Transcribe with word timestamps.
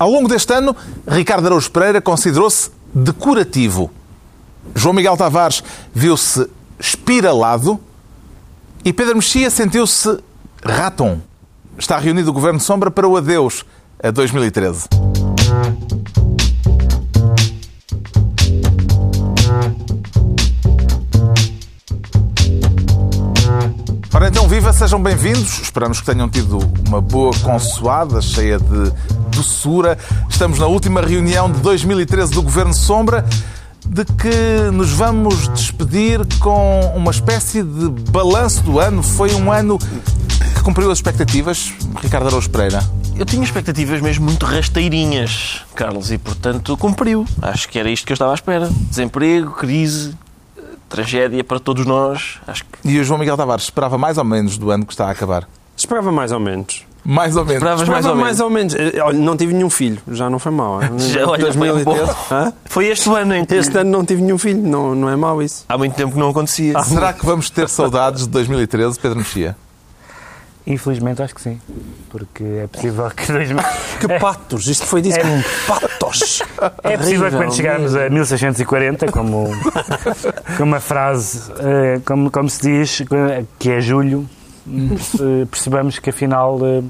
Ao 0.00 0.10
longo 0.10 0.26
deste 0.26 0.50
ano, 0.54 0.74
Ricardo 1.06 1.44
Araújo 1.44 1.70
Pereira 1.70 2.00
considerou-se 2.00 2.70
decorativo. 2.94 3.90
João 4.74 4.94
Miguel 4.94 5.14
Tavares 5.14 5.62
viu-se 5.92 6.48
espiralado 6.78 7.78
e 8.82 8.94
Pedro 8.94 9.16
Mexia 9.16 9.50
sentiu-se 9.50 10.18
raton. 10.64 11.20
Está 11.76 11.98
reunido 11.98 12.30
o 12.30 12.32
Governo 12.32 12.58
Sombra 12.58 12.90
para 12.90 13.06
o 13.06 13.14
adeus 13.14 13.62
a 14.02 14.10
2013. 14.10 14.88
Ora 24.12 24.26
então, 24.26 24.48
viva, 24.48 24.72
sejam 24.72 25.00
bem-vindos. 25.00 25.60
Esperamos 25.60 26.00
que 26.00 26.06
tenham 26.06 26.28
tido 26.28 26.58
uma 26.88 27.00
boa 27.00 27.32
consoada, 27.42 28.20
cheia 28.20 28.58
de 28.58 28.92
doçura. 29.30 29.96
Estamos 30.28 30.58
na 30.58 30.66
última 30.66 31.00
reunião 31.00 31.50
de 31.50 31.60
2013 31.60 32.32
do 32.32 32.42
Governo 32.42 32.74
Sombra, 32.74 33.24
de 33.86 34.04
que 34.04 34.68
nos 34.72 34.90
vamos 34.90 35.46
despedir 35.50 36.20
com 36.40 36.80
uma 36.96 37.12
espécie 37.12 37.62
de 37.62 37.88
balanço 38.10 38.64
do 38.64 38.80
ano. 38.80 39.00
Foi 39.00 39.32
um 39.32 39.52
ano 39.52 39.78
que 39.78 40.62
cumpriu 40.64 40.90
as 40.90 40.98
expectativas, 40.98 41.72
Ricardo 42.02 42.26
Araújo 42.26 42.50
Pereira. 42.50 42.82
Eu 43.16 43.24
tinha 43.24 43.44
expectativas 43.44 44.00
mesmo 44.00 44.24
muito 44.24 44.44
rasteirinhas, 44.44 45.62
Carlos, 45.72 46.10
e 46.10 46.18
portanto 46.18 46.76
cumpriu. 46.76 47.24
Acho 47.40 47.68
que 47.68 47.78
era 47.78 47.88
isto 47.88 48.04
que 48.04 48.12
eu 48.12 48.14
estava 48.14 48.32
à 48.32 48.34
espera. 48.34 48.68
Desemprego, 48.88 49.52
crise, 49.52 50.16
tragédia 50.90 51.42
para 51.42 51.58
todos 51.58 51.86
nós. 51.86 52.38
Acho 52.46 52.64
que 52.64 52.86
E 52.88 52.98
o 53.00 53.04
João 53.04 53.18
Miguel 53.18 53.36
Tavares 53.38 53.64
esperava 53.64 53.96
mais 53.96 54.18
ou 54.18 54.24
menos 54.24 54.58
do 54.58 54.70
ano 54.70 54.84
que 54.84 54.92
está 54.92 55.06
a 55.06 55.10
acabar? 55.10 55.48
Esperava 55.76 56.12
mais 56.12 56.30
ou 56.32 56.38
menos. 56.40 56.84
Mais 57.02 57.34
ou 57.34 57.44
menos. 57.46 57.62
Esperavas 57.62 57.88
mais 57.88 58.04
Esperava 58.04 58.08
ou 58.10 58.14
menos. 58.14 58.22
mais 58.22 58.40
ou 58.40 58.50
menos. 58.50 58.74
Eh, 58.94 59.00
Olha, 59.02 59.18
não 59.18 59.34
tive 59.34 59.54
nenhum 59.54 59.70
filho, 59.70 59.98
já 60.08 60.28
não 60.28 60.38
foi 60.38 60.52
mau. 60.52 60.80
Já, 60.98 61.26
olha, 61.26 61.50
foi 61.50 61.72
um 61.72 61.82
bom. 61.82 61.96
Hã? 62.30 62.52
Foi 62.66 62.86
este 62.88 63.08
ano 63.08 63.34
em 63.34 63.44
que 63.46 63.54
Este 63.54 63.78
ano 63.78 63.90
não 63.90 64.04
tive 64.04 64.20
nenhum 64.20 64.36
filho, 64.36 64.60
não, 64.62 64.94
não 64.94 65.08
é 65.08 65.16
mau 65.16 65.40
isso. 65.42 65.64
há 65.66 65.78
muito 65.78 65.94
tempo 65.94 66.12
que 66.12 66.18
não 66.18 66.28
acontecia. 66.28 66.74
Ah, 66.76 66.82
Será 66.82 67.14
que 67.14 67.24
vamos 67.24 67.48
ter 67.48 67.68
saudades 67.70 68.24
de 68.24 68.28
2013, 68.28 69.00
Pedro 69.00 69.18
Mexia? 69.18 69.56
Infelizmente 70.72 71.22
acho 71.22 71.34
que 71.34 71.40
sim. 71.40 71.60
Porque 72.08 72.42
é 72.62 72.66
possível 72.66 73.10
que 73.10 73.30
2000 73.32 73.58
Que 74.00 74.08
patos, 74.20 74.66
isto 74.66 74.86
foi 74.86 75.02
disso 75.02 75.18
É. 75.18 75.22
como 75.22 75.42
patos. 75.66 76.42
É 76.84 76.96
possível 76.96 77.30
que 77.30 77.36
quando 77.36 77.54
chegarmos 77.54 77.94
a 77.96 78.08
1640, 78.08 79.10
como, 79.12 79.48
como 80.56 80.74
a 80.76 80.80
frase, 80.80 81.50
eh, 81.58 82.00
como, 82.04 82.30
como 82.30 82.48
se 82.48 82.62
diz, 82.62 83.02
que 83.58 83.70
é 83.70 83.80
julho, 83.80 84.28
perce- 84.88 85.46
percebamos 85.50 85.98
que 85.98 86.10
afinal 86.10 86.58
eh, 86.62 86.82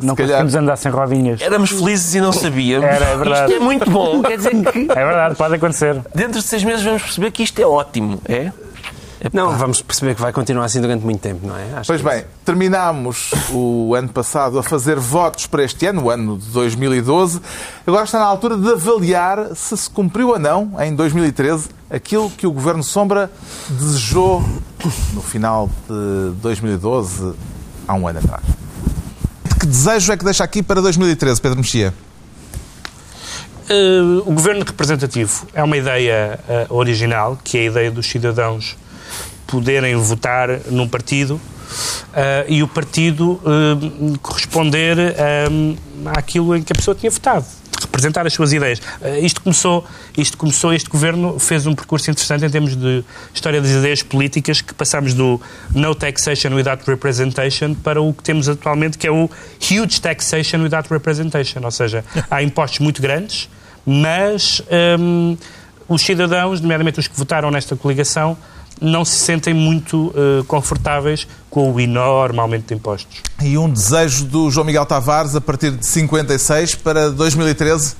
não 0.00 0.16
conseguimos 0.16 0.54
andar 0.54 0.76
sem 0.76 0.90
rodinhas. 0.90 1.40
Éramos 1.40 1.70
felizes 1.70 2.14
e 2.14 2.20
não 2.20 2.32
sabíamos. 2.32 2.88
Era, 2.88 3.04
é 3.04 3.16
verdade. 3.16 3.52
Isto 3.52 3.62
é 3.62 3.64
muito 3.64 3.90
bom. 3.90 4.22
Quer 4.26 4.36
dizer 4.38 4.50
que 4.50 4.78
É 4.90 5.04
verdade, 5.04 5.34
pode 5.36 5.54
acontecer. 5.54 6.00
dentro 6.14 6.40
de 6.40 6.46
seis 6.46 6.64
meses 6.64 6.82
vamos 6.84 7.02
perceber 7.02 7.30
que 7.30 7.42
isto 7.42 7.60
é 7.60 7.66
ótimo. 7.66 8.20
É? 8.28 8.50
Não, 9.32 9.56
vamos 9.56 9.80
perceber 9.80 10.14
que 10.14 10.20
vai 10.20 10.32
continuar 10.32 10.66
assim 10.66 10.80
durante 10.80 11.04
muito 11.04 11.20
tempo, 11.20 11.46
não 11.46 11.56
é? 11.56 11.72
Acho 11.74 11.86
Pois 11.86 12.02
que 12.02 12.08
bem, 12.08 12.24
terminámos 12.44 13.30
o 13.50 13.94
ano 13.94 14.08
passado 14.08 14.58
a 14.58 14.62
fazer 14.62 14.98
votos 14.98 15.46
para 15.46 15.62
este 15.64 15.86
ano, 15.86 16.04
o 16.04 16.10
ano 16.10 16.36
de 16.36 16.46
2012. 16.50 17.40
Agora 17.86 18.04
está 18.04 18.18
na 18.18 18.26
altura 18.26 18.56
de 18.56 18.72
avaliar 18.72 19.54
se 19.54 19.76
se 19.76 19.88
cumpriu 19.88 20.28
ou 20.28 20.38
não, 20.38 20.72
em 20.80 20.94
2013, 20.94 21.68
aquilo 21.88 22.30
que 22.30 22.46
o 22.46 22.52
Governo 22.52 22.82
Sombra 22.82 23.30
desejou 23.68 24.44
no 25.14 25.22
final 25.22 25.70
de 25.88 26.34
2012, 26.40 27.32
há 27.88 27.94
um 27.94 28.06
ano 28.06 28.18
atrás. 28.18 28.44
Que 29.58 29.66
desejo 29.66 30.12
é 30.12 30.16
que 30.16 30.24
deixa 30.24 30.44
aqui 30.44 30.62
para 30.62 30.82
2013, 30.82 31.40
Pedro 31.40 31.58
Mexia? 31.58 31.94
Eh, 33.68 34.00
o 34.26 34.32
governo 34.32 34.62
representativo 34.64 35.46
é 35.54 35.62
uma 35.62 35.76
ideia 35.76 36.38
eh, 36.46 36.66
original, 36.68 37.38
que 37.42 37.56
é 37.56 37.60
a 37.62 37.64
ideia 37.64 37.90
dos 37.90 38.06
cidadãos 38.06 38.76
poderem 39.46 39.94
votar 39.96 40.48
num 40.70 40.88
partido 40.88 41.40
eh, 42.14 42.46
e 42.48 42.62
o 42.62 42.68
partido 42.68 43.40
eh, 43.44 44.18
corresponder 44.22 44.98
eh, 44.98 45.46
àquilo 46.16 46.56
em 46.56 46.62
que 46.62 46.72
a 46.72 46.76
pessoa 46.76 46.94
tinha 46.94 47.10
votado. 47.10 47.44
Representar 47.80 48.26
as 48.26 48.32
suas 48.32 48.52
ideias. 48.52 48.80
Isto, 49.20 49.42
começou, 49.42 49.84
isto 50.16 50.38
começou, 50.38 50.72
este 50.72 50.88
governo 50.88 51.38
fez 51.38 51.66
um 51.66 51.74
percurso 51.74 52.10
interessante 52.10 52.44
em 52.44 52.50
termos 52.50 52.74
de 52.74 53.04
história 53.32 53.60
das 53.60 53.70
ideias 53.70 54.02
políticas, 54.02 54.60
que 54.60 54.72
passamos 54.72 55.12
do 55.12 55.40
no 55.72 55.94
taxation 55.94 56.54
without 56.54 56.82
representation 56.86 57.74
para 57.74 58.00
o 58.00 58.12
que 58.12 58.22
temos 58.22 58.48
atualmente, 58.48 58.96
que 58.96 59.06
é 59.06 59.10
o 59.10 59.28
huge 59.60 60.00
taxation 60.00 60.62
without 60.62 60.88
representation. 60.88 61.60
Ou 61.62 61.70
seja, 61.70 62.04
há 62.30 62.42
impostos 62.42 62.80
muito 62.80 63.02
grandes, 63.02 63.48
mas 63.84 64.62
hum, 64.98 65.36
os 65.88 66.02
cidadãos, 66.02 66.60
nomeadamente 66.60 66.98
os 66.98 67.06
que 67.06 67.16
votaram 67.16 67.50
nesta 67.50 67.76
coligação, 67.76 68.36
não 68.80 69.04
se 69.04 69.16
sentem 69.16 69.54
muito 69.54 70.12
eh, 70.16 70.44
confortáveis 70.46 71.26
com 71.48 71.72
o 71.72 71.80
enorme 71.80 72.38
aumento 72.38 72.68
de 72.68 72.74
impostos. 72.74 73.22
E 73.42 73.56
um 73.56 73.68
desejo 73.70 74.24
do 74.24 74.50
João 74.50 74.66
Miguel 74.66 74.84
Tavares 74.84 75.34
a 75.36 75.40
partir 75.40 75.70
de 75.70 75.86
56 75.86 76.74
para 76.76 77.10
2013? 77.10 77.96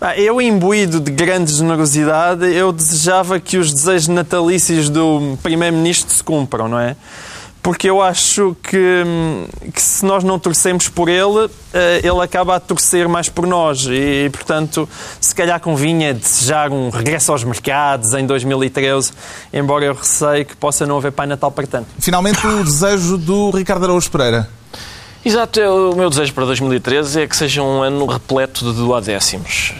Ah, 0.00 0.18
Eu, 0.18 0.40
imbuído 0.40 0.98
de 0.98 1.10
grande 1.10 1.52
generosidade, 1.52 2.46
eu 2.46 2.72
desejava 2.72 3.38
que 3.38 3.58
os 3.58 3.72
desejos 3.72 4.08
natalícios 4.08 4.88
do 4.88 5.36
Primeiro-Ministro 5.42 6.14
se 6.14 6.24
cumpram, 6.24 6.68
não 6.68 6.78
é? 6.78 6.96
Porque 7.62 7.90
eu 7.90 8.00
acho 8.00 8.56
que, 8.62 9.04
que 9.74 9.82
se 9.82 10.04
nós 10.04 10.24
não 10.24 10.38
torcemos 10.38 10.88
por 10.88 11.08
ele, 11.10 11.50
eh, 11.74 12.00
ele 12.02 12.20
acaba 12.22 12.56
a 12.56 12.60
torcer 12.60 13.06
mais 13.06 13.28
por 13.28 13.46
nós. 13.46 13.86
E, 13.86 14.30
portanto, 14.30 14.88
se 15.20 15.34
calhar 15.34 15.60
convinha 15.60 16.14
desejar 16.14 16.72
um 16.72 16.88
regresso 16.88 17.32
aos 17.32 17.44
mercados 17.44 18.14
em 18.14 18.26
2013, 18.26 19.12
embora 19.52 19.84
eu 19.84 19.94
receio 19.94 20.46
que 20.46 20.56
possa 20.56 20.86
não 20.86 20.96
haver 20.96 21.12
Pai 21.12 21.26
Natal 21.26 21.50
para 21.50 21.66
tanto. 21.66 21.88
Finalmente, 21.98 22.46
o 22.46 22.64
desejo 22.64 23.18
do 23.18 23.50
Ricardo 23.50 23.84
Araújo 23.84 24.10
Pereira. 24.10 24.48
Exato, 25.22 25.60
o 25.60 25.94
meu 25.94 26.08
desejo 26.08 26.32
para 26.32 26.46
2013 26.46 27.20
é 27.20 27.26
que 27.26 27.36
seja 27.36 27.62
um 27.62 27.82
ano 27.82 28.06
repleto 28.06 28.64
de 28.64 28.72
duodécimos. 28.72 29.74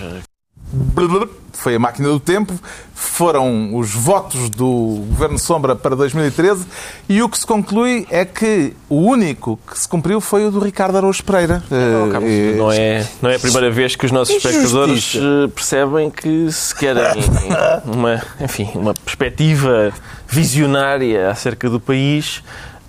Foi 1.52 1.74
a 1.74 1.78
máquina 1.78 2.08
do 2.08 2.20
tempo, 2.20 2.54
foram 2.94 3.76
os 3.76 3.92
votos 3.92 4.48
do 4.48 5.04
Governo 5.08 5.38
Sombra 5.38 5.74
para 5.74 5.96
2013 5.96 6.64
e 7.08 7.20
o 7.22 7.28
que 7.28 7.36
se 7.36 7.44
conclui 7.44 8.06
é 8.08 8.24
que 8.24 8.72
o 8.88 8.96
único 8.96 9.58
que 9.68 9.78
se 9.78 9.88
cumpriu 9.88 10.20
foi 10.20 10.46
o 10.46 10.50
do 10.50 10.60
Ricardo 10.60 10.96
Araújo 10.96 11.24
Pereira. 11.24 11.62
Não, 11.68 11.76
Eh, 12.24 12.54
não 12.56 12.72
é, 12.72 13.06
não 13.20 13.30
é 13.30 13.34
a 13.36 13.38
primeira 13.40 13.70
vez 13.70 13.96
que 13.96 14.06
os 14.06 14.12
nossos 14.12 14.36
espectadores 14.36 15.16
eh, 15.16 15.48
percebem 15.52 16.08
que 16.08 16.50
se 16.52 16.74
querem 16.74 17.02
uma, 17.84 18.22
enfim, 18.40 18.70
uma 18.74 18.94
perspectiva 18.94 19.92
visionária 20.28 21.30
acerca 21.30 21.68
do 21.68 21.80
país, 21.80 22.42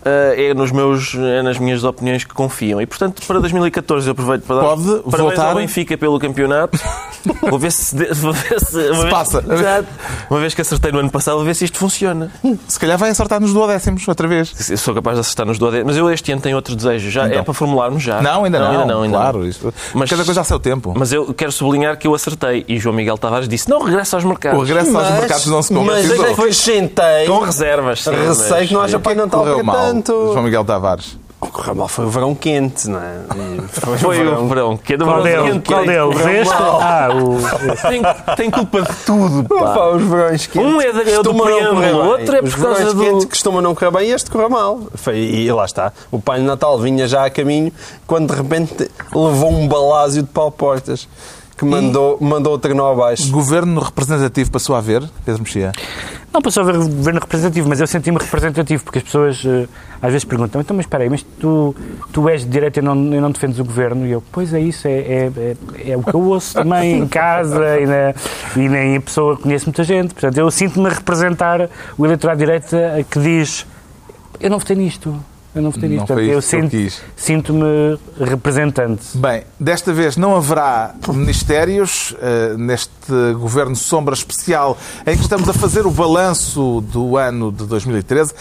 é, 0.05 0.53
nos 0.53 0.71
meus, 0.71 1.13
é 1.15 1.41
nas 1.41 1.57
minhas 1.57 1.83
opiniões 1.83 2.23
que 2.23 2.33
confiam. 2.33 2.81
E, 2.81 2.85
portanto, 2.85 3.21
para 3.27 3.39
2014 3.39 4.07
eu 4.07 4.11
aproveito 4.13 4.43
para 4.43 4.55
dar 4.57 4.61
Pode 4.63 4.83
parabéns 4.83 5.17
voltar? 5.21 5.49
ao 5.49 5.55
Benfica 5.55 5.97
pelo 5.97 6.19
campeonato. 6.19 6.79
Vou 7.49 7.59
ver 7.59 7.71
se... 7.71 7.95
de- 7.95 8.11
Vou 8.15 8.33
ver 8.33 8.59
se, 8.59 8.75
vez- 8.75 9.09
passa. 9.11 9.43
Uma 10.29 10.39
vez 10.39 10.53
que 10.55 10.61
acertei 10.61 10.91
no 10.91 10.99
ano 10.99 11.09
passado, 11.11 11.35
vou 11.35 11.45
ver 11.45 11.53
se 11.55 11.65
isto 11.65 11.77
funciona. 11.77 12.31
Se 12.67 12.79
calhar 12.79 12.97
vai 12.97 13.11
acertar 13.11 13.39
nos 13.39 13.53
duodécimos 13.53 14.07
outra 14.07 14.27
vez. 14.27 14.69
Eu 14.71 14.77
sou 14.77 14.95
capaz 14.95 15.17
de 15.17 15.21
acertar 15.21 15.45
nos 15.45 15.59
duodécimos, 15.59 15.87
mas 15.93 15.97
eu 15.97 16.09
este 16.11 16.31
ano 16.31 16.41
tenho 16.41 16.55
outro 16.55 16.75
desejo. 16.75 17.11
Já 17.11 17.27
Então. 17.27 17.39
é 17.39 17.43
para 17.43 17.53
formularmos 17.53 18.01
já? 18.01 18.21
Não, 18.23 18.43
ainda 18.45 18.59
não. 18.59 18.71
Ainda 18.71 18.85
não, 18.85 19.01
ainda 19.03 19.17
claro, 19.17 19.39
não. 19.39 19.45
isto- 19.47 19.71
Mas- 19.93 20.09
cada 20.09 20.25
coisa 20.25 20.41
a 20.41 20.43
seu 20.43 20.59
tempo. 20.59 20.93
Mas 20.97 21.13
eu 21.13 21.31
quero 21.33 21.51
sublinhar 21.51 21.95
que 21.97 22.07
eu 22.07 22.15
acertei. 22.15 22.65
E 22.67 22.79
João 22.79 22.95
Miguel 22.95 23.19
Tavares 23.19 23.47
disse: 23.47 23.69
não 23.69 23.83
regressa 23.83 24.17
aos 24.17 24.23
mercados. 24.25 24.59
O 24.59 24.63
regresso 24.63 24.97
aos 24.97 25.11
mercados 25.11 25.45
não 25.45 25.61
se 25.61 25.73
mas 25.73 25.83
concretizou. 25.85 26.25
depois 26.25 26.57
sentei, 26.57 27.27
Com 27.27 27.39
reservas. 27.41 28.01
sim, 28.03 28.09
receio 28.11 28.49
mas- 28.49 28.67
que 28.67 28.73
não 28.73 28.81
haja 28.81 28.99
Pai 28.99 29.13
Natal 29.13 29.41
Correu 29.41 29.63
para 29.91 29.93
mal, 29.93 30.03
tanto. 30.03 30.31
João 30.33 30.43
Miguel 30.43 30.65
Tavares. 30.65 31.19
Correu 31.39 31.73
mal, 31.73 31.87
foi 31.87 32.05
o 32.05 32.09
verão 32.09 32.35
quente, 32.35 32.87
não 32.87 32.99
é? 32.99 33.15
Foi, 33.69 33.97
Foi 33.97 34.27
o 34.27 34.47
verão. 34.47 34.77
Que 34.77 34.93
é 34.93 34.97
do 34.97 35.05
Qual 35.05 35.23
verão 35.23 35.43
dele? 35.45 35.53
quente. 35.59 35.67
Qual 35.67 35.85
dele? 35.87 36.39
Este? 36.39 36.53
Ah, 36.53 37.09
o... 37.11 37.89
Tem, 37.89 38.01
tem 38.35 38.51
culpa 38.51 38.81
de 38.83 38.93
tudo, 39.03 39.49
pá. 39.49 39.73
Pá, 39.73 39.87
os 39.89 40.03
verões 40.03 40.45
quentes. 40.45 40.71
Um 40.71 40.79
é 40.79 40.93
da- 40.93 41.01
é 41.01 41.03
do 41.03 41.33
costumam 41.33 41.37
não 41.37 41.43
preâmbulo, 41.45 41.75
correr 41.75 41.91
bem. 41.93 42.01
outro 42.11 42.35
é 42.35 42.39
por 42.41 42.47
Os 42.47 42.55
causa 42.55 42.75
verões 42.75 42.93
do- 42.93 43.01
quentes 43.03 43.25
costumam 43.25 43.59
não 43.63 43.73
correr 43.73 43.89
bem 43.91 44.09
e 44.09 44.13
este 44.13 44.29
correu 44.29 44.51
mal. 44.51 44.81
Foi, 44.93 45.17
e 45.17 45.51
lá 45.51 45.65
está. 45.65 45.91
O 46.11 46.19
Pai 46.21 46.39
de 46.39 46.45
Natal 46.45 46.77
vinha 46.77 47.07
já 47.07 47.25
a 47.25 47.29
caminho 47.31 47.73
quando 48.05 48.29
de 48.31 48.39
repente 48.39 48.87
levou 49.11 49.49
um 49.51 49.67
balásio 49.67 50.21
de 50.21 50.29
pau-portas 50.29 51.07
que 51.61 51.65
mandou, 51.65 52.17
mandou 52.19 52.55
o 52.55 52.57
trenó 52.57 52.91
abaixo. 52.91 53.31
Governo 53.31 53.79
representativo 53.81 54.49
passou 54.49 54.75
a 54.75 54.79
haver, 54.79 55.07
Pedro 55.23 55.43
Mexia. 55.43 55.71
Não 56.33 56.41
passou 56.41 56.63
a 56.63 56.67
haver 56.67 56.79
governo 56.79 57.19
representativo, 57.19 57.69
mas 57.69 57.79
eu 57.79 57.85
senti-me 57.85 58.17
representativo, 58.17 58.83
porque 58.83 58.97
as 58.97 59.03
pessoas 59.03 59.43
eh, 59.45 59.67
às 60.01 60.11
vezes 60.11 60.25
perguntam, 60.25 60.59
então, 60.59 60.75
mas 60.75 60.85
espera 60.85 61.03
aí, 61.03 61.09
mas 61.09 61.21
tu, 61.39 61.75
tu 62.11 62.27
és 62.27 62.41
de 62.41 62.49
direita 62.49 62.79
e 62.79 62.81
não, 62.81 62.95
e 62.95 63.19
não 63.19 63.29
defendes 63.29 63.59
o 63.59 63.63
governo? 63.63 64.07
E 64.07 64.11
eu, 64.11 64.23
pois 64.31 64.55
é 64.55 64.59
isso, 64.59 64.87
é, 64.87 64.91
é, 64.91 65.31
é, 65.37 65.91
é 65.91 65.97
o 65.97 66.01
que 66.01 66.15
eu 66.15 66.21
ouço 66.21 66.55
também 66.55 66.97
em 66.97 67.07
casa 67.07 67.79
e, 67.79 67.85
na, 67.85 68.15
e 68.55 68.67
nem 68.67 68.95
a 68.95 69.01
pessoa 69.01 69.37
conhece 69.37 69.65
muita 69.67 69.83
gente. 69.83 70.15
Portanto, 70.15 70.37
eu 70.39 70.49
sinto-me 70.49 70.87
a 70.87 70.93
representar 70.93 71.69
o 71.95 72.05
eleitorado 72.05 72.39
de 72.39 72.45
direita 72.45 73.05
que 73.07 73.19
diz, 73.19 73.67
eu 74.39 74.49
não 74.49 74.57
votei 74.57 74.75
nisto. 74.75 75.15
Eu 75.53 75.61
não 75.61 75.71
votei 75.71 75.89
nisso. 75.89 75.99
Não 76.01 76.07
Portanto, 76.07 76.27
eu 76.29 76.41
sinto- 76.41 76.93
sinto-me 77.15 77.99
representante. 78.19 79.17
Bem, 79.17 79.43
desta 79.59 79.91
vez 79.91 80.15
não 80.15 80.35
haverá 80.35 80.95
ministérios 81.09 82.15
eh, 82.21 82.55
neste 82.57 82.91
governo 83.37 83.75
sombra 83.75 84.13
especial 84.13 84.77
em 85.05 85.15
que 85.15 85.23
estamos 85.23 85.49
a 85.49 85.53
fazer 85.53 85.85
o 85.85 85.91
balanço 85.91 86.81
do 86.89 87.17
ano 87.17 87.51
de 87.51 87.65
2013. 87.65 88.33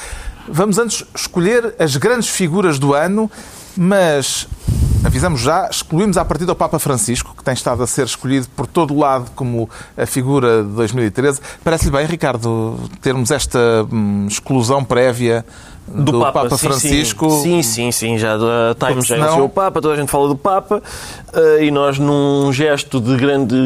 Vamos 0.49 0.79
antes 0.79 1.05
escolher 1.15 1.75
as 1.79 1.97
grandes 1.97 2.29
figuras 2.29 2.79
do 2.79 2.95
ano, 2.95 3.31
mas 3.77 4.47
avisamos 5.05 5.41
já, 5.41 5.69
excluímos 5.71 6.17
à 6.17 6.25
partida 6.25 6.53
o 6.53 6.57
Papa 6.57 6.79
Francisco, 6.79 7.35
que 7.37 7.43
tem 7.43 7.55
estado 7.55 7.83
a 7.83 7.87
ser 7.87 8.05
escolhido 8.05 8.49
por 8.55 8.67
todo 8.67 8.95
o 8.95 8.99
lado 8.99 9.31
como 9.35 9.69
a 9.97 10.07
figura 10.07 10.62
de 10.62 10.71
2013. 10.71 11.41
Parece-lhe 11.65 11.91
bem, 11.91 12.07
Ricardo, 12.07 12.79
termos 13.01 13.31
esta 13.31 13.59
hum, 13.91 14.27
exclusão 14.29 14.85
prévia 14.85 15.45
do, 15.87 16.21
Papa, 16.21 16.49
sim, 16.50 16.56
Francisco? 16.59 17.31
Sim, 17.43 17.62
sim, 17.62 17.91
sim. 17.91 18.19
Já 18.19 18.35
a 18.37 18.75
Times 18.75 19.06
já 19.06 19.15
senão- 19.15 19.27
anunciou 19.27 19.47
o 19.47 19.50
Papa, 19.50 19.81
toda 19.81 19.94
a 19.94 19.97
gente 19.97 20.11
fala 20.11 20.29
do 20.29 20.37
Papa 20.37 20.82
eh, 21.32 21.65
e 21.65 21.71
nós, 21.71 21.99
num 21.99 22.53
gesto 22.53 23.00
de 23.00 23.17
grande 23.17 23.56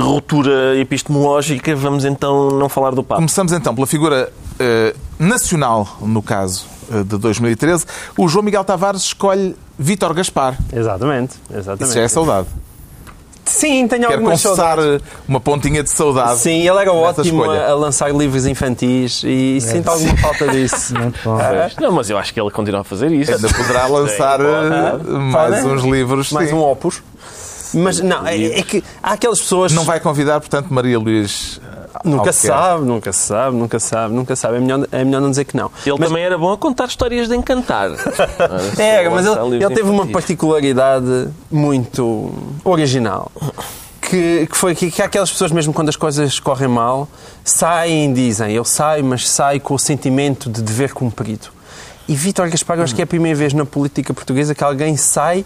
ruptura 0.00 0.76
epistemológica, 0.78 1.74
vamos 1.76 2.04
então 2.04 2.50
não 2.50 2.68
falar 2.68 2.90
do 2.90 3.02
Papa. 3.02 3.16
Começamos 3.16 3.52
então 3.52 3.74
pela 3.74 3.86
figura 3.86 4.32
eh, 4.58 4.94
nacional, 5.18 5.86
no 6.00 6.20
caso 6.22 6.66
eh, 6.92 7.04
de 7.04 7.16
2013. 7.16 7.84
O 8.16 8.28
João 8.28 8.44
Miguel 8.44 8.64
Tavares 8.64 9.02
escolhe 9.02 9.54
Vítor 9.78 10.12
Gaspar. 10.14 10.58
Exatamente, 10.72 11.34
Isso 11.48 11.58
exatamente. 11.58 11.94
já 11.94 12.00
é 12.02 12.08
saudade. 12.08 12.48
Sim, 13.58 13.88
tenho 13.88 14.02
Quero 14.02 14.12
algumas 14.14 14.40
confessar 14.42 14.76
saudades. 14.78 15.02
uma 15.26 15.40
pontinha 15.40 15.82
de 15.82 15.90
saudade. 15.90 16.38
Sim, 16.38 16.60
ele 16.60 16.68
era 16.68 16.92
nessa 16.92 17.20
ótimo 17.20 17.42
a, 17.42 17.46
escolha. 17.46 17.66
a 17.66 17.74
lançar 17.74 18.14
livros 18.14 18.46
infantis 18.46 19.22
e 19.24 19.60
sinto 19.60 19.88
alguma 19.88 20.16
falta 20.16 20.46
disso. 20.52 20.94
Muito 20.96 21.18
bom. 21.24 21.36
Ah, 21.40 21.68
Não, 21.80 21.90
mas 21.90 22.08
eu 22.08 22.16
acho 22.16 22.32
que 22.32 22.40
ele 22.40 22.50
continua 22.52 22.82
a 22.82 22.84
fazer 22.84 23.10
isso. 23.10 23.32
Ainda 23.32 23.48
poderá 23.48 23.86
lançar 23.86 24.40
eh, 24.40 24.98
mais 25.08 25.64
uns 25.64 25.82
livros. 25.82 26.30
Mais 26.30 26.50
sim. 26.50 26.54
um 26.54 26.60
opus. 26.60 27.02
Mas 27.74 28.00
não, 28.00 28.26
é, 28.26 28.60
é 28.60 28.62
que 28.62 28.82
há 29.02 29.12
aquelas 29.14 29.40
pessoas. 29.40 29.72
Não 29.72 29.84
vai 29.84 29.98
convidar, 29.98 30.38
portanto, 30.40 30.72
Maria 30.72 30.98
Luís. 30.98 31.60
Nunca 32.04 32.32
se 32.32 32.46
sabe, 32.46 32.84
nunca 32.84 33.12
se 33.12 33.20
sabe, 33.20 33.56
nunca 33.56 33.78
se 33.80 33.86
sabe, 33.86 34.14
nunca 34.14 34.36
sabe. 34.36 34.56
É 34.56 34.60
melhor, 34.60 34.88
é 34.92 35.04
melhor 35.04 35.20
não 35.20 35.30
dizer 35.30 35.44
que 35.44 35.56
não. 35.56 35.70
Ele 35.84 35.96
Mas- 35.98 36.08
também 36.08 36.22
era 36.22 36.38
bom 36.38 36.52
a 36.52 36.56
contar 36.56 36.86
histórias 36.86 37.28
de 37.28 37.36
encantar. 37.36 37.90
É, 38.78 39.08
mas 39.08 39.26
ele, 39.26 39.56
ele 39.56 39.74
teve 39.74 39.88
uma 39.88 40.06
particularidade 40.06 41.28
muito 41.50 42.32
original. 42.64 43.30
Que, 44.00 44.46
que 44.46 44.56
foi 44.56 44.74
que, 44.74 44.90
que 44.90 45.02
aquelas 45.02 45.30
pessoas, 45.30 45.52
mesmo 45.52 45.72
quando 45.72 45.88
as 45.88 45.96
coisas 45.96 46.40
correm 46.40 46.68
mal, 46.68 47.08
saem 47.44 48.10
e 48.10 48.14
dizem: 48.14 48.52
Eu 48.52 48.64
saio, 48.64 49.04
mas 49.04 49.28
saio 49.28 49.60
com 49.60 49.74
o 49.74 49.78
sentimento 49.78 50.48
de 50.48 50.62
dever 50.62 50.92
cumprido. 50.92 51.48
E 52.08 52.14
Vítor 52.14 52.48
Gaspar, 52.48 52.78
eu 52.78 52.84
acho 52.84 52.94
que 52.94 53.02
é 53.02 53.04
a 53.04 53.06
primeira 53.06 53.36
vez 53.36 53.52
na 53.52 53.66
política 53.66 54.14
portuguesa 54.14 54.54
que 54.54 54.64
alguém 54.64 54.96
sai 54.96 55.44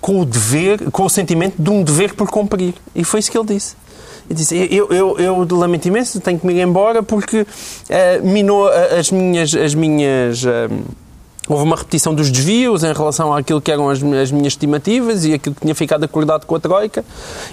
com 0.00 0.20
o 0.20 0.24
dever, 0.24 0.90
com 0.90 1.04
o 1.04 1.08
sentimento 1.08 1.62
de 1.62 1.70
um 1.70 1.84
dever 1.84 2.14
por 2.14 2.28
cumprir. 2.28 2.74
E 2.92 3.04
foi 3.04 3.20
isso 3.20 3.30
que 3.30 3.38
ele 3.38 3.46
disse. 3.46 3.76
Ele 4.32 4.38
disse, 4.38 4.56
eu, 4.70 4.88
eu, 4.88 5.18
eu 5.18 5.46
lamento 5.58 5.86
imenso, 5.86 6.18
tenho 6.20 6.38
que 6.38 6.46
me 6.46 6.54
ir 6.54 6.62
embora 6.62 7.02
porque 7.02 7.46
eh, 7.88 8.18
minou 8.22 8.66
a- 8.66 8.98
as 8.98 9.10
minhas... 9.10 9.54
As 9.54 9.74
minhas 9.74 10.42
eh, 10.44 10.68
houve 11.48 11.64
uma 11.64 11.74
repetição 11.76 12.14
dos 12.14 12.30
desvios 12.30 12.84
em 12.84 12.92
relação 12.92 13.34
àquilo 13.34 13.60
que 13.60 13.70
eram 13.70 13.90
as, 13.90 13.98
as 14.02 14.30
minhas 14.30 14.52
estimativas 14.52 15.24
e 15.24 15.34
aquilo 15.34 15.54
que 15.56 15.60
tinha 15.60 15.74
ficado 15.74 16.04
acordado 16.04 16.46
com 16.46 16.54
a 16.54 16.60
Troika 16.60 17.04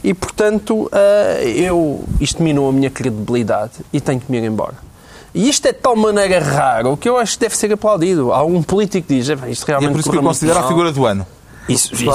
e, 0.03 0.13
portanto, 0.13 0.87
eh, 0.93 1.53
eu, 1.57 2.03
isto 2.21 2.41
minou 2.41 2.69
a 2.69 2.71
minha 2.71 2.89
credibilidade 2.89 3.71
e 3.91 3.99
tenho 3.99 4.19
que 4.21 4.31
me 4.31 4.37
ir 4.37 4.43
embora. 4.45 4.75
E 5.33 5.49
isto 5.49 5.65
é 5.67 5.73
de 5.73 5.79
tal 5.79 5.95
maneira 5.95 6.39
raro 6.39 6.95
que 6.95 7.09
eu 7.09 7.17
acho 7.17 7.33
que 7.33 7.39
deve 7.41 7.57
ser 7.57 7.73
aplaudido. 7.73 8.31
Há 8.31 8.43
um 8.43 8.61
político 8.63 9.07
que 9.07 9.15
diz, 9.15 9.29
"É 9.29 9.33
isto 9.49 9.63
E 9.67 9.71
é 9.71 9.77
realmente 9.79 9.91
por 9.93 9.99
isso 10.01 10.11
que 10.11 10.17
eu 10.17 10.23
considero 10.23 10.57
a 10.59 10.61
mal." 10.61 10.69
figura 10.69 10.91
do 10.91 11.05
ano. 11.05 11.25
Isso, 11.67 11.93
isso, 11.93 12.05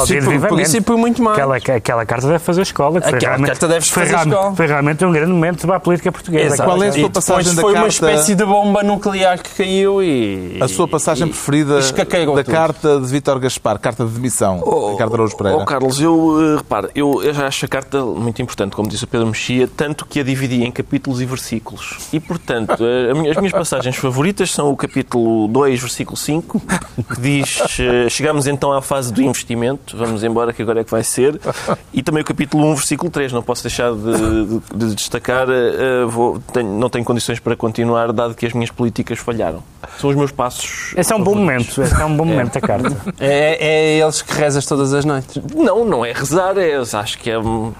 por, 0.49 0.61
isso 0.61 0.76
e 0.76 0.81
por 0.81 0.96
muito 0.96 1.23
mais. 1.23 1.38
Aquela, 1.38 1.56
aquela 1.56 2.06
carta 2.06 2.26
deve 2.26 2.38
fazer 2.41 2.62
escola. 2.62 3.00
que 3.00 3.08
foi 3.08 3.17
Aquela 3.19 3.32
realmente- 3.32 3.49
carta 3.50 3.69
deve 3.69 3.87
foi 3.87 4.02
fazer 4.02 4.14
realmente- 4.17 4.35
escola. 4.35 4.56
Foi 4.56 4.67
realmente 4.67 5.05
um 5.05 5.12
grande 5.12 5.32
momento 5.32 5.67
para 5.67 5.76
a 5.76 5.81
política 5.81 6.11
portuguesa. 6.11 6.55
Exato. 6.55 6.69
Qual 6.70 6.82
é 6.82 6.88
a 6.88 6.93
sua 6.93 7.11
passagem 7.11 7.55
da 7.55 7.61
foi 7.62 7.73
uma 7.73 7.81
carta? 7.82 7.88
espécie 7.88 8.35
de 8.35 8.44
bomba 8.44 8.82
nuclear 8.82 9.41
que 9.41 9.50
caiu 9.50 10.02
e... 10.02 10.58
A 10.61 10.67
sua 10.69 10.88
passagem 10.88 11.26
e- 11.26 11.31
preferida 11.31 11.79
e 11.79 11.93
da 11.93 12.05
tudo. 12.25 12.44
carta 12.44 13.00
de 13.00 13.06
Vítor 13.06 13.38
Gaspar, 13.38 13.79
carta 13.79 14.05
de 14.05 14.11
demissão, 14.12 14.61
Ricardo 14.93 15.14
Araújo 15.14 15.37
Pereira. 15.37 15.58
Oh, 15.58 15.64
Carlos, 15.64 16.00
eu 16.00 16.37
eh, 16.40 16.56
reparo, 16.56 16.90
eu, 16.94 17.23
eu 17.23 17.32
já 17.35 17.47
acho 17.47 17.64
a 17.64 17.69
carta 17.69 18.02
muito 18.05 18.43
importante, 18.43 18.75
como 18.75 18.88
disse 18.88 19.05
o 19.05 19.06
Pedro 19.06 19.26
Mexia, 19.29 19.69
tanto 19.69 20.05
que 20.05 20.19
a 20.20 20.25
dividi 20.25 20.64
em 20.64 20.70
capítulos 20.73 21.20
e 21.20 21.25
versículos. 21.26 21.99
E, 22.12 22.19
portanto, 22.19 22.76
eh, 22.81 23.31
as 23.31 23.37
minhas 23.37 23.52
passagens 23.52 23.97
favoritas 23.97 24.50
são 24.50 24.70
o 24.70 24.76
capítulo 24.76 25.47
2, 25.49 25.81
versículo 25.81 26.17
5, 26.17 26.61
que 27.14 27.20
diz: 27.20 27.58
eh, 27.79 28.08
Chegamos 28.08 28.47
então 28.47 28.73
à 28.73 28.82
fase 28.82 29.12
do 29.12 29.23
investimento, 29.23 29.44
vamos 29.94 30.25
embora, 30.25 30.52
que 30.52 30.62
agora 30.62 30.81
é 30.81 30.85
que 30.85 30.91
vai 30.91 31.02
ser. 31.05 31.41
E 31.93 32.02
também 32.02 32.23
o 32.23 32.25
capítulo 32.25 32.67
1, 32.73 32.75
versículo 32.75 33.11
3. 33.11 33.32
Não 33.32 33.43
posso 33.43 33.62
deixar 33.62 33.93
de, 33.93 34.46
de- 34.46 34.61
de 34.88 34.94
destacar, 34.94 35.46
eh, 35.50 36.05
vou- 36.08 36.41
tenho- 36.52 36.73
não 36.79 36.88
tenho 36.88 37.05
condições 37.05 37.38
para 37.41 37.55
continuar, 37.56 38.12
dado 38.12 38.35
que 38.35 38.46
as 38.46 38.52
minhas 38.52 38.70
políticas 38.70 39.19
falharam. 39.19 39.62
São 40.00 40.11
os 40.11 40.17
meus 40.17 40.31
passos. 40.32 40.93
Esse 40.96 41.12
é 41.12 41.17
um 41.17 41.23
bom 41.23 41.35
momento. 41.35 41.82
Esse 41.82 42.00
é 42.00 42.05
um 42.05 42.17
bom 42.17 42.25
momento 42.25 42.55
da 42.55 42.61
carta. 42.61 42.96
É, 43.20 43.67
é 43.67 43.99
eles 43.99 44.23
que 44.23 44.32
rezas 44.35 44.64
todas 44.67 44.93
as 44.94 45.05
noites. 45.05 45.41
Não, 45.55 45.85
não 45.85 46.05
é 46.05 46.12
rezar, 46.12 46.56
é, 46.58 46.75
acho 46.76 47.19
que 47.19 47.31
é, 47.31 47.35
é, 47.35 47.38
um- 47.38 47.73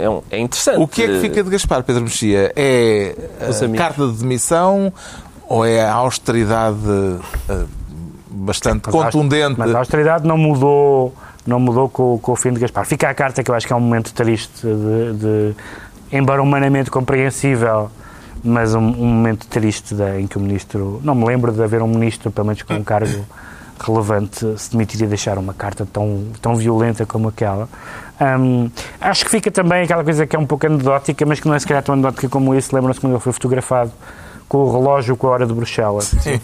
é 0.00 0.08
um- 0.10 0.22
é 0.30 0.38
interessante. 0.38 0.80
O 0.80 0.86
que 0.88 1.02
é 1.02 1.06
que 1.06 1.20
fica 1.20 1.42
de 1.42 1.50
Gaspar, 1.50 1.82
Pedro 1.84 2.02
Mexia? 2.02 2.52
É 2.56 3.14
a 3.40 3.46
amigos. 3.64 3.78
carta 3.78 4.06
de 4.08 4.12
demissão 4.18 4.92
ou 5.48 5.64
é 5.64 5.82
a 5.82 5.92
austeridade 5.94 6.78
eh, 7.48 7.64
bastante 8.34 8.88
contundente? 8.90 9.58
Mas 9.58 9.74
a 9.74 9.78
austeridade 9.78 10.26
não 10.26 10.36
mudou, 10.36 11.14
não 11.46 11.58
mudou 11.60 11.88
com, 11.88 12.18
com 12.18 12.32
o 12.32 12.36
fim 12.36 12.52
de 12.52 12.60
Gaspar. 12.60 12.84
Fica 12.84 13.08
a 13.08 13.14
carta 13.14 13.42
que 13.42 13.50
eu 13.50 13.54
acho 13.54 13.66
que 13.66 13.72
é 13.72 13.76
um 13.76 13.80
momento 13.80 14.12
triste, 14.12 14.50
de, 14.66 15.12
de- 15.18 15.54
embora 16.12 16.42
humanamente 16.42 16.90
compreensível, 16.90 17.90
mas 18.42 18.74
um, 18.74 18.80
um 18.80 19.06
momento 19.06 19.46
triste 19.46 19.94
da- 19.94 20.20
em 20.20 20.26
que 20.26 20.36
o 20.36 20.40
ministro. 20.40 21.00
Não 21.02 21.14
me 21.14 21.24
lembro 21.24 21.52
de 21.52 21.62
haver 21.62 21.80
um 21.82 21.88
ministro, 21.88 22.30
pelo 22.30 22.46
menos 22.48 22.62
com 22.62 22.74
um 22.74 22.84
cargo 22.84 23.24
relevante, 23.84 24.46
se 24.56 24.70
demitir 24.70 25.02
e 25.02 25.06
deixar 25.06 25.36
uma 25.38 25.52
carta 25.52 25.86
tão, 25.90 26.24
tão 26.40 26.54
violenta 26.56 27.04
como 27.04 27.28
aquela. 27.28 27.68
Hum, 28.38 28.70
acho 29.00 29.24
que 29.24 29.30
fica 29.30 29.50
também 29.50 29.82
aquela 29.82 30.04
coisa 30.04 30.26
que 30.26 30.36
é 30.36 30.38
um 30.38 30.46
pouco 30.46 30.64
anedótica, 30.66 31.26
mas 31.26 31.40
que 31.40 31.48
não 31.48 31.54
é 31.54 31.58
se 31.58 31.66
calhar 31.66 31.82
tão 31.82 31.94
anedótica 31.94 32.28
como 32.28 32.54
isso. 32.54 32.74
Lembram-se 32.74 33.00
quando 33.00 33.14
ele 33.14 33.20
foi 33.20 33.32
fotografado 33.32 33.90
com 34.48 34.58
o 34.58 34.72
relógio 34.72 35.16
com 35.16 35.26
a 35.26 35.30
hora 35.30 35.46
de 35.46 35.52
Bruxelas. 35.52 36.14
Sim. 36.20 36.40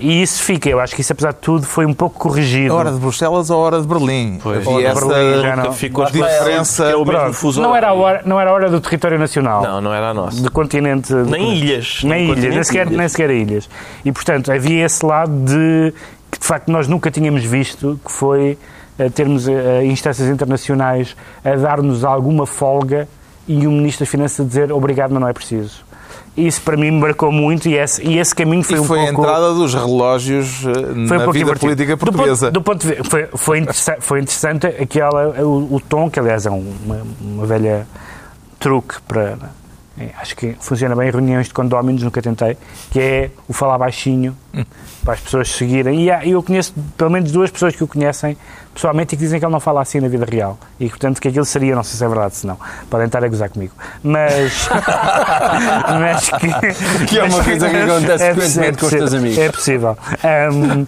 E 0.00 0.20
isso 0.20 0.42
fica, 0.42 0.68
eu 0.68 0.80
acho 0.80 0.94
que 0.94 1.00
isso, 1.00 1.12
apesar 1.12 1.32
de 1.32 1.38
tudo, 1.38 1.64
foi 1.64 1.86
um 1.86 1.94
pouco 1.94 2.18
corrigido. 2.18 2.72
A 2.72 2.76
hora 2.76 2.90
de 2.90 2.98
Bruxelas 2.98 3.50
ou 3.50 3.60
a 3.60 3.66
hora 3.66 3.80
de 3.80 3.86
Berlim? 3.86 4.38
Pois. 4.42 4.66
A 4.66 4.70
hora 4.70 4.94
de 4.94 5.06
Berlim 5.06 5.42
já 5.42 5.48
essa 5.48 5.62
não. 5.62 5.72
Ficou 5.72 6.04
diferença. 6.06 6.84
que 6.86 6.90
é 6.92 6.96
o 6.96 7.04
mesmo 7.04 7.32
fuso 7.32 7.62
não, 7.62 7.76
era 7.76 7.90
a 7.90 7.92
hora, 7.92 8.22
não 8.24 8.40
era 8.40 8.50
a 8.50 8.52
hora 8.52 8.70
do 8.70 8.80
território 8.80 9.18
nacional. 9.18 9.62
Não, 9.62 9.80
não 9.80 9.94
era 9.94 10.10
a 10.10 10.14
nossa. 10.14 10.42
Do 10.42 10.50
continente. 10.50 11.12
Nem 11.14 11.54
ilhas. 11.54 12.02
Nem 12.02 12.30
ilhas, 12.30 12.54
nem 12.54 12.64
sequer, 12.64 12.86
ilhas. 12.86 12.98
nem 12.98 13.08
sequer 13.08 13.30
ilhas. 13.30 13.70
E, 14.04 14.10
portanto, 14.10 14.50
havia 14.50 14.84
esse 14.84 15.04
lado 15.04 15.32
de 15.44 15.94
que, 16.30 16.38
de 16.38 16.46
facto, 16.46 16.68
nós 16.72 16.88
nunca 16.88 17.10
tínhamos 17.10 17.44
visto, 17.44 18.00
que 18.04 18.10
foi 18.10 18.58
eh, 18.98 19.08
termos 19.08 19.46
eh, 19.46 19.84
instâncias 19.84 20.28
internacionais 20.28 21.14
a 21.44 21.54
dar-nos 21.56 22.04
alguma 22.04 22.46
folga 22.46 23.08
e 23.46 23.66
o 23.66 23.70
Ministro 23.70 24.04
das 24.04 24.10
Finanças 24.10 24.40
a 24.40 24.48
dizer 24.48 24.72
obrigado, 24.72 25.10
mas 25.10 25.20
não 25.20 25.28
é 25.28 25.32
preciso. 25.32 25.84
Isso, 26.34 26.62
para 26.62 26.76
mim, 26.78 26.90
me 26.90 26.98
marcou 27.00 27.30
muito 27.30 27.68
e 27.68 27.74
esse, 27.74 28.02
e 28.02 28.18
esse 28.18 28.34
caminho 28.34 28.62
foi 28.62 28.76
E 28.78 28.80
um 28.80 28.84
foi 28.84 29.00
a 29.00 29.06
pouco... 29.12 29.20
entrada 29.22 29.52
dos 29.52 29.74
relógios 29.74 30.64
eh, 30.66 30.72
Foi 30.72 30.82
um 30.94 31.06
na 31.06 31.16
pouco 31.18 31.32
vida 31.32 31.54
política 31.56 31.94
Do 31.94 31.98
ponto- 31.98 32.12
portuguesa. 32.12 32.50
Do 32.50 32.62
ponto, 32.62 32.80
de 32.80 32.86
vista, 32.88 33.04
foi, 33.04 33.26
foi, 33.34 33.58
interessa- 33.58 33.96
foi 34.00 34.20
interessante 34.20 34.66
aquela, 34.66 35.42
o, 35.42 35.74
o 35.74 35.80
tom, 35.80 36.08
que 36.10 36.18
aliás 36.18 36.46
é 36.46 36.50
um- 36.50 36.72
uma, 36.86 37.02
uma 37.20 37.46
velha 37.46 37.86
truque 38.58 38.94
para. 39.06 39.36
é, 39.98 40.08
acho 40.22 40.34
que 40.34 40.56
funciona 40.58 40.96
bem 40.96 41.08
em 41.08 41.10
reuniões 41.12 41.48
de 41.48 41.52
condóminos, 41.52 42.02
nunca 42.02 42.22
tentei, 42.22 42.56
que 42.90 42.98
é 42.98 43.30
o 43.46 43.52
falar 43.52 43.76
baixinho 43.76 44.34
para 45.04 45.12
as 45.14 45.20
pessoas 45.20 45.48
seguirem. 45.50 46.02
E 46.04 46.10
há- 46.10 46.24
eu 46.26 46.42
conheço 46.42 46.72
pelo 46.96 47.10
menos 47.10 47.30
duas 47.30 47.50
pessoas 47.50 47.76
que 47.76 47.84
o 47.84 47.86
conhecem 47.86 48.38
pessoalmente 48.74 49.14
e 49.14 49.18
que 49.18 49.22
dizem 49.24 49.38
que 49.38 49.44
ele 49.44 49.52
não 49.52 49.60
fala 49.60 49.80
assim 49.82 50.00
na 50.00 50.08
vida 50.08 50.26
real. 50.28 50.58
E 50.80 50.88
portanto 50.88 51.20
que 51.20 51.28
aquilo 51.28 51.44
seria, 51.44 51.74
não 51.74 51.82
sei 51.82 51.98
se 51.98 52.04
é 52.04 52.08
verdade, 52.08 52.36
se 52.36 52.46
não. 52.46 52.56
Podem 52.90 53.06
estar 53.06 53.22
a 53.24 53.28
gozar 53.28 53.48
comigo. 53.50 53.72
Mas. 54.02 54.68
mas 56.00 56.28
que. 56.30 57.06
Que 57.06 57.18
é 57.18 57.22
uma 57.24 57.36
mas 57.36 57.46
coisa 57.46 57.68
que 57.70 57.76
acontece 57.76 58.24
frequentemente 58.32 58.78
com 58.78 58.86
os 58.86 58.90
teus 58.90 59.02
possível, 59.02 59.18
amigos. 59.18 59.38
É 59.38 59.50
possível. 59.50 59.98
Ahm, 60.24 60.84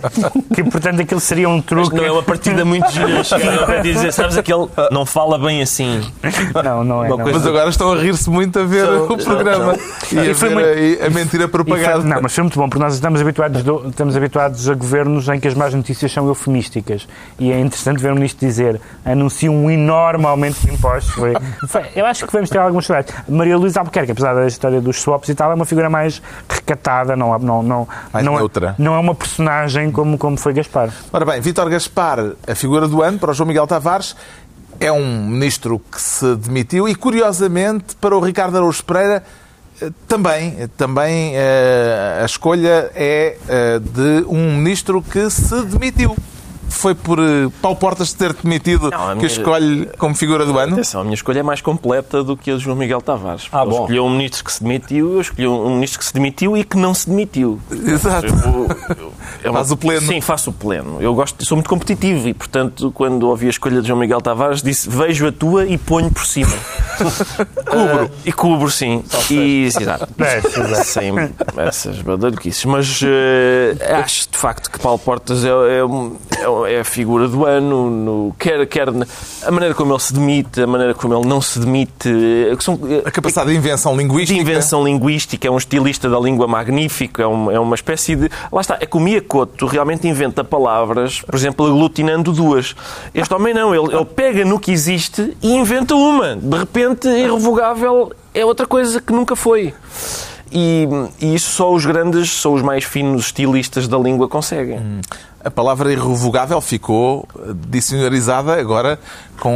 que 0.55 0.65
portanto 0.65 1.01
aquilo 1.01 1.21
seria 1.21 1.49
um 1.49 1.61
truque. 1.61 1.95
Não 1.97 2.05
é 2.05 2.11
uma 2.13 2.23
partida 2.23 2.65
muito 2.65 2.89
gira. 2.93 3.25
Para 3.67 3.81
dizer, 3.83 4.13
sabes 4.13 4.37
aquele. 4.37 4.69
Não 4.91 5.05
fala 5.07 5.39
bem 5.39 5.63
assim. 5.63 6.01
Não, 6.65 6.85
não 6.85 7.05
é. 7.05 7.09
Não. 7.09 7.19
Mas 7.19 7.47
agora 7.47 7.69
estão 7.69 7.93
a 7.93 7.97
rir-se 7.97 8.29
muito 8.31 8.59
a 8.59 8.65
ver 8.65 8.85
o 8.89 9.17
programa. 9.17 9.77
E 10.13 10.19
a, 10.19 10.25
E 10.25 10.35
foi 10.35 10.49
ver 10.49 10.55
muito- 10.55 10.69
aí 10.69 10.99
a 11.07 11.11
mentira 11.11 11.45
E 11.45 11.49
propagada. 11.49 12.01
foi- 12.01 12.11
não, 12.11 12.23
mas 12.23 12.33
foi 12.35 12.43
muito 12.43 12.59
bom, 12.59 12.69
porque 12.69 12.83
nós 12.85 12.95
estamos 12.95 13.21
habituados, 13.21 13.63
do- 13.63 13.89
estamos 13.89 14.17
habituados 14.17 14.69
a 14.69 14.75
governos 14.75 15.29
em 15.29 15.39
que 15.41 15.49
as 15.49 15.55
más 15.55 15.73
notícias 15.75 16.11
são 16.13 16.27
eufemísticas. 16.29 17.07
E 17.39 17.53
é 17.53 17.59
interessante 17.75 18.01
ver 18.01 18.13
um 18.13 18.15
ministro 18.15 18.47
dizer 18.47 18.81
anuncia 19.05 19.51
um 19.51 19.69
enorme 19.71 20.25
aumento 20.27 20.61
de 20.61 20.73
impostos. 20.73 21.13
Foi- 21.15 21.35
foi- 21.69 21.85
eu 21.97 22.07
acho 22.07 22.27
que 22.27 22.33
vamos 22.33 22.49
ter 22.49 22.59
alguns 22.59 22.87
saudades. 22.87 23.13
Maria 23.29 23.57
Luísa 23.59 23.81
Albuquerque, 23.81 24.13
apesar 24.13 24.35
da 24.35 24.47
história 24.47 24.81
dos 24.81 25.01
swaps 25.01 25.29
e 25.29 25.35
tal, 25.35 25.51
é 25.51 25.55
uma 25.55 25.65
figura 25.65 25.91
mais 25.91 26.23
recatada, 26.49 27.17
não, 27.17 27.37
não, 27.39 27.63
não, 27.63 27.89
Mais 28.13 28.25
não, 28.25 28.37
neutra. 28.37 28.77
É, 28.79 28.83
não 28.83 28.95
é 28.95 28.99
uma 28.99 29.15
personagem 29.15 29.91
como, 29.91 30.17
como 30.17 30.37
foi 30.37 30.53
Gaspar. 30.53 30.91
Ora 31.13 31.25
bem, 31.25 31.41
Vítor 31.41 31.69
Gaspar, 31.69 32.19
a 32.47 32.55
figura 32.55 32.87
do 32.87 33.03
ano 33.03 33.19
para 33.19 33.31
o 33.33 33.35
João 33.35 33.49
Miguel 33.49 33.67
Tavares, 33.67 34.15
é 34.81 34.91
um 34.91 35.27
ministro 35.27 35.81
que 35.91 36.01
se 36.01 36.35
demitiu 36.37 36.89
e, 36.89 36.95
curiosamente, 36.95 37.95
para 37.97 38.17
o 38.17 38.21
Ricardo 38.21 38.57
Araújo 38.57 38.85
Pereira, 38.85 39.23
eh, 39.81 39.91
também, 40.09 40.57
eh, 40.59 40.69
também 40.77 41.33
eh, 41.35 42.21
a 42.23 42.25
escolha 42.25 42.91
é 42.95 43.37
de 43.81 44.25
um 44.29 44.57
ministro 44.59 45.01
que 45.03 45.29
se 45.31 45.63
demitiu. 45.67 46.17
Foi 46.75 46.95
por 46.95 47.19
eh, 47.19 47.49
Paulo 47.63 47.77
Portas 47.79 48.13
ter 48.13 48.33
demitido 48.35 48.91
Não, 48.91 48.99
que 49.09 49.15
minha- 49.15 49.23
o 49.23 49.27
escolhe 49.27 49.87
como 49.99 50.15
figura 50.15 50.45
do 50.45 50.59
ano? 50.59 50.75
Atenção, 50.75 51.01
a 51.01 51.05
minha 51.05 51.15
escolha 51.15 51.41
é 51.41 51.43
mais 51.43 51.61
completa 51.61 52.23
do 52.23 52.37
que 52.37 52.51
a 52.51 52.55
de 52.57 52.61
João 52.61 52.77
Miguel 52.77 53.01
Tavares. 53.01 53.49
Ah, 53.53 53.65
bom. 53.65 53.83
escolheu 53.83 54.05
um 54.05 54.11
ministro 54.11 54.45
que 54.45 54.53
se 54.53 54.63
demitiu, 54.63 55.15
eu 55.15 55.21
escolhi 55.21 55.47
um 55.49 55.75
ministro 55.75 55.99
que 56.01 56.05
se 56.07 56.13
demitiu 56.15 56.57
e 56.57 56.65
que 56.65 56.77
não 56.77 56.93
se 56.95 57.09
demitiu. 57.09 57.61
Exato. 57.71 58.27
Eu- 58.27 58.97
eu- 58.97 59.13
é 59.43 59.53
Faz 59.53 59.71
o 59.71 59.77
pleno. 59.77 60.07
Sim, 60.07 60.21
faço 60.21 60.51
o 60.51 60.53
pleno. 60.53 60.97
Eu 61.01 61.15
gosto, 61.15 61.45
sou 61.45 61.57
muito 61.57 61.69
competitivo 61.69 62.29
e, 62.29 62.35
portanto, 62.35 62.91
quando 62.93 63.29
ouvi 63.29 63.47
a 63.47 63.51
escolha 63.51 63.81
de 63.81 63.89
João 63.89 63.99
Miguel 63.99 64.21
Tavares, 64.21 64.63
disse 64.63 64.89
vejo 64.89 65.27
a 65.27 65.33
tua 65.33 65.65
e 65.67 65.77
ponho 65.79 66.11
por 66.11 66.27
cima. 66.27 66.51
cubro. 67.69 68.11
e 68.25 68.33
cubro, 68.33 68.71
sim. 68.71 69.03
E, 69.31 69.65
exato. 69.65 70.09
É, 70.25 70.39
exato. 70.39 70.85
Sem 70.85 71.13
essas 71.57 72.01
badalhoquices. 72.01 72.65
Mas 72.65 73.01
eh, 73.05 73.77
acho, 74.03 74.29
de 74.31 74.39
facto, 74.39 74.71
que 74.71 74.79
Paulo 74.79 74.99
Portas 74.99 75.45
é, 75.45 75.49
é 75.49 75.85
é 76.67 76.81
a 76.81 76.85
figura 76.85 77.29
do 77.29 77.45
ano. 77.45 77.91
No, 77.91 78.35
quer, 78.39 78.67
quer 78.67 78.89
a 78.89 79.51
maneira 79.51 79.75
como 79.75 79.93
ele 79.93 80.01
se 80.01 80.13
demite, 80.13 80.61
a 80.63 80.67
maneira 80.67 80.95
como 80.95 81.15
ele 81.15 81.27
não 81.27 81.41
se 81.41 81.59
demite. 81.59 82.09
eh, 82.09 82.57
são, 82.61 82.79
eh, 82.89 83.03
A 83.05 83.11
capacidade 83.11 83.51
de 83.51 83.57
invenção 83.57 83.93
de 83.93 83.99
linguística. 84.03 84.41
invenção 84.41 84.85
linguística, 84.85 85.47
é 85.47 85.51
um 85.51 85.57
estilista 85.59 86.09
da 86.09 86.19
língua 86.19 86.47
magnífico, 86.47 87.21
é, 87.23 87.27
um- 87.27 87.51
é 87.51 87.59
uma 87.61 87.75
espécie 87.75 88.17
de. 88.17 88.31
Lá 88.53 88.61
está, 88.61 88.77
é 88.81 88.87
que 88.87 88.97
o 88.97 89.01
Miyakoto 89.01 89.67
realmente 89.67 90.07
inventa 90.09 90.43
palavras, 90.45 91.21
por 91.21 91.35
exemplo, 91.35 91.67
aglutinando 91.67 92.33
duas. 92.33 92.75
Este 93.15 93.33
homem 93.35 93.53
não, 93.55 93.75
ele, 93.75 93.95
ele 93.95 94.05
pega 94.05 94.45
no 94.45 94.59
que 94.59 94.71
existe 94.73 95.37
e 95.43 95.53
inventa 95.55 95.95
uma. 95.95 96.37
De 96.37 96.57
repente, 96.57 97.09
irrevogável 97.09 98.13
é 98.33 98.45
outra 98.45 98.67
coisa 98.67 99.01
que 99.01 99.13
nunca 99.13 99.37
foi. 99.37 99.73
E, 100.57 100.87
e 101.21 101.35
isso 101.35 101.51
só 101.51 101.73
os 101.75 101.85
grandes, 101.85 102.31
só 102.31 102.53
os 102.53 102.63
mais 102.63 102.85
finos 102.85 103.25
estilistas 103.27 103.89
da 103.89 103.99
língua 103.99 104.29
conseguem. 104.29 105.01
A 105.45 105.51
palavra 105.51 105.93
irrevogável 105.93 106.61
ficou 106.61 107.27
dicionarizada 107.69 108.59
agora 108.59 108.99
com 109.41 109.53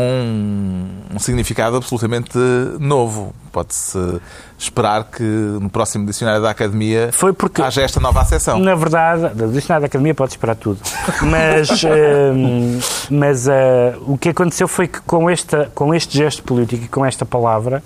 um 1.14 1.18
significado 1.20 1.76
absolutamente 1.76 2.36
novo. 2.80 3.32
Pode-se 3.52 4.20
esperar 4.58 5.04
que 5.04 5.22
no 5.22 5.70
próximo 5.70 6.04
dicionário 6.04 6.42
da 6.42 6.50
Academia 6.50 7.10
Foi 7.12 7.32
porque- 7.32 7.62
haja 7.62 7.80
esta 7.80 8.00
nova 8.00 8.20
acessão. 8.20 8.58
Na 8.58 8.74
verdade, 8.74 9.34
do 9.34 9.52
dicionário 9.52 9.82
da 9.82 9.86
Academia 9.86 10.14
pode 10.14 10.32
esperar 10.32 10.56
tudo. 10.56 10.80
Mas, 11.22 11.70
hum, 11.84 12.78
mas 13.10 13.48
ah, 13.48 13.96
o 14.02 14.18
que 14.18 14.30
aconteceu 14.30 14.66
foi 14.68 14.88
que 14.88 15.00
com, 15.02 15.30
esta, 15.30 15.70
com 15.74 15.94
este 15.94 16.18
gesto 16.18 16.42
político 16.42 16.84
e 16.84 16.88
com 16.88 17.06
esta 17.06 17.24
palavra 17.24 17.82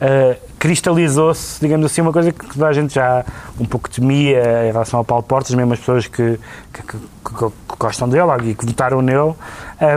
ah, 0.00 0.36
cristalizou-se, 0.58 1.60
digamos 1.60 1.86
assim, 1.86 2.00
uma 2.00 2.12
coisa 2.12 2.32
que 2.32 2.46
toda 2.46 2.66
a 2.66 2.72
gente 2.72 2.94
já 2.94 3.24
um 3.58 3.64
pouco 3.64 3.88
temia 3.90 4.64
em 4.68 4.72
relação 4.72 4.98
ao 4.98 5.04
Paulo 5.04 5.22
Portas, 5.22 5.54
mesmo 5.54 5.72
as 5.72 5.78
pessoas 5.78 6.06
que, 6.06 6.38
que, 6.72 6.82
que- 6.82 6.98
que- 6.98 7.52
gostam 7.78 8.08
dele 8.08 8.50
e 8.50 8.54
que 8.54 8.64
votaram 8.66 9.02
nele 9.02 9.34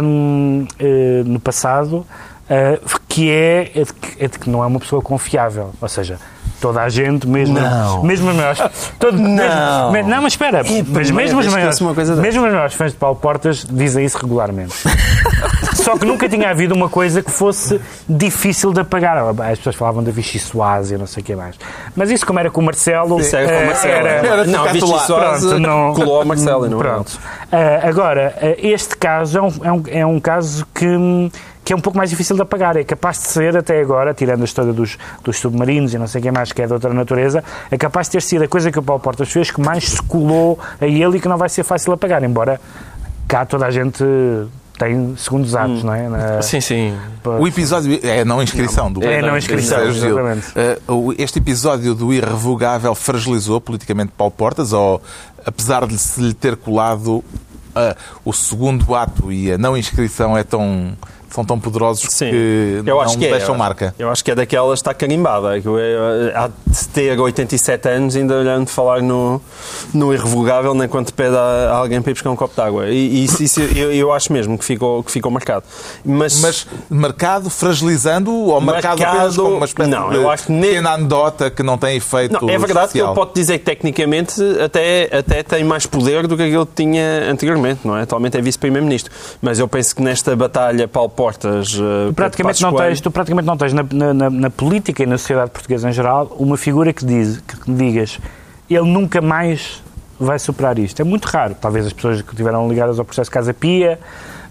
hum, 0.02 0.68
eh, 0.80 1.22
no 1.26 1.40
passado, 1.40 2.06
ah, 2.50 2.78
que 3.08 3.30
é, 3.32 3.72
é 3.76 3.84
de 3.84 3.94
que, 3.94 4.24
é 4.24 4.28
de 4.28 4.40
que 4.40 4.50
não 4.50 4.64
é 4.64 4.68
uma 4.68 4.80
pessoa 4.80 5.02
confiável. 5.02 5.72
Ou 5.82 5.88
seja, 5.88 6.18
toda 6.60 6.82
a 6.82 6.90
gente, 6.90 7.26
mesmo, 7.28 7.58
Não. 7.60 8.04
mesmo 8.04 8.30
os 8.30 8.36
maiores. 8.36 8.60
Todo, 9.00 9.18
Não. 9.18 9.92
Mesmo, 9.92 10.10
não, 10.10 10.22
mas 10.22 10.34
espera, 10.34 10.62
mas 10.88 11.10
mesmo 11.10 11.40
os, 11.40 11.48
maiores, 11.48 11.80
mesmo 12.20 12.46
os 12.46 12.52
maiores 12.52 12.74
fãs 12.74 12.92
de 12.92 12.98
Paulo 12.98 13.16
Portas 13.16 13.66
dizem 13.70 14.04
isso 14.06 14.18
regularmente. 14.18 14.76
Só 15.92 15.98
que 15.98 16.06
nunca 16.06 16.30
tinha 16.30 16.50
havido 16.52 16.76
uma 16.76 16.88
coisa 16.88 17.24
que 17.24 17.32
fosse 17.32 17.82
difícil 18.08 18.72
de 18.72 18.82
apagar. 18.82 19.18
As 19.18 19.58
pessoas 19.58 19.76
falavam 19.76 20.04
da 20.04 20.12
Vichy 20.12 20.38
Soase 20.38 20.94
e 20.94 20.98
não 20.98 21.08
sei 21.08 21.22
o 21.22 21.26
que 21.26 21.36
mais. 21.36 21.56
Mas 21.96 22.12
isso, 22.12 22.26
como 22.28 22.40
era 22.40 22.52
com 22.52 22.62
o 22.62 22.64
Marcelo. 22.64 23.20
Isso 23.20 23.36
era 23.36 23.48
com 23.48 23.54
o 23.54 23.58
eh, 23.58 23.66
Marcelo. 23.66 23.94
era- 24.08 24.10
Era 24.28 24.44
não, 24.46 24.64
Vichy 24.72 24.86
lá. 24.92 25.00
Soares 25.00 25.40
Pronto, 25.46 25.60
não- 25.60 25.94
colou 25.96 26.22
a 26.22 26.26
Marcelo 26.26 26.66
e 26.66 26.70
não 26.70 26.80
era 26.80 26.90
Pronto. 26.94 27.20
Ah, 27.52 27.88
agora, 27.88 28.36
ah, 28.40 28.56
este 28.60 28.96
caso 28.96 29.38
é 29.38 29.42
um, 29.42 29.52
é 29.64 29.72
um, 29.72 29.84
é 30.02 30.06
um 30.06 30.20
caso 30.20 30.68
que, 30.76 30.86
que 31.66 31.74
é 31.74 31.76
um 31.76 31.80
pouco 31.82 31.98
mais 31.98 32.12
difícil 32.12 32.36
de 32.36 32.42
apagar. 32.44 32.78
É 32.78 32.84
capaz 32.84 33.18
de 33.18 33.24
ser, 33.30 33.58
até 33.58 33.82
agora, 33.82 34.14
tirando 34.14 34.42
a 34.42 34.46
história 34.46 34.72
dos, 34.72 34.96
dos 35.24 35.40
submarinos 35.40 35.94
e 35.96 35.98
não 35.98 36.06
sei 36.06 36.20
o 36.20 36.24
que 36.24 36.32
mais, 36.32 36.52
que 36.52 36.62
é 36.62 36.68
de 36.68 36.74
outra 36.74 36.94
natureza, 36.94 37.44
é 37.72 37.78
capaz 37.80 38.06
de 38.08 38.12
ter 38.12 38.22
sido 38.22 38.44
a 38.44 38.48
coisa 38.48 38.72
que 38.72 38.78
o 38.78 38.84
Paulo 38.84 39.02
Portas 39.02 39.32
fez 39.32 39.50
que 39.50 39.60
mais 39.60 39.90
se 39.90 40.02
colou 40.04 40.60
a 40.80 40.86
ele 40.86 41.18
e 41.18 41.20
que 41.20 41.28
não 41.28 41.38
vai 41.38 41.50
ser 41.50 41.64
fácil 41.64 41.94
apagar. 41.94 42.24
Embora 42.24 42.62
cá 43.28 43.44
toda 43.46 43.66
a 43.66 43.72
gente 43.72 44.04
tem 44.80 45.14
segundos 45.18 45.56
atos, 45.56 45.84
não 45.84 45.94
é? 45.94 46.08
Na- 46.10 46.42
Sim, 46.42 46.60
sim. 46.62 46.98
O 47.24 47.48
episódio 47.48 48.00
é 48.02 48.22
a 48.22 48.26
não 48.26 48.42
inscrição 48.42 48.92
do 48.92 49.04
É 49.04 49.20
a 49.20 49.22
não 49.22 49.38
inscrição, 49.38 49.92
Gil. 49.92 50.18
exatamente. 50.20 50.48
Eh, 50.56 50.80
Este 51.20 51.38
episódio 51.38 51.94
do 51.94 52.12
irrevogável 52.14 52.96
fragilizou 52.96 53.60
politicamente 53.62 54.12
Paulo 54.18 54.32
Portas, 54.32 54.74
ou 54.74 55.02
apesar 55.46 55.86
de 55.86 55.98
se 55.98 56.22
lhe 56.22 56.34
ter 56.34 56.56
colado 56.56 57.24
eh, 57.76 57.96
o 58.26 58.34
segundo 58.34 58.96
ato 58.96 59.32
e 59.32 59.52
a 59.52 59.58
não 59.58 59.78
inscrição 59.78 60.36
é 60.38 60.44
tão, 60.44 60.94
são 61.30 61.46
tão 61.46 61.60
poderosos 61.60 62.08
Sim, 62.12 62.30
que 62.30 62.76
eu 62.78 62.84
não 62.96 63.02
acho 63.02 63.18
que 63.18 63.26
é. 63.26 63.32
deixam 63.32 63.54
eu- 63.56 63.60
marca. 63.60 63.94
Eu 64.00 64.10
acho 64.10 64.24
que 64.24 64.32
é 64.32 64.36
daquelas 64.36 64.80
que 64.80 64.82
está 64.90 64.94
carimbada. 64.94 65.60
que 65.62 65.68
eu- 65.68 65.78
eu- 65.78 66.32
Há 66.36 66.48
de 66.48 66.88
ter 66.90 67.20
87 67.20 67.88
anos 67.90 68.16
ainda 68.16 68.36
olhando 68.38 68.68
falar 68.68 69.02
no, 69.02 69.42
no 69.94 70.14
irrevogável 70.14 70.74
nem 70.74 70.88
quando 70.88 71.12
pede 71.12 71.36
a, 71.36 71.40
a 71.72 71.76
alguém 71.78 72.02
para 72.02 72.12
ir 72.12 72.14
buscar 72.14 72.30
um 72.30 72.36
copo 72.36 72.54
de 72.56 72.62
água. 72.62 72.90
E, 72.90 73.24
isso, 73.26 73.44
isso 73.44 73.62
eu, 73.62 73.92
eu 73.94 74.12
acho 74.14 74.32
mesmo 74.32 74.58
que 74.58 74.64
ficou, 74.66 75.04
que 75.04 75.12
ficou 75.12 75.32
marcado. 75.32 75.66
Mas, 76.06 76.40
Mas 76.42 76.68
marcado, 76.90 77.50
fragilizando 77.50 78.32
ou 78.34 78.60
marcado, 78.62 79.00
Marcado- 79.02 79.18
apenas 79.18 79.36
como 79.38 79.56
uma 79.56 79.66
espécie 79.66 79.90
não, 79.90 80.10
de 80.10 80.16
eu 80.16 80.30
acho 80.30 80.46
que 80.46 80.52
ne- 80.52 80.68
pequena 80.68 80.92
anedota 80.92 81.50
que 81.50 81.64
não 81.64 81.78
tem 81.78 81.98
efeito 81.98 82.34
não, 82.34 82.50
é 82.50 82.58
verdade 82.58 82.92
que 82.92 82.98
especial. 82.98 83.08
ele 83.08 83.16
pode 83.16 83.34
dizer 83.34 83.60
que 83.60 83.66
tecnicamente 83.66 84.42
até, 84.64 85.10
até 85.18 85.44
tem 85.44 85.64
mais 85.64 85.86
poder 85.86 86.28
do 86.28 86.36
que 86.38 86.44
aquele 86.44 86.66
que 86.66 86.74
tinha 86.76 87.30
anteriormente, 87.32 87.82
não 87.84 87.98
é? 87.98 88.04
Atualmente 88.04 88.38
é 88.38 88.42
vice-primeiro-ministro. 88.42 89.12
Mas 89.42 89.60
eu 89.60 89.68
penso 89.68 89.96
que 89.96 90.02
nesta 90.02 90.36
batalha 90.36 90.88
Paulo 90.88 91.10
Portas. 91.20 91.72
Tu 91.74 92.14
praticamente, 92.16 92.62
não 92.62 92.74
tens, 92.74 93.02
tu 93.02 93.12
praticamente 93.12 93.46
não 93.46 93.58
tens 93.58 93.74
na, 93.74 93.84
na- 93.92 94.14
na- 94.14 94.30
na 94.30 94.50
política 94.50 95.04
e 95.04 95.06
na 95.06 95.18
sociedade 95.18 95.52
portuguesa 95.52 95.90
em 95.90 95.92
geral 95.92 96.34
uma 96.40 96.56
figura 96.56 96.94
que, 96.94 97.04
diz, 97.06 97.40
que 97.40 97.70
digas 97.72 98.18
ele 98.70 98.90
nunca 98.90 99.20
mais 99.20 99.84
vai 100.18 100.40
superar 100.40 100.80
isto. 100.80 101.02
É 101.02 101.04
muito 101.04 101.26
raro. 101.26 101.56
Talvez 101.60 101.86
as 101.88 101.92
pessoas 101.94 102.22
que 102.22 102.32
estiveram 102.32 102.70
ligadas 102.70 103.00
ao 103.00 103.04
processo 103.06 103.30
Casa 103.30 103.54
Pia, 103.54 104.00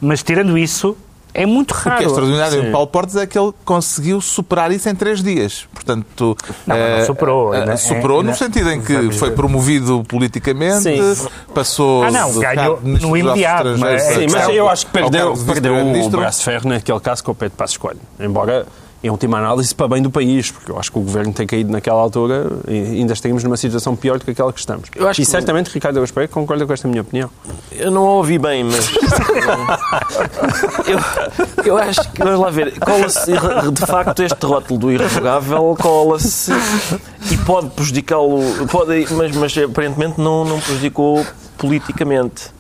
mas 0.01 0.23
tirando 0.23 0.59
isso, 0.59 0.95
é 1.35 1.47
muito 1.47 1.73
O 1.73 1.75
que 1.83 1.89
é 1.89 1.93
raro. 1.93 2.05
extraordinário 2.07 2.61
Sim. 2.63 2.69
em 2.69 2.73
Paulo 2.73 2.87
Portas 2.87 3.17
é 3.17 3.27
que 3.27 3.39
ele 3.39 3.53
conseguiu 3.65 4.21
superar 4.21 4.73
isso 4.73 4.89
em 4.89 4.95
três 4.95 5.23
dias. 5.23 5.67
Portanto, 5.73 6.37
Não, 6.67 6.77
mas 6.77 6.79
não 6.79 6.87
eh, 6.99 7.05
superou, 7.05 7.55
eh, 7.55 7.61
ainda- 7.61 7.77
superou 7.77 8.19
ainda- 8.21 8.31
no 8.33 8.37
sentido 8.37 8.71
em 8.71 8.81
que 8.81 9.13
foi 9.13 9.31
promovido 9.31 10.03
politicamente, 10.09 10.83
Sim. 10.83 11.29
passou. 11.55 12.03
Ah, 12.05 12.11
não, 12.11 12.33
de 12.33 12.41
ganhou 12.41 12.81
no 12.83 13.17
imediato, 13.17 13.77
mas- 13.79 14.03
a 14.07 14.15
Sim, 14.15 14.27
mas 14.31 14.49
eu 14.49 14.69
acho 14.69 14.87
que 14.87 14.93
perdeu, 14.93 15.35
perdeu 15.47 15.75
o 15.77 16.11
braço 16.11 16.39
de 16.41 16.45
ferro 16.45 16.69
naquele 16.69 17.01
caso 17.01 17.23
com 17.25 17.33
o 17.33 17.35
Pedro 17.35 17.57
Passos 17.57 17.77
Coelho. 17.77 18.01
Embora, 18.19 18.67
em 19.03 19.11
última 19.11 19.39
análise, 19.39 19.73
para 19.75 19.87
bem 19.89 20.03
do 20.03 20.11
país, 20.11 20.51
porque 20.51 20.73
eu 20.73 20.79
acho 20.79 20.91
que 20.91 20.99
o 20.99 21.03
governo 21.03 21.33
tem 21.33 21.47
caído 21.47 21.71
naquela 21.71 22.01
altura 22.01 22.51
e 22.67 22.99
ainda 22.99 23.13
estaríamos 23.13 23.45
numa 23.45 23.57
situação 23.57 23.95
pior 23.95 24.19
do 24.19 24.25
que 24.25 24.33
aquela 24.33 24.53
que 24.53 24.59
estamos. 24.59 24.89
Eu 24.95 25.07
acho 25.09 25.21
e 25.21 25.25
que- 25.25 25.31
certamente 25.31 25.69
Ricardo 25.69 26.05
Pereira 26.13 26.33
concorda 26.33 26.67
com 26.67 26.73
esta 26.73 26.89
minha 26.89 27.03
opinião. 27.03 27.31
Eu 27.71 27.91
não 27.93 28.05
a 28.07 28.11
ouvi 28.15 28.39
bem, 28.39 28.65
mas. 28.65 28.91
eu, 30.87 31.65
eu 31.65 31.79
acho 31.79 32.11
que. 32.11 32.19
Vamos 32.25 32.41
lá 32.41 32.51
ver. 32.51 32.79
Cola-se, 32.79 33.33
de 33.73 33.87
facto, 33.87 34.23
este 34.23 34.45
rótulo 34.47 34.79
do 34.81 34.93
irrevogável 34.93 35.77
cola-se 35.81 36.51
e 37.31 37.37
pode 37.39 37.71
prejudicá-lo. 37.71 38.67
Pode, 38.71 39.07
mas, 39.13 39.37
mas 39.37 39.57
aparentemente 39.59 40.21
não, 40.21 40.45
não 40.45 40.61
prejudicou 40.61 41.25
politicamente. 41.57 42.51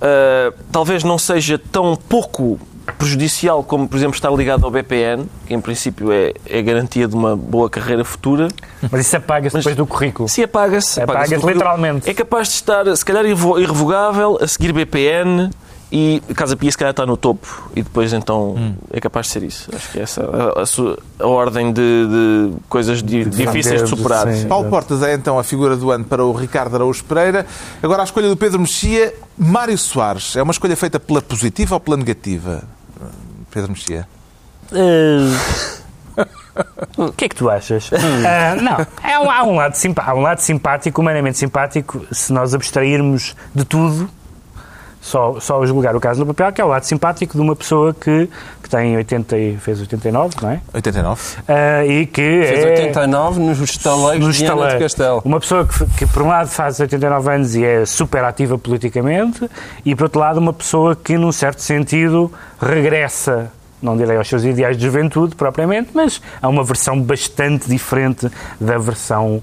Ah, 0.00 0.52
talvez 0.72 1.04
não 1.04 1.18
seja 1.18 1.58
tão 1.70 1.94
pouco 1.96 2.58
prejudicial 2.98 3.62
como, 3.64 3.88
por 3.88 3.96
exemplo, 3.96 4.14
estar 4.14 4.30
ligado 4.32 4.64
ao 4.64 4.70
BPN, 4.70 5.24
que 5.46 5.54
em 5.54 5.60
princípio 5.60 6.12
é, 6.12 6.32
é 6.46 6.62
garantia 6.62 7.06
de 7.08 7.14
uma 7.14 7.36
boa 7.36 7.68
carreira 7.68 8.04
futura. 8.04 8.48
Mas 8.90 9.06
isso 9.06 9.16
apaga-se 9.16 9.56
depois 9.56 9.76
do 9.76 9.86
currículo. 9.86 10.28
Se 10.28 10.42
apaga-se. 10.42 11.00
Apaga-se 11.00 11.30
currículo. 11.34 11.52
literalmente. 11.52 12.08
É 12.10 12.14
capaz 12.14 12.48
de 12.48 12.54
estar, 12.54 12.96
se 12.96 13.04
calhar, 13.04 13.24
irrevo- 13.24 13.58
irrevogável, 13.58 14.38
a 14.40 14.46
seguir 14.46 14.72
BPN 14.72 15.50
E 15.94 16.22
Casa 16.34 16.56
Pia 16.56 16.70
se 16.70 16.78
calhar 16.78 16.92
está 16.92 17.04
no 17.04 17.18
topo 17.18 17.46
e 17.76 17.82
depois 17.82 18.14
então 18.14 18.74
é 18.90 18.98
capaz 18.98 19.26
de 19.26 19.32
ser 19.32 19.42
isso. 19.42 19.68
Acho 19.76 19.90
que 19.92 19.98
é 19.98 20.02
essa 20.02 20.22
a, 20.22 20.62
a 20.62 21.22
a 21.22 21.26
ordem 21.28 21.70
de, 21.70 21.82
de 21.82 22.52
coisas 22.66 23.02
di- 23.02 23.26
difíceis 23.26 23.82
de 23.82 23.88
superar. 23.90 24.26
sim. 24.32 24.48
Paulo 24.48 24.70
Portas 24.70 25.02
é 25.02 25.12
então 25.12 25.38
a 25.38 25.44
figura 25.44 25.76
do 25.76 25.90
ano 25.90 26.02
para 26.06 26.24
o 26.24 26.32
Ricardo 26.32 26.76
Araújo 26.76 27.04
Pereira. 27.04 27.44
Agora 27.82 28.00
a 28.00 28.04
escolha 28.06 28.30
do 28.30 28.36
Pedro 28.38 28.58
Mexia, 28.60 29.12
Mário 29.36 29.76
Soares. 29.76 30.34
É 30.34 30.42
uma 30.42 30.52
escolha 30.52 30.74
feita 30.76 30.98
pela 30.98 31.20
positiva 31.20 31.74
ou 31.74 31.80
pela 31.80 31.98
negativa? 31.98 32.62
Pedro 33.52 33.70
Mexia. 33.70 34.08
Eh, 34.72 35.82
O 36.96 37.12
que 37.12 37.24
é 37.24 37.28
que 37.28 37.34
tu 37.36 37.48
achas? 37.48 37.90
Ah, 37.92 38.54
não, 38.60 38.86
há 39.02 39.20
um, 39.20 39.30
há, 39.30 39.42
um 39.44 39.54
lado 39.54 39.74
há 39.96 40.14
um 40.14 40.20
lado 40.20 40.40
simpático, 40.40 41.00
humanamente 41.00 41.38
simpático, 41.38 42.04
se 42.12 42.32
nós 42.32 42.54
abstrairmos 42.54 43.34
de 43.54 43.64
tudo, 43.64 44.10
só, 45.02 45.40
só 45.40 45.66
julgar 45.66 45.96
o 45.96 46.00
caso 46.00 46.20
no 46.20 46.26
papel, 46.26 46.52
que 46.52 46.60
é 46.60 46.64
o 46.64 46.68
lado 46.68 46.84
simpático 46.84 47.34
de 47.34 47.40
uma 47.40 47.56
pessoa 47.56 47.92
que, 47.92 48.30
que 48.62 48.70
tem 48.70 48.96
80 48.96 49.36
e 49.36 49.56
fez 49.56 49.80
89, 49.80 50.36
não 50.40 50.50
é? 50.50 50.60
89. 50.72 51.20
Ah, 51.48 51.84
e 51.84 52.06
que 52.06 52.22
Fez 52.22 52.64
é... 52.64 52.70
89 52.70 53.40
nos 53.40 53.58
estaleiros 53.58 54.24
nos 54.24 54.36
de 54.36 54.44
estaleiros. 54.44 54.78
Castelo. 54.80 55.20
Uma 55.24 55.40
pessoa 55.40 55.66
que, 55.66 55.84
que, 55.98 56.06
por 56.06 56.22
um 56.22 56.28
lado, 56.28 56.48
faz 56.48 56.78
89 56.78 57.30
anos 57.32 57.56
e 57.56 57.64
é 57.64 57.84
super 57.84 58.22
ativa 58.22 58.56
politicamente, 58.56 59.50
e, 59.84 59.92
por 59.96 60.04
outro 60.04 60.20
lado, 60.20 60.38
uma 60.38 60.52
pessoa 60.52 60.94
que, 60.94 61.18
num 61.18 61.32
certo 61.32 61.62
sentido, 61.62 62.32
regressa, 62.60 63.50
não 63.82 63.96
direi 63.96 64.16
aos 64.16 64.28
seus 64.28 64.44
ideais 64.44 64.76
de 64.76 64.84
juventude 64.84 65.34
propriamente, 65.34 65.90
mas 65.92 66.22
a 66.40 66.48
uma 66.48 66.62
versão 66.62 67.00
bastante 67.00 67.68
diferente 67.68 68.30
da 68.60 68.78
versão 68.78 69.42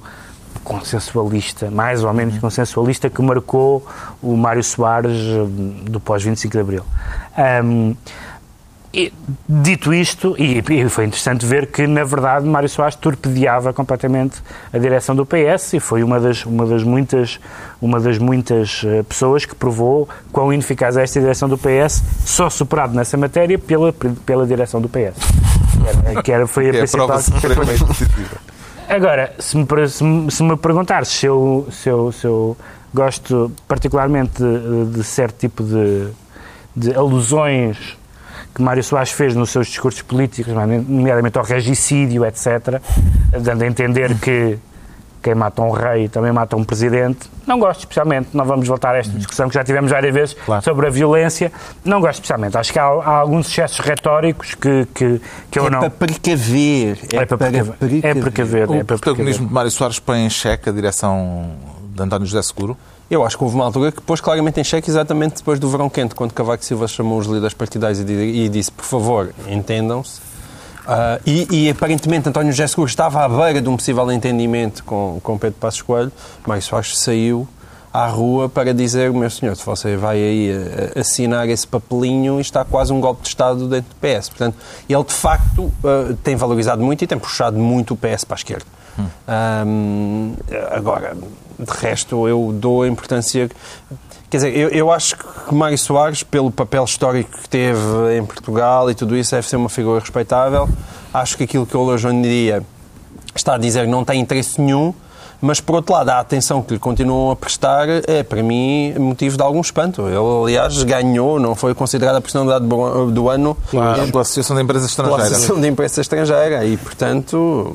consensualista, 0.69 1.71
mais 1.71 2.03
ou 2.03 2.13
menos 2.13 2.37
consensualista, 2.37 3.09
que 3.09 3.19
marcou 3.23 3.83
o 4.21 4.37
Mário 4.37 4.63
Soares 4.63 5.17
eh, 5.19 5.89
do 5.89 5.99
pós-25 5.99 6.51
de 6.51 6.59
Abril. 6.59 6.83
Ahm, 7.35 7.95
e, 8.93 9.11
dito 9.47 9.91
isto, 9.93 10.35
e, 10.37 10.59
e 10.67 10.89
foi 10.89 11.05
interessante 11.05 11.43
ver 11.45 11.67
que, 11.67 11.87
na 11.87 12.03
verdade, 12.03 12.45
Mário 12.45 12.69
Soares 12.69 12.95
torpedeava 12.95 13.73
completamente 13.73 14.41
a 14.71 14.77
direção 14.77 15.15
do 15.15 15.25
PS 15.25 15.73
e 15.73 15.79
foi 15.79 16.03
uma 16.03 16.19
das, 16.19 16.45
uma 16.45 16.65
das 16.67 16.83
muitas, 16.83 17.39
uma 17.81 17.99
das 17.99 18.19
muitas 18.19 18.83
eh, 18.85 19.01
pessoas 19.03 19.45
que 19.45 19.55
provou 19.55 20.07
quão 20.31 20.53
ineficaz 20.53 20.97
é 20.97 21.03
esta 21.03 21.19
direção 21.19 21.49
do 21.49 21.57
PS, 21.57 22.03
só 22.25 22.47
superado 22.47 22.93
nessa 22.93 23.17
matéria 23.17 23.57
pela, 23.57 23.91
pela 24.23 24.45
direção 24.45 24.79
do 24.79 24.87
PS. 24.87 25.17
Que 25.71 25.87
era, 25.87 26.23
que 26.23 26.31
era- 26.31 26.47
foi 26.47 26.65
a 26.65 26.67
é 26.67 26.69
a 26.69 26.77
principal... 26.77 27.07
prova 27.07 27.21
supremamente 27.23 27.85
positiva. 27.85 28.48
Agora, 28.89 29.33
se 29.37 29.55
me, 29.55 29.65
se 29.87 30.03
se 30.31 30.43
me 30.43 30.57
perguntares 30.57 31.09
se 31.09 31.27
eu, 31.27 31.67
se, 31.71 31.87
eu, 31.89 32.11
se 32.11 32.25
eu 32.25 32.57
gosto 32.91 33.51
particularmente 33.67 34.41
de, 34.41 34.85
de 34.85 35.03
certo 35.03 35.37
tipo 35.37 35.63
de, 35.63 36.07
de 36.75 36.95
alusões 36.95 37.95
que 38.55 38.63
Mário 38.63 38.83
Soares 38.83 39.11
fez 39.11 39.35
nos 39.35 39.51
seus 39.51 39.67
discursos 39.67 40.01
políticos, 40.01 40.51
nomeadamente 40.53 41.37
ao 41.37 41.43
regicídio, 41.43 42.25
etc., 42.25 42.81
dando 43.39 43.61
a 43.63 43.67
entender 43.67 44.15
que 44.15 44.57
quem 45.21 45.35
mata 45.35 45.61
um 45.61 45.71
rei 45.71 46.07
também 46.07 46.31
mata 46.31 46.55
um 46.55 46.63
presidente. 46.63 47.29
Não 47.45 47.59
gosto 47.59 47.79
especialmente, 47.81 48.29
não 48.33 48.45
vamos 48.45 48.67
voltar 48.67 48.95
a 48.95 48.99
esta 48.99 49.11
discussão 49.17 49.47
que 49.49 49.55
já 49.55 49.63
tivemos 49.63 49.91
várias 49.91 50.13
vezes 50.13 50.35
Claro. 50.45 50.63
sobre 50.63 50.87
a 50.87 50.89
violência. 50.89 51.51
Não 51.83 51.99
gosto 51.99 52.15
especialmente. 52.15 52.57
Acho 52.57 52.71
que 52.71 52.79
há, 52.79 52.83
há 52.85 53.17
alguns 53.17 53.47
excessos 53.49 53.79
retóricos 53.79 54.55
que, 54.55 54.87
que, 54.93 55.21
que 55.51 55.59
eu 55.59 55.67
É 55.67 55.69
não... 55.69 55.79
para 55.79 55.89
precaver. 55.89 56.99
É 57.13 57.25
para 57.25 57.37
precaver. 57.37 57.75
É 58.03 58.13
precaver. 58.13 58.69
O 58.69 58.73
É 58.75 58.77
para 58.83 58.97
protagonismo 58.97 59.47
precaver. 59.47 59.47
de 59.47 59.53
Mário 59.53 59.71
Soares 59.71 59.99
põe 59.99 60.19
em 60.25 60.29
xeque 60.29 60.69
a 60.69 60.71
direção 60.71 61.51
de 61.93 62.01
António 62.03 62.25
José 62.25 62.41
Seguro. 62.41 62.77
Eu 63.09 63.25
acho 63.25 63.35
que 63.35 63.43
houve 63.43 63.55
uma 63.55 63.65
altura 63.65 63.91
que 63.91 64.01
pôs 64.01 64.21
claramente 64.21 64.59
em 64.59 64.63
xeque 64.63 64.87
exatamente 64.89 65.37
depois 65.37 65.59
do 65.59 65.67
verão 65.67 65.89
quente, 65.89 66.13
quando 66.13 66.31
Cavaco 66.31 66.63
Silva 66.63 66.87
chamou 66.87 67.17
os 67.17 67.25
líderes 67.25 67.55
partidários 67.55 67.99
e 67.99 68.03
e 68.03 68.47
disse, 68.49 68.71
por 68.71 68.85
favor, 68.85 69.31
entendam-se. 69.47 70.21
Ah, 70.91 71.19
e, 71.23 71.47
e, 71.51 71.69
aparentemente 71.69 72.27
António 72.27 72.51
José 72.51 72.65
Seguro 72.65 72.89
estava 72.89 73.23
à 73.23 73.29
beira 73.29 73.61
de 73.61 73.69
um 73.69 73.77
possível 73.77 74.11
entendimento 74.11 74.83
com, 74.83 75.19
com 75.21 75.37
Pedro 75.37 75.59
Passos 75.59 75.83
Coelho, 75.83 76.11
Mário 76.47 76.63
Soares 76.63 76.97
saiu 76.97 77.47
à 77.93 78.07
rua 78.07 78.49
para 78.49 78.73
dizer, 78.73 79.11
meu 79.11 79.29
senhor, 79.29 79.55
se 79.55 79.63
você 79.63 79.95
vai 79.95 80.17
aí 80.17 80.51
a 80.95 80.99
assinar 80.99 81.47
esse 81.47 81.67
papelinho, 81.67 82.39
está 82.39 82.65
quase 82.65 82.91
um 82.91 82.99
golpe 82.99 83.21
de 83.21 83.27
Estado 83.27 83.67
dentro 83.67 83.89
do 83.89 83.95
PS. 83.95 84.29
Portanto, 84.29 84.57
ele 84.89 85.03
de 85.03 85.13
facto 85.13 85.71
ah, 85.83 86.15
tem 86.23 86.35
valorizado 86.35 86.81
muito 86.81 87.03
e 87.03 87.07
tem 87.07 87.19
puxado 87.19 87.59
muito 87.59 87.93
o 87.93 87.97
PS 87.97 88.23
para 88.23 88.35
a 88.35 88.39
esquerda. 88.39 88.65
Ahm, 89.27 90.33
agora, 90.71 91.15
de 91.59 91.71
resto, 91.79 92.27
eu 92.27 92.51
dou 92.53 92.83
a 92.83 92.87
importância. 92.87 93.49
Quer 94.29 94.37
dizer, 94.37 94.55
eu, 94.55 94.69
eu 94.69 94.91
acho 94.91 95.15
que 95.17 95.53
Mário 95.55 95.77
Soares, 95.77 96.21
pelo 96.21 96.51
papel 96.51 96.83
histórico 96.83 97.31
que 97.41 97.49
teve 97.49 97.79
em 98.17 98.23
Portugal 98.25 98.89
e 98.91 98.93
tudo 98.95 99.15
isso, 99.17 99.31
deve 99.31 99.47
ser 99.47 99.55
uma 99.55 99.69
figura 99.69 99.99
respeitável. 99.99 100.69
Acho 101.13 101.35
que 101.37 101.43
aquilo 101.45 101.65
que 101.65 101.75
ele 101.75 101.85
hoje 101.89 102.07
em 102.07 102.21
dia 102.21 102.63
está 103.35 103.55
a 103.55 103.57
dizer 103.57 103.87
não 103.87 104.05
tem 104.05 104.19
interesse 104.21 104.61
nenhum, 104.61 104.93
mas 105.41 105.59
por 105.59 105.77
outro 105.77 105.93
lado, 105.93 106.09
a 106.09 106.19
atenção 106.19 106.61
que 106.61 106.73
lhe 106.73 106.79
continuam 106.79 107.31
a 107.31 107.35
prestar 107.35 107.87
é, 108.07 108.21
para 108.21 108.43
mim, 108.43 108.93
motivo 108.99 109.35
de 109.37 109.41
algum 109.41 109.61
espanto. 109.61 110.03
Ele, 110.07 110.17
aliás, 110.43 110.83
ganhou, 110.83 111.39
não 111.39 111.55
foi 111.55 111.73
considerada 111.73 112.17
a 112.19 112.21
personalidade 112.21 112.65
do- 112.67 113.29
ano 113.29 113.57
Pela 114.11 114.21
Associação 114.21 114.55
de 114.55 114.61
Empresas 114.61 114.93
pela 114.93 115.07
Estrangeiras. 115.07 115.37
Associação 115.37 115.61
de 115.61 115.67
Imprensa 115.69 116.01
Estrangeira 116.01 116.65
e, 116.65 116.77
portanto, 116.77 117.73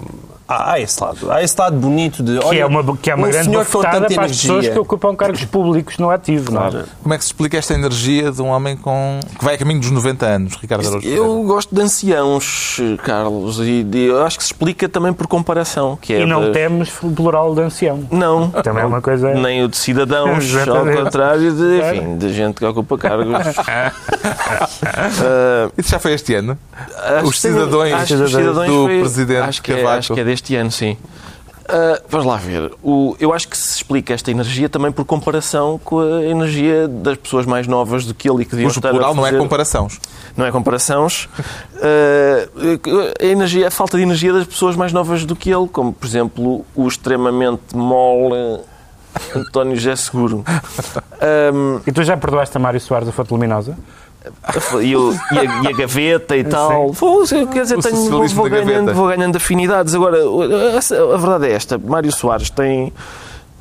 há, 0.48 0.72
há 0.72 0.80
esse 0.80 1.02
lado. 1.02 1.30
Há 1.32 1.42
esse 1.42 1.54
lado 1.58 1.76
bonito 1.76 2.22
de. 2.22 2.38
Que 2.38 2.44
olha, 2.46 2.58
é 2.60 2.66
uma, 2.66 2.96
que 2.96 3.10
é 3.10 3.14
uma 3.14 3.26
um 3.26 3.30
grande 3.30 3.48
bofetada 3.50 4.00
tanta 4.02 4.14
para 4.14 4.24
as 4.24 4.30
pessoas 4.32 4.68
que 4.68 4.78
ocupam 4.78 5.14
cargos 5.16 5.44
públicos 5.44 5.98
no 5.98 6.10
ativo, 6.10 6.52
não 6.52 6.66
é? 6.66 6.84
Como 7.02 7.14
é 7.14 7.18
que 7.18 7.24
se 7.24 7.28
explica 7.28 7.56
esta 7.58 7.74
energia 7.74 8.30
de 8.32 8.40
um 8.42 8.48
homem 8.48 8.76
com... 8.76 9.20
que 9.38 9.44
vai 9.44 9.54
a 9.54 9.58
caminho 9.58 9.80
dos 9.80 9.90
90 9.90 10.26
anos, 10.26 10.56
Ricardo 10.56 10.86
Araújo? 10.86 11.08
Eu 11.08 11.42
gosto 11.44 11.74
de 11.74 11.80
anciãos, 11.80 12.78
Carlos, 13.04 13.58
e 13.60 13.82
de- 13.82 14.04
eu 14.06 14.22
acho 14.24 14.36
que 14.38 14.44
se 14.44 14.48
explica 14.52 14.88
também 14.88 15.12
por 15.12 15.26
comparação. 15.26 15.98
Que 16.00 16.14
é 16.14 16.20
E 16.20 16.26
não 16.26 16.40
das- 16.42 16.52
temos 16.52 16.90
o 17.02 17.10
plural 17.10 17.54
de 17.54 17.60
ancião. 17.62 18.06
Não. 18.10 18.50
Também 18.50 18.82
é 18.82 18.86
uma 18.86 19.00
coisa- 19.00 19.32
Nem 19.34 19.62
o 19.64 19.68
de 19.68 19.76
cidadãos, 19.76 20.54
ao 20.68 20.84
contrário 20.86 21.52
de, 21.52 21.78
enfim, 21.80 22.16
de 22.18 22.32
gente 22.32 22.54
que 22.56 22.64
ocupa 22.64 22.96
cargos. 22.98 23.34
Ah, 23.66 23.92
Isso 25.76 25.90
já 25.90 25.98
foi 25.98 26.12
este 26.12 26.34
ano? 26.34 26.58
acho 26.96 27.26
Os 27.28 27.40
cidadãos 27.40 27.92
acho 27.92 28.06
que 28.16 28.22
os 28.22 28.30
cidadãos 28.30 28.66
do 28.68 28.84
foi- 28.84 29.00
presidente 29.00 29.38
acho 29.40 29.62
que, 29.62 29.72
é, 29.72 29.76
Cavaco. 29.76 29.98
acho 29.98 30.14
que 30.14 30.20
é 30.20 30.24
deste 30.34 30.54
ano, 30.56 30.70
sim. 30.70 30.96
Ah, 31.66 31.98
vamos 32.10 32.26
lá 32.26 32.36
ver. 32.36 32.72
O- 32.82 33.16
eu 33.18 33.32
acho 33.32 33.48
que 33.48 33.56
se 33.56 33.76
explica 33.76 34.12
esta 34.12 34.30
energia 34.30 34.68
também 34.68 34.92
por 34.92 35.04
comparação 35.06 35.80
com 35.82 35.98
a 36.00 36.22
energia 36.22 36.86
das 36.86 37.16
pessoas 37.16 37.46
mais 37.46 37.66
novas 37.66 38.04
do 38.04 38.12
que 38.12 38.28
ele 38.28 38.42
e 38.42 38.44
que 38.44 38.50
deviam 38.50 38.68
Cujo 38.68 38.80
estar 38.80 38.90
plural 38.90 39.12
a 39.12 39.14
não 39.14 39.24
é 39.26 39.30
fazer- 39.30 39.38
comparações. 39.42 40.00
não 40.36 40.44
é 40.44 40.52
comparações. 40.52 41.24
Uh, 41.76 43.18
a, 43.20 43.24
energia, 43.24 43.68
a 43.68 43.70
falta 43.70 43.96
de 43.96 44.02
energia 44.02 44.32
das 44.32 44.46
pessoas 44.46 44.76
mais 44.76 44.92
novas 44.92 45.24
do 45.24 45.34
que 45.34 45.50
ele, 45.50 45.66
como 45.68 45.90
por 45.92 46.06
exemplo 46.06 46.66
o 46.74 46.86
extremamente 46.86 47.74
mole 47.74 48.60
António 49.34 49.74
José 49.76 49.96
Seguro. 49.96 50.44
Um, 51.54 51.80
E 51.86 51.92
tu 51.92 52.02
já 52.02 52.16
perdoaste 52.16 52.56
a 52.56 52.60
Mário 52.60 52.80
Soares 52.80 53.08
a 53.08 53.12
foto 53.12 53.30
luminosa? 53.32 53.76
E, 54.82 54.96
o- 54.96 55.12
e 55.32 55.38
a, 55.38 55.44
e 55.62 55.68
a 55.68 55.72
gaveta 55.72 56.36
e 56.36 56.42
tal. 56.44 56.92
Vou, 56.92 57.24
quer 57.26 57.62
dizer, 57.62 57.76
tenho, 57.82 57.96
vou, 58.10 58.20
vou 58.34 58.44
ganhando, 58.50 58.94
vou 58.94 59.08
ganhando 59.08 59.36
afinidades. 59.36 59.94
Agora, 59.94 60.16
a, 60.18 61.14
a 61.14 61.16
verdade 61.16 61.46
é 61.48 61.52
esta: 61.52 61.78
Mário 61.78 62.10
Soares 62.12 62.50
tem. 62.50 62.92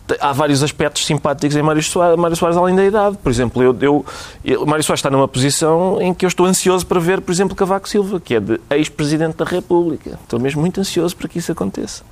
tem- 0.08 0.17
Há 0.19 0.32
vários 0.34 0.62
aspectos 0.62 1.06
simpáticos 1.06 1.56
em 1.56 1.62
Mário 1.62 1.82
Soares, 1.82 2.17
Mário 2.19 2.36
Soares 2.36 2.58
além 2.58 2.76
da 2.76 2.84
idade. 2.86 3.17
Por 3.23 3.30
exemplo, 3.32 3.63
eu, 3.63 3.76
eu, 3.82 4.06
eu- 4.43 4.65
Mário 4.65 4.84
Soares 4.84 4.99
está 4.99 5.10
numa 5.10 5.28
posição 5.28 6.02
em 6.02 6.13
que 6.13 6.26
eu 6.26 6.28
estou 6.28 6.45
ansioso 6.45 6.86
para 6.86 6.99
ver, 6.99 7.21
por 7.21 7.32
exemplo, 7.32 7.56
Cavaco 7.56 7.88
Silva, 7.89 8.19
que 8.19 8.36
é 8.36 8.39
de 8.39 8.60
ex-presidente 8.69 9.38
da 9.38 9.45
República. 9.45 10.19
Estou 10.23 10.39
mesmo 10.39 10.62
muito 10.62 10.80
ansioso 10.80 11.15
para 11.15 11.28
que 11.28 11.39
isso 11.39 11.52
aconteça. 11.52 12.04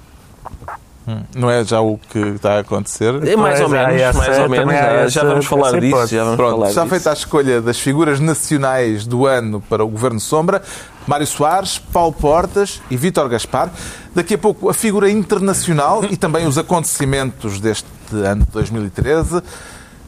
Não 1.36 1.50
é 1.50 1.64
já 1.64 1.82
o 1.82 1.98
que 1.98 2.20
está 2.20 2.58
a 2.58 2.60
acontecer? 2.60 3.28
É 3.28 3.36
mais 3.36 3.60
ou 3.60 3.68
Pois, 3.68 3.82
menos, 3.88 4.02
essa- 4.02 4.18
mais 4.20 4.40
ou 4.40 4.50
menos. 4.50 4.72
Já, 4.74 4.80
essa- 4.80 5.10
já 5.10 5.24
vamos 5.24 5.46
falar 5.46 5.72
disso. 5.72 5.86
hipótese. 5.86 6.16
Já 6.16 6.24
vamos 6.24 6.38
Pronto, 6.38 6.52
falar 6.56 6.70
está 6.70 6.82
disso. 6.84 6.90
feita 6.96 7.10
a 7.10 7.14
escolha 7.14 7.62
das 7.62 7.80
figuras 7.80 8.20
nacionais 8.20 9.06
do 9.06 9.26
ano 9.26 9.60
para 9.62 9.84
o 9.84 9.88
Governo 9.88 10.20
Sombra. 10.20 10.62
Mário 11.08 11.26
Soares, 11.26 11.80
Paulo 11.80 12.14
Portas 12.14 12.80
e 12.92 12.96
Vítor 12.96 13.28
Gaspar. 13.28 13.72
Daqui 14.14 14.36
a 14.36 14.38
pouco 14.38 14.70
a 14.70 14.74
figura 14.74 15.10
internacional 15.10 16.06
e 16.06 16.16
também 16.16 16.46
os 16.46 16.58
acontecimentos 16.60 17.60
deste 17.60 17.88
ano 18.24 18.46
de 18.46 18.52
2013. 18.52 19.42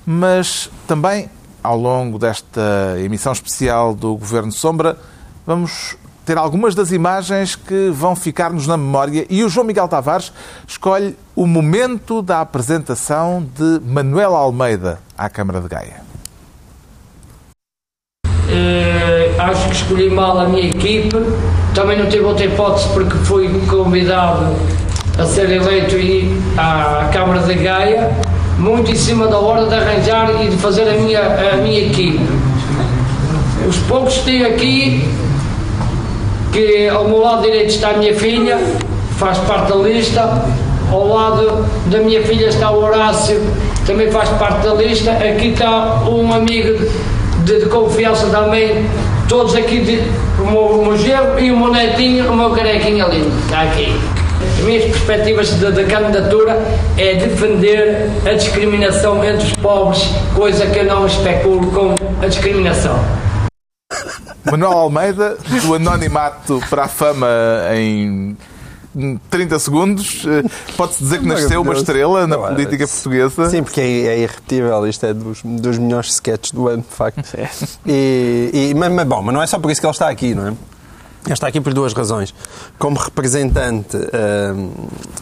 Mas 0.05 0.69
também, 0.87 1.29
ao 1.63 1.77
longo 1.77 2.19
desta 2.19 2.95
emissão 2.99 3.31
especial 3.33 3.95
do 3.95 4.15
Governo 4.15 4.51
Sombra, 4.51 4.97
vamos 5.47 5.95
ter 6.25 6.37
algumas 6.37 6.73
das 6.73 6.91
imagens 6.91 7.55
que 7.55 7.89
vão 7.89 8.15
ficar-nos 8.15 8.67
na 8.67 8.77
memória 8.77 9.25
e 9.29 9.43
o 9.43 9.49
João 9.49 9.65
Miguel 9.65 9.87
Tavares 9.87 10.31
escolhe 10.67 11.15
o 11.35 11.45
momento 11.45 12.21
da 12.21 12.41
apresentação 12.41 13.45
de 13.57 13.81
Manuel 13.85 14.35
Almeida 14.35 14.99
à 15.17 15.29
Câmara 15.29 15.59
de 15.59 15.67
Gaia. 15.67 16.01
Eh, 18.49 19.35
acho 19.37 19.69
que 19.69 19.75
escolhi 19.75 20.09
mal 20.09 20.39
a 20.39 20.47
minha 20.47 20.69
equipe. 20.69 21.15
Também 21.73 21.97
não 21.97 22.07
tive 22.07 22.23
outra 22.23 22.45
hipótese 22.45 22.87
porque 22.89 23.17
fui 23.25 23.49
convidado 23.67 24.55
a 25.17 25.25
ser 25.25 25.49
eleito 25.49 25.95
à 26.57 27.09
Câmara 27.11 27.41
de 27.41 27.53
Gaia, 27.55 28.11
muito 28.57 28.91
em 28.91 28.95
cima 28.95 29.27
da 29.27 29.37
hora 29.37 29.67
de 29.67 29.75
arranjar 29.75 30.43
e 30.43 30.49
de 30.49 30.57
fazer 30.57 30.87
a 30.87 30.93
minha, 30.93 31.21
a 31.53 31.57
minha 31.57 31.81
equipe. 31.81 32.19
os 33.67 33.77
poucos 33.87 34.17
que 34.17 34.25
tenho 34.25 34.47
aqui, 34.47 35.03
que 36.53 36.87
ao 36.87 37.05
meu 37.05 37.19
lado 37.19 37.41
direito 37.41 37.71
está 37.71 37.89
a 37.89 37.93
minha 37.93 38.13
filha, 38.13 38.59
faz 39.17 39.39
parte 39.39 39.69
da 39.69 39.75
lista, 39.77 40.45
ao 40.91 41.07
lado 41.07 41.65
da 41.87 41.97
minha 41.97 42.21
filha 42.21 42.45
está 42.45 42.69
o 42.69 42.83
Horácio, 42.83 43.41
também 43.85 44.11
faz 44.11 44.29
parte 44.29 44.65
da 44.65 44.75
lista, 44.75 45.11
aqui 45.11 45.47
está 45.47 46.03
um 46.07 46.31
amigo 46.31 46.87
de, 47.43 47.59
de 47.59 47.65
confiança 47.65 48.27
também, 48.27 48.85
todos 49.27 49.55
aqui, 49.55 49.79
de, 49.79 49.99
o, 50.39 50.45
meu, 50.45 50.95
meu 50.95 51.39
e 51.39 51.51
o 51.51 51.57
meu 51.57 51.71
netinho, 51.71 52.31
o 52.31 52.35
meu 52.35 52.51
carequinho 52.51 53.03
ali, 53.03 53.27
está 53.43 53.63
aqui. 53.63 53.91
As 54.57 54.63
minhas 54.63 54.83
perspectivas 54.83 55.51
da, 55.55 55.71
da 55.71 55.83
candidatura 55.85 56.61
é 56.97 57.15
defender 57.15 58.09
a 58.25 58.33
discriminação 58.33 59.23
entre 59.23 59.47
os 59.47 59.53
pobres, 59.53 60.07
coisa 60.35 60.67
que 60.67 60.79
eu 60.79 60.85
não 60.85 61.07
especulo 61.07 61.71
com 61.71 61.95
a 62.21 62.27
discriminação. 62.27 62.99
Manuel 64.45 64.73
Almeida, 64.73 65.37
do 65.65 65.73
anonimato 65.75 66.61
para 66.69 66.83
a 66.85 66.87
fama 66.87 67.27
em 67.75 68.35
30 69.29 69.57
segundos, 69.59 70.23
eh, 70.27 70.43
pode-se 70.77 71.03
dizer 71.03 71.19
que 71.19 71.25
nasceu 71.25 71.61
uma 71.61 71.73
estrela 71.73 72.27
na 72.27 72.35
é- 72.35 72.47
política 72.49 72.87
portuguesa. 72.87 73.49
Sim, 73.49 73.63
porque 73.63 73.81
é, 73.81 74.05
é 74.07 74.19
irrepetível. 74.19 74.85
Isto 74.87 75.05
é 75.07 75.13
dos, 75.13 75.41
dos 75.43 75.77
melhores 75.77 76.11
sketches 76.13 76.51
do 76.51 76.67
ano, 76.67 76.83
de 76.87 76.95
facto. 76.95 77.23
É. 77.35 77.49
E, 77.85 78.51
e- 78.71 78.73
mas, 78.75 78.91
mas, 78.91 79.07
bom, 79.07 79.21
mas 79.21 79.33
não 79.33 79.41
é 79.41 79.47
só 79.47 79.57
por 79.57 79.71
isso 79.71 79.81
que 79.81 79.87
ele 79.87 79.91
está 79.91 80.09
aqui, 80.09 80.35
não 80.35 80.47
é? 80.47 80.53
Ele 81.25 81.33
está 81.33 81.47
aqui 81.47 81.59
por 81.61 81.73
duas 81.73 81.93
razões. 81.93 82.33
Como 82.77 82.97
representante 82.99 83.95
ahm, 83.97 84.69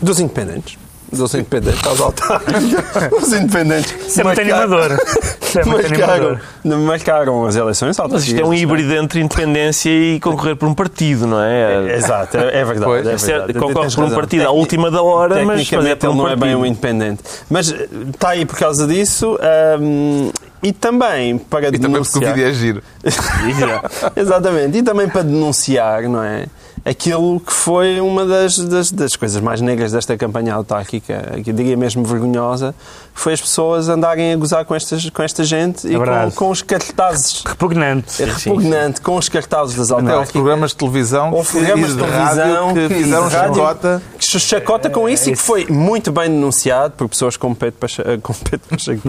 dos 0.01 0.19
independentes. 0.19 0.77
Dos 1.12 1.34
independentes, 1.34 1.86
aos 1.86 2.00
autárquicos. 2.00 2.63
Os 3.21 3.34
independentes. 3.34 3.93
Isso 4.08 4.21
é 4.21 4.24
muito 4.24 4.41
animador. 4.41 4.97
Isso 5.41 5.60
é 5.60 5.65
muito 5.65 5.86
animador. 5.86 6.41
marcaram 6.63 7.45
as 7.45 7.56
eleições 7.56 7.97
Mas 8.10 8.24
isto 8.24 8.39
é 8.39 8.45
um 8.45 8.54
híbrido 8.54 8.93
entre 8.95 9.19
independência 9.19 9.89
e 9.89 10.19
concorrer 10.19 10.56
por 10.56 10.69
um 10.69 10.74
partido, 10.74 11.28
não 11.28 11.41
é? 11.41 11.97
Exato, 11.97 12.38
é, 12.38 12.60
é 12.60 12.65
verdade. 12.65 12.86
Pois. 12.86 13.08
é 13.08 13.13
É 13.13 13.15
verdade. 13.17 13.54
concorre 13.54 13.91
por 13.93 14.04
um 14.06 14.10
partido 14.12 14.47
à 14.47 14.52
última 14.52 14.89
da 14.89 15.02
hora, 15.02 15.43
mas, 15.43 15.60
é 15.60 15.63
Tecnicamente 15.63 15.95
por 15.97 16.08
um 16.08 16.12
ele 16.12 16.17
não 16.21 16.30
é 16.30 16.36
bem 16.36 16.56
um 16.56 16.65
independente. 16.65 17.24
Mas 17.50 17.71
eh, 17.71 17.88
está 18.13 18.30
aí 18.30 18.45
por 18.45 18.58
causa 18.58 18.88
disso 18.88 19.38
hum, 19.82 20.32
e 20.63 20.71
também 20.71 21.38
para 21.38 21.67
E 21.67 21.71
também 21.80 22.02
porque 22.02 22.17
o 22.17 22.21
denunciar. 22.21 22.34
vídeo 22.34 22.47
é 22.50 22.54
giro. 22.54 22.84
Exatamente. 24.15 24.78
E 24.78 24.84
também 24.84 25.10
para 25.10 25.24
denunciar, 25.24 26.04
não 26.04 26.24
é? 26.24 26.45
Aquilo 26.84 27.39
que 27.39 27.54
foi 27.54 28.02
uma 28.02 28.26
das, 28.26 28.58
das, 28.58 28.91
das 28.91 29.15
coisas 29.15 29.39
mais 29.39 29.62
negras 29.62 29.91
desta 29.91 30.17
campanha 30.17 30.56
autárquica, 30.56 31.39
que 31.44 31.52
eu 31.52 31.54
diria 31.54 31.78
mesmo 31.78 32.04
vergonhosa, 32.04 32.74
foi 33.13 33.34
as 33.34 33.41
pessoas 33.41 33.88
andarem 33.88 34.34
a 34.34 34.36
gozar 34.36 34.65
com, 34.65 34.74
estas, 34.74 35.08
com 35.12 35.22
esta 35.22 35.44
gente 35.44 35.88
e 35.88 35.91
com, 35.94 36.00
verdade. 36.00 36.36
com 36.36 36.50
os 36.50 36.63
cartazes. 36.63 37.44
Repugnante. 37.46 38.24
É 38.24 38.26
repugnante, 38.26 39.00
com 39.00 39.15
os 39.15 39.30
cartazes 39.30 39.76
das 39.76 39.91
Até 39.91 39.96
houve 40.00 40.10
autárquicas. 40.12 40.32
programas 40.32 40.72
de 40.72 40.78
televisão 40.78 41.32
Houve 41.32 41.52
programas 41.52 41.91
de 41.96 41.98
televisão 42.04 42.74
que 42.74 42.89
fizeram 42.96 43.30
chacota. 43.30 44.02
que 44.17 44.26
se 44.26 44.39
chacota 44.39 44.89
com 44.89 45.08
isso 45.08 45.30
e 45.30 45.34
que 45.34 45.38
foi 45.39 45.67
muito 45.67 46.12
bem 46.12 46.30
denunciado 46.30 46.96
por 46.98 47.08
pessoas 47.08 47.38
como 47.38 47.56
Pedro 47.56 47.80
Pacheco. 47.80 48.10
Com 48.24 48.34
Pedro 48.34 48.67
Pacheco 48.70 49.02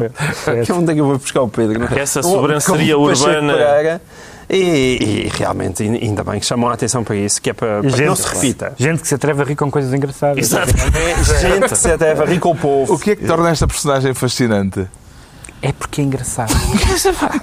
onde 0.75 0.91
é 0.91 0.95
que 0.95 1.01
eu 1.01 1.07
vou 1.07 1.17
buscar 1.19 1.41
o 1.41 1.49
Pedro? 1.49 1.89
é? 1.95 2.01
Essa 2.01 2.21
Com- 2.21 2.31
sobranceria 2.33 2.97
com 2.97 3.07
Pacheco 3.07 3.31
urbana. 3.31 3.53
Pereira. 3.55 4.03
E, 4.48 5.26
e 5.26 5.33
realmente, 5.35 5.83
ainda 5.83 6.22
bem 6.24 6.40
que 6.40 6.46
chamam 6.46 6.68
a 6.70 6.74
atenção 6.74 7.02
para 7.05 7.16
isso, 7.16 7.40
que 7.40 7.50
é 7.50 7.52
para, 7.52 7.81
para 7.81 7.90
que 7.90 8.02
não 8.02 8.16
se 8.16 8.35
repita. 8.35 8.74
Gente 8.76 9.02
que 9.02 9.09
se 9.09 9.14
atreve 9.14 9.42
a 9.42 9.44
rir 9.44 9.57
com 9.57 9.70
coisas 9.70 9.92
engraçadas. 9.92 10.38
Exato. 10.38 10.72
Gente 11.40 11.68
que 11.68 11.76
se 11.76 11.90
atreve 11.90 12.22
a 12.22 12.26
rir 12.26 12.38
com 12.38 12.50
o 12.50 12.57
povo. 12.57 12.94
O 12.94 12.98
que 12.98 13.12
é 13.12 13.16
que 13.16 13.24
torna 13.24 13.50
esta 13.50 13.66
personagem 13.66 14.12
fascinante? 14.14 14.87
É 15.62 15.72
porque 15.72 16.00
é 16.00 16.05
engraçado. 16.05 16.52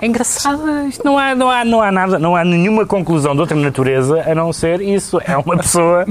É 0.01 0.05
engraçado. 0.05 0.88
Isto 0.88 1.05
não 1.05 1.17
há, 1.17 1.33
não 1.33 1.49
há, 1.49 1.63
não 1.63 1.81
há 1.81 1.91
nada, 1.91 2.19
não 2.19 2.35
há 2.35 2.43
nenhuma 2.43 2.85
conclusão 2.85 3.33
de 3.33 3.39
outra 3.39 3.55
natureza 3.55 4.21
a 4.29 4.35
não 4.35 4.51
ser 4.51 4.81
isso. 4.81 5.21
É 5.25 5.38
uma 5.38 5.55
pessoa 5.55 6.05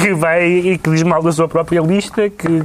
que 0.00 0.14
vai 0.14 0.46
e 0.46 0.78
que 0.78 0.90
diz 0.90 1.02
mal 1.02 1.22
da 1.22 1.32
sua 1.32 1.48
própria 1.48 1.80
lista, 1.80 2.28
que, 2.30 2.46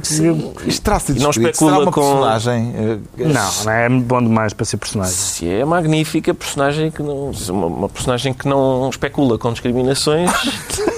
Não 1.22 1.30
especula 1.30 1.70
Será 1.72 1.82
uma 1.84 1.92
com- 1.92 2.00
personagem. 2.00 2.74
eh, 2.76 2.98
não, 3.26 3.64
não 3.64 3.72
é 3.72 3.88
bom 3.88 4.22
demais 4.22 4.52
para 4.52 4.64
ser 4.64 4.76
personagem. 4.76 5.12
Se 5.14 5.48
é 5.48 5.64
magnífica 5.64 6.32
personagem 6.34 6.90
que 6.90 7.02
não, 7.02 7.30
uma, 7.50 7.66
uma 7.66 7.88
personagem 7.88 8.32
que 8.32 8.46
não 8.48 8.88
especula 8.88 9.38
com 9.38 9.52
discriminações, 9.52 10.30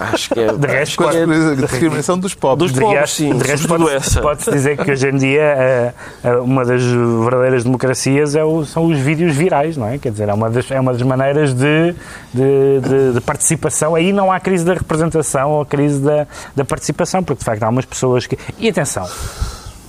acho 0.00 0.30
que 0.30 0.40
é 0.40 0.52
De 0.52 0.66
resto, 0.66 0.96
Com 0.96 1.04
a 1.04 1.06
pode- 1.12 1.56
discriminação 1.56 2.18
dos 2.18 2.34
pobres. 2.34 2.70
Dos 2.70 2.74
de 2.74 2.80
pobres, 2.80 3.00
resto, 3.00 3.16
sim, 3.16 3.36
de 3.38 3.44
resto 3.46 3.68
sobretudo 3.68 3.90
pode- 4.00 4.20
pode-se 4.20 4.50
dizer 4.50 4.76
que 4.78 4.90
hoje 4.90 5.08
em 5.08 5.16
dia 5.16 5.40
eh, 5.42 5.92
eh, 6.24 6.36
uma 6.36 6.64
das 6.64 6.82
verdadeiras 6.82 7.64
democracias 7.64 8.34
é 8.36 8.44
o- 8.44 8.64
são 8.64 8.86
os 8.86 8.98
vídeos 8.98 9.34
virais, 9.34 9.76
não 9.76 9.88
é? 9.88 9.98
Quer 9.98 10.12
dizer, 10.12 10.28
é 10.28 10.34
uma 10.34 10.50
das, 10.50 10.70
é 10.70 10.80
uma 10.80 10.92
das 10.92 11.02
maneiras 11.02 11.52
de, 11.54 11.94
de, 12.32 12.80
de- 12.80 13.12
de 13.14 13.20
participação. 13.20 13.94
Aí 13.94 14.12
não 14.12 14.30
há 14.32 14.38
crise 14.40 14.64
da 14.64 14.74
representação 14.74 15.50
ou 15.50 15.64
crise 15.64 16.00
da, 16.00 16.26
da 16.54 16.64
participação, 16.64 17.22
porque 17.22 17.40
de 17.40 17.44
facto 17.44 17.62
há 17.62 17.68
umas 17.68 17.84
pessoas 17.84 18.26
que. 18.26 18.38
E 18.58 18.68
atenção! 18.68 19.06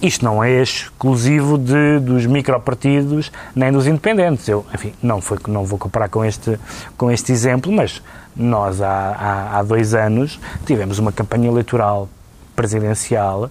Isto 0.06 0.24
não 0.24 0.44
é 0.44 0.62
exclusivo 0.62 1.58
de, 1.58 1.98
dos 2.00 2.28
micropartidos 2.28 3.32
nem 3.56 3.72
dos 3.72 3.88
independentes. 3.88 4.48
Eu, 4.48 4.64
enfim, 4.72 4.94
não, 5.02 5.20
foi, 5.20 5.40
não 5.48 5.66
vou 5.66 5.80
comparar 5.80 6.10
com 6.10 6.24
este, 6.24 6.60
com 6.96 7.10
este 7.10 7.32
exemplo, 7.32 7.72
mas 7.72 8.04
nós 8.36 8.84
há, 8.84 8.88
há, 8.88 9.58
há 9.58 9.64
dois 9.64 9.96
anos 9.96 10.40
tivemos 10.64 11.00
uma 11.00 11.12
campanha 11.12 11.48
eleitoral 11.48 12.08
presidencial 12.56 13.50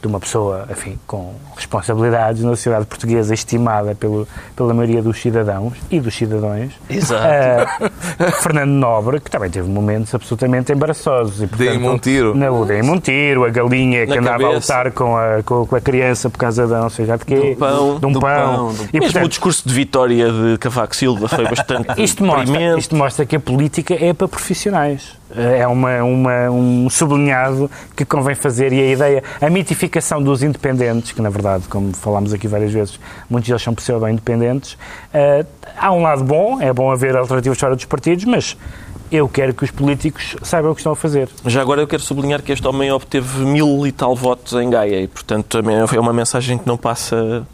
de 0.00 0.06
uma 0.06 0.20
pessoa, 0.20 0.66
enfim, 0.70 0.98
com 1.06 1.34
responsabilidades 1.56 2.42
na 2.42 2.50
sociedade 2.50 2.86
portuguesa, 2.86 3.32
estimada 3.34 3.94
pelo, 3.94 4.28
pela 4.54 4.72
maioria 4.74 5.02
dos 5.02 5.20
cidadãos 5.20 5.72
e 5.90 5.98
dos 5.98 6.14
cidadãos, 6.14 6.72
Exato. 6.88 7.24
eh, 7.26 7.66
Fernando 8.42 8.70
Nobre, 8.70 9.20
que 9.20 9.30
também 9.30 9.50
teve 9.50 9.68
momentos 9.68 10.14
absolutamente 10.14 10.72
embaraçosos. 10.72 11.42
E, 11.42 11.46
Deem-me 11.46 11.88
um 11.88 11.98
tiro. 11.98 12.34
Não, 12.36 12.64
deem-me 12.66 12.90
um 12.90 13.00
tiro, 13.00 13.44
a 13.44 13.48
galinha 13.48 14.06
que 14.06 14.14
Na 14.14 14.20
andava 14.20 14.44
cabeça. 14.44 14.74
a 14.74 14.78
lutar 14.78 14.92
com 14.92 15.16
a, 15.16 15.42
com, 15.42 15.74
a 15.74 15.80
criança 15.80 16.28
por 16.30 16.38
causa 16.38 16.66
da 16.66 16.80
não 16.80 16.90
sei 16.90 17.06
já 17.06 17.16
de 17.16 17.24
quê. 17.24 17.50
Do 17.54 17.56
pão. 17.56 17.98
De 17.98 18.06
um 18.06 18.12
Do 18.12 18.20
pão. 18.20 18.56
pão, 18.56 18.74
do- 18.74 18.82
E, 18.84 18.86
Mesmo 18.92 18.98
o 18.98 19.00
portanto, 19.00 19.28
discurso 19.28 19.68
de 19.68 19.74
vitória 19.74 20.30
de 20.30 20.58
Cavaco 20.58 20.94
Silva 20.94 21.26
foi 21.28 21.44
bastante 21.48 21.86
isto 22.02 22.24
mostra, 22.24 22.78
isto 22.78 22.94
mostra 22.94 23.26
que 23.26 23.34
a 23.36 23.40
política 23.40 23.94
é 23.94 24.12
para 24.12 24.28
profissionais. 24.28 25.16
É 25.36 25.66
uma, 25.66 26.02
uma- 26.02 26.50
um 26.50 26.88
sublinhado 26.88 27.70
que 27.94 28.04
convém 28.04 28.34
fazer 28.34 28.72
e 28.72 28.80
a 28.80 28.86
ideia, 28.92 29.22
a 29.40 29.50
mitificação 29.50 30.22
dos 30.22 30.42
independentes, 30.42 31.12
que 31.12 31.20
na 31.20 31.28
verdade, 31.30 31.64
como 31.68 31.92
falámos 31.92 32.32
aqui 32.32 32.48
várias 32.48 32.72
vezes, 32.72 32.98
muitos 33.28 33.48
deles 33.48 33.62
são 33.62 33.74
pseudo-independentes, 33.74 34.78
eh, 35.12 35.44
há 35.76 35.92
um 35.92 36.02
lado 36.02 36.24
bom, 36.24 36.60
é 36.60 36.72
bom 36.72 36.90
haver 36.90 37.16
alternativas 37.16 37.58
fora 37.58 37.76
dos 37.76 37.84
partidos, 37.84 38.24
mas 38.24 38.56
eu 39.12 39.28
quero 39.28 39.54
que 39.54 39.62
os 39.64 39.70
políticos 39.70 40.36
saibam 40.42 40.72
o 40.72 40.74
que 40.74 40.80
estão 40.80 40.92
a 40.92 40.96
fazer. 40.96 41.28
Já 41.44 41.60
agora 41.60 41.80
eu 41.80 41.86
quero 41.86 42.02
sublinhar 42.02 42.42
que 42.42 42.50
este 42.52 42.66
homem 42.66 42.90
obteve 42.90 43.44
mil 43.44 43.86
e 43.86 43.92
tal 43.92 44.16
votos 44.16 44.52
em 44.54 44.68
Gaia 44.70 45.00
e, 45.02 45.06
portanto, 45.06 45.44
também 45.46 45.76
é 45.76 46.00
uma 46.00 46.12
mensagem 46.12 46.58
que 46.58 46.66
não 46.66 46.76
passa. 46.76 47.46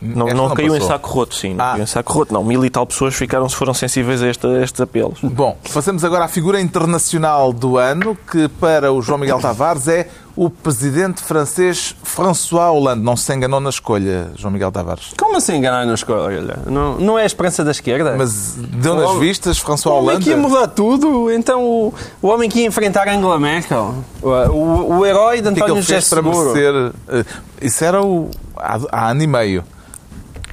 Não, 0.00 0.26
Esta 0.26 0.36
não, 0.36 0.48
não 0.48 0.54
caiu 0.54 0.68
em 0.74 0.78
passou. 0.78 0.88
saco 0.88 1.10
roto, 1.10 1.34
sim. 1.34 1.54
Não 1.54 1.64
Ah. 1.64 1.70
caiu 1.72 1.82
em 1.84 1.86
saco 1.86 2.12
roto, 2.12 2.34
não. 2.34 2.44
Mil 2.44 2.64
e 2.64 2.70
tal 2.70 2.86
pessoas 2.86 3.14
ficaram, 3.14 3.48
foram 3.48 3.72
sensíveis 3.74 4.22
a, 4.22 4.28
este- 4.28 4.46
a 4.46 4.62
estes 4.62 4.80
apelos. 4.80 5.18
Bom, 5.22 5.56
passamos 5.72 6.04
agora 6.04 6.24
à 6.24 6.28
figura 6.28 6.60
internacional 6.60 7.52
do 7.52 7.78
ano, 7.78 8.16
que 8.30 8.48
para 8.48 8.92
o 8.92 9.00
João 9.02 9.18
Miguel 9.18 9.40
Tavares 9.40 9.88
é 9.88 10.08
o 10.36 10.50
presidente 10.50 11.22
francês 11.22 11.94
François 12.02 12.70
Hollande. 12.72 13.00
Não 13.02 13.16
se 13.16 13.32
enganou 13.32 13.60
na 13.60 13.70
escolha, 13.70 14.32
João 14.36 14.52
Miguel 14.52 14.72
Tavares. 14.72 15.12
Como 15.18 15.36
assim 15.36 15.56
enganar 15.56 15.86
na 15.86 15.94
escola? 15.94 16.28
Não, 16.66 16.98
não 16.98 17.18
é 17.18 17.22
a 17.22 17.26
esperança 17.26 17.62
da 17.64 17.70
esquerda? 17.70 18.14
Mas 18.18 18.54
deu 18.56 18.96
nas 18.96 19.16
vistas 19.18 19.58
François 19.58 19.94
o 19.94 19.98
homem 19.98 20.08
Hollande? 20.10 20.24
que 20.24 20.30
ia 20.30 20.36
mudar 20.36 20.66
tudo, 20.68 21.30
então 21.30 21.62
o, 21.64 21.94
o 22.20 22.28
homem 22.28 22.50
que 22.50 22.60
ia 22.60 22.66
enfrentar 22.66 23.06
Angela 23.08 23.38
Merkel, 23.38 23.94
o, 24.20 24.28
o, 24.28 24.98
o 24.98 25.06
herói 25.06 25.40
de 25.40 25.48
é 25.48 25.50
António 25.52 25.74
ele 25.76 25.82
José 25.82 26.00
Seguro. 26.00 26.52
merecer? 26.52 26.92
eh, 27.08 27.24
Isso 27.62 27.84
era 27.84 28.02
o, 28.02 28.28
há, 28.56 28.78
há 28.90 29.10
ano 29.10 29.22
e 29.22 29.26
meio. 29.28 29.64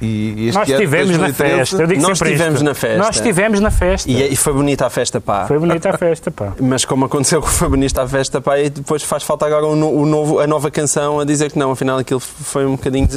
E 0.04 0.48
este 0.48 0.58
Nós 0.58 0.68
estivemos 0.68 1.16
na 1.16 1.26
2013, 1.28 1.56
festa. 1.56 1.82
Eu 1.82 1.86
digo 1.86 2.02
Nós 2.02 2.20
estivemos 2.20 2.54
isto. 2.54 2.64
na 2.64 2.74
festa. 2.74 2.98
Nós 2.98 3.16
estivemos 3.16 3.60
na 3.60 3.70
festa. 3.70 4.10
E, 4.10 4.32
e 4.32 4.36
foi 4.36 4.52
bonita 4.52 4.86
a 4.86 4.90
festa, 4.90 5.20
pá. 5.20 5.46
Foi 5.46 5.58
bonita 5.60 5.90
a 5.90 5.96
festa, 5.96 6.30
pá. 6.30 6.52
Mas 6.60 6.84
como 6.84 7.04
aconteceu 7.04 7.38
o 7.38 7.42
foi 7.42 7.68
bonita 7.68 8.02
a 8.02 8.08
festa, 8.08 8.40
pá, 8.40 8.58
e 8.58 8.68
depois 8.68 9.04
faz 9.04 9.22
falta 9.22 9.46
agora 9.46 9.64
o, 9.64 10.02
o 10.02 10.04
novo, 10.04 10.40
a 10.40 10.46
nova 10.46 10.72
canção 10.72 11.20
a 11.20 11.24
dizer 11.24 11.52
que 11.52 11.58
não, 11.58 11.70
afinal 11.70 11.98
aquilo 11.98 12.18
foi 12.18 12.66
um 12.66 12.72
bocadinho. 12.72 13.08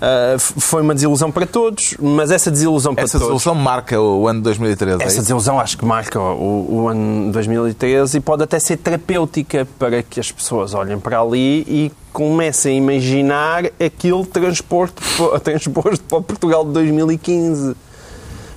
Ah, 0.00 0.36
foi 0.38 0.80
uma 0.82 0.94
desilusão 0.94 1.30
para 1.30 1.46
todos, 1.46 1.94
mas 2.00 2.30
essa 2.30 2.50
desilusão 2.50 2.94
para 2.94 3.04
Essa 3.04 3.18
todos. 3.18 3.28
solução 3.28 3.54
marca 3.54 4.00
o 4.00 4.26
ano 4.26 4.40
2013. 4.40 5.02
é 5.02 5.04
Essa 5.04 5.12
isso? 5.14 5.20
desilusão 5.22 5.60
acho 5.60 5.76
que 5.76 5.84
marca 5.84 6.18
o, 6.18 6.66
o 6.84 6.88
ano 6.88 7.30
2013 7.32 8.16
e 8.16 8.20
pode 8.20 8.42
até 8.42 8.58
ser 8.58 8.78
terapêutica 8.78 9.68
para 9.78 10.02
que 10.02 10.18
as 10.18 10.32
pessoas 10.32 10.72
olhem 10.72 10.98
para 10.98 11.20
ali 11.20 11.60
e 11.68 11.92
comecem 12.12 12.74
a 12.74 12.76
imaginar 12.78 13.66
aquilo 13.84 14.24
transporte, 14.24 14.94
transposto 15.44 16.02
para 16.04 16.18
o 16.18 16.22
Portugal 16.22 16.64
de 16.64 16.72
2015. 16.72 17.76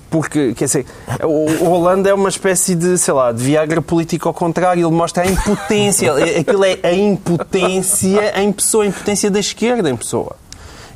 Porque, 0.09 0.53
quer 0.53 0.65
dizer, 0.65 0.85
o 1.23 1.63
o 1.65 1.71
Holanda 1.71 2.07
é 2.07 2.13
uma 2.13 2.29
espécie 2.29 2.75
de, 2.75 2.99
sei 2.99 3.13
lá, 3.15 3.31
de 3.31 3.43
Viagra 3.43 3.81
político 3.81 4.27
ao 4.27 4.33
contrário. 4.33 4.85
Ele 4.87 4.95
mostra 4.95 5.23
a 5.23 5.25
impotência. 5.25 6.13
Aquilo 6.39 6.63
é 6.63 6.77
a 6.83 6.93
impotência 6.93 8.39
em 8.39 8.51
pessoa, 8.51 8.83
a 8.83 8.87
impotência 8.87 9.31
da 9.31 9.39
esquerda 9.39 9.89
em 9.89 9.95
pessoa. 9.95 10.35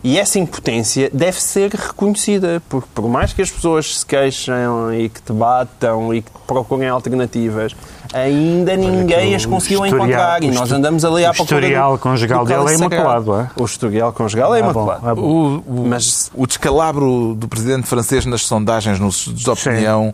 E 0.03 0.17
essa 0.19 0.37
impotência 0.39 1.09
deve 1.11 1.41
ser 1.41 1.71
reconhecida, 1.71 2.61
porque 2.69 2.87
por 2.93 3.09
mais 3.09 3.33
que 3.33 3.41
as 3.41 3.49
pessoas 3.51 3.99
se 3.99 4.05
queixem 4.05 4.53
e 4.99 5.09
que 5.09 5.21
debatam 5.27 6.13
e 6.13 6.21
que 6.21 6.31
procurem 6.45 6.87
alternativas, 6.87 7.75
ainda 8.13 8.77
ninguém 8.77 9.35
as 9.35 9.45
conseguiu 9.45 9.85
encontrar. 9.85 10.41
E 10.43 10.49
o 10.49 10.53
nós 10.53 10.71
andamos 10.71 11.03
ali 11.03 11.25
à 11.25 11.31
o 11.31 11.33
procura 11.33 11.61
do- 11.61 11.65
historial 11.65 11.97
conjugal 11.97 12.45
dele 12.45 12.69
é 12.69 12.73
imaculado, 12.75 13.35
é? 13.41 13.49
O 13.57 13.65
historial 13.65 14.13
conjugal 14.13 14.55
é 14.55 14.61
bom, 14.61 14.69
imaculado. 14.71 15.15
bom. 15.15 15.21
O, 15.21 15.81
o- 15.81 15.87
Mas- 15.87 16.31
o 16.33 16.45
descalabro 16.47 17.35
do 17.35 17.47
presidente 17.47 17.87
francês 17.87 18.25
nas 18.25 18.43
sondagens, 18.43 18.99
nos 18.99 19.25
de 19.25 19.49
opinião, 19.49 20.13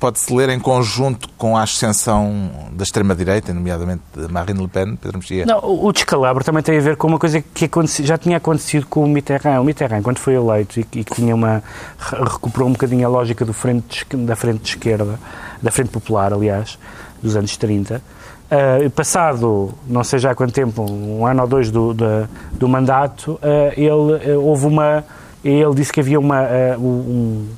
pode-se 0.00 0.34
ler 0.34 0.48
em 0.48 0.58
conjunto 0.58 1.28
com 1.36 1.56
a 1.56 1.62
ascensão 1.62 2.50
da 2.72 2.82
extrema-direita, 2.82 3.52
nomeadamente 3.52 4.02
de 4.16 4.26
Marine 4.32 4.60
Le 4.62 4.68
Pen, 4.68 4.96
Pedro 4.96 5.18
Mexia. 5.18 5.44
Não, 5.46 5.58
o 5.62 5.92
descalabro 5.92 6.42
também 6.42 6.62
tem 6.62 6.78
a 6.78 6.80
ver 6.80 6.96
com 6.96 7.06
uma 7.06 7.18
coisa 7.18 7.40
que 7.40 7.68
já 8.02 8.16
tinha 8.16 8.38
acontecido 8.38 8.86
com 8.86 9.04
o 9.04 9.08
Mitterrand. 9.08 9.60
O 9.60 9.64
Mitterrand, 9.64 10.02
quando 10.02 10.18
foi 10.18 10.34
eleito 10.34 10.80
e, 10.80 10.86
e 10.94 11.04
tinha 11.04 11.34
uma, 11.34 11.62
re- 11.98 12.18
recuperou 12.24 12.68
um 12.68 12.72
bocadinho 12.72 13.06
a 13.06 13.10
lógica 13.10 13.44
do 13.44 13.52
frente 13.52 14.04
da 14.16 14.34
frente 14.34 14.62
de 14.62 14.68
esquerda, 14.70 15.20
da 15.62 15.70
frente 15.70 15.90
popular, 15.90 16.32
aliás, 16.32 16.78
dos 17.22 17.36
anos 17.36 17.56
30, 17.58 18.02
ah, 18.50 18.56
passado 18.96 19.74
não 19.86 20.02
sei 20.02 20.18
já 20.18 20.30
há 20.30 20.34
quanto 20.34 20.52
tempo, 20.52 20.82
um 20.90 21.26
ano 21.26 21.42
ou 21.42 21.46
dois 21.46 21.70
do, 21.70 21.92
da- 21.94 22.26
do 22.52 22.66
mandato, 22.68 23.38
ah, 23.42 23.72
ele, 23.76 23.90
ah, 24.34 24.38
houve 24.38 24.66
uma. 24.66 25.04
Ele 25.44 25.74
disse 25.74 25.92
que 25.92 26.00
havia 26.00 26.18
uma. 26.20 26.42
um, 26.78 27.48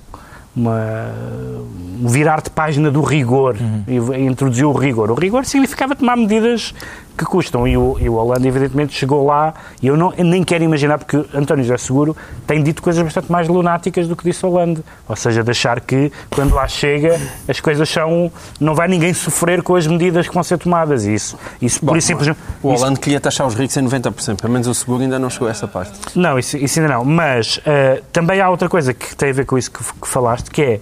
uma, 0.55 1.11
um 2.03 2.09
virar 2.09 2.43
de 2.43 2.51
página 2.51 2.91
do 2.91 3.01
rigor 3.01 3.57
e 3.87 4.21
introduziu 4.21 4.71
o 4.71 4.73
rigor. 4.73 5.11
O 5.11 5.15
rigor 5.15 5.45
significava 5.45 5.95
tomar 5.95 6.17
medidas 6.17 6.75
que 7.17 7.25
custam 7.25 7.67
e 7.69 7.77
o, 7.77 7.97
e 8.01 8.09
o 8.09 8.15
Hollande 8.15 8.49
evidentemente 8.49 8.95
chegou 8.95 9.27
lá 9.27 9.53
e 9.83 9.87
eu, 9.87 9.97
não, 9.97 10.13
eu 10.15 10.25
nem 10.25 10.43
quero 10.43 10.65
imaginar 10.65 10.99
porque 10.99 11.17
António 11.35 11.63
José 11.65 11.77
Seguro 11.77 12.17
tem 12.47 12.63
dito 12.63 12.83
coisas 12.83 13.03
bastante 13.03 13.31
mais 13.31 13.49
lunáticas 13.49 14.09
do 14.09 14.17
que 14.17 14.25
disse 14.25 14.45
Hollande, 14.45 14.83
ou 15.09 15.15
seja, 15.17 15.45
de 15.45 15.51
achar 15.51 15.81
que 15.81 16.11
quando 16.31 16.55
lá 16.55 16.67
chega 16.67 17.21
as 17.49 17.61
coisas 17.61 17.89
são 17.89 18.33
não 18.59 18.75
vai 18.75 18.89
ninguém 18.89 19.13
sofrer 19.13 19.63
com 19.63 19.75
as 19.77 19.87
medidas 19.87 20.27
que 20.27 20.35
vão 20.35 20.43
ser 20.43 20.59
tomadas 20.59 21.05
isso, 21.05 21.39
isso 21.61 21.81
por 21.85 21.97
isso 21.97 22.07
simplesmente 22.09 22.39
O 22.63 22.73
isso- 22.73 22.83
Hollande 22.83 23.01
queria 23.01 23.21
taxar 23.21 23.47
os 23.47 23.55
ricos 23.55 23.77
em 23.77 23.83
90%, 23.85 24.41
pelo 24.41 24.53
menos 24.53 24.67
o 24.67 24.75
seguro 24.75 25.03
ainda 25.03 25.19
não 25.19 25.29
chegou 25.31 25.49
a 25.49 25.51
essa 25.51 25.69
parte. 25.69 25.93
não, 26.15 26.39
isso, 26.39 26.57
isso 26.57 26.81
ainda 26.81 26.95
não. 26.95 27.05
Mas 27.05 27.61
eh, 27.67 28.03
também 28.13 28.41
há 28.41 28.49
outra 28.49 28.69
coisa 28.69 28.95
que 28.95 29.15
tem 29.15 29.31
a 29.31 29.33
ver 29.33 29.45
com 29.45 29.59
isso 29.59 29.71
que, 29.71 29.79
que 29.85 30.09
falaste, 30.09 30.51
que 30.51 30.63
é 30.63 30.81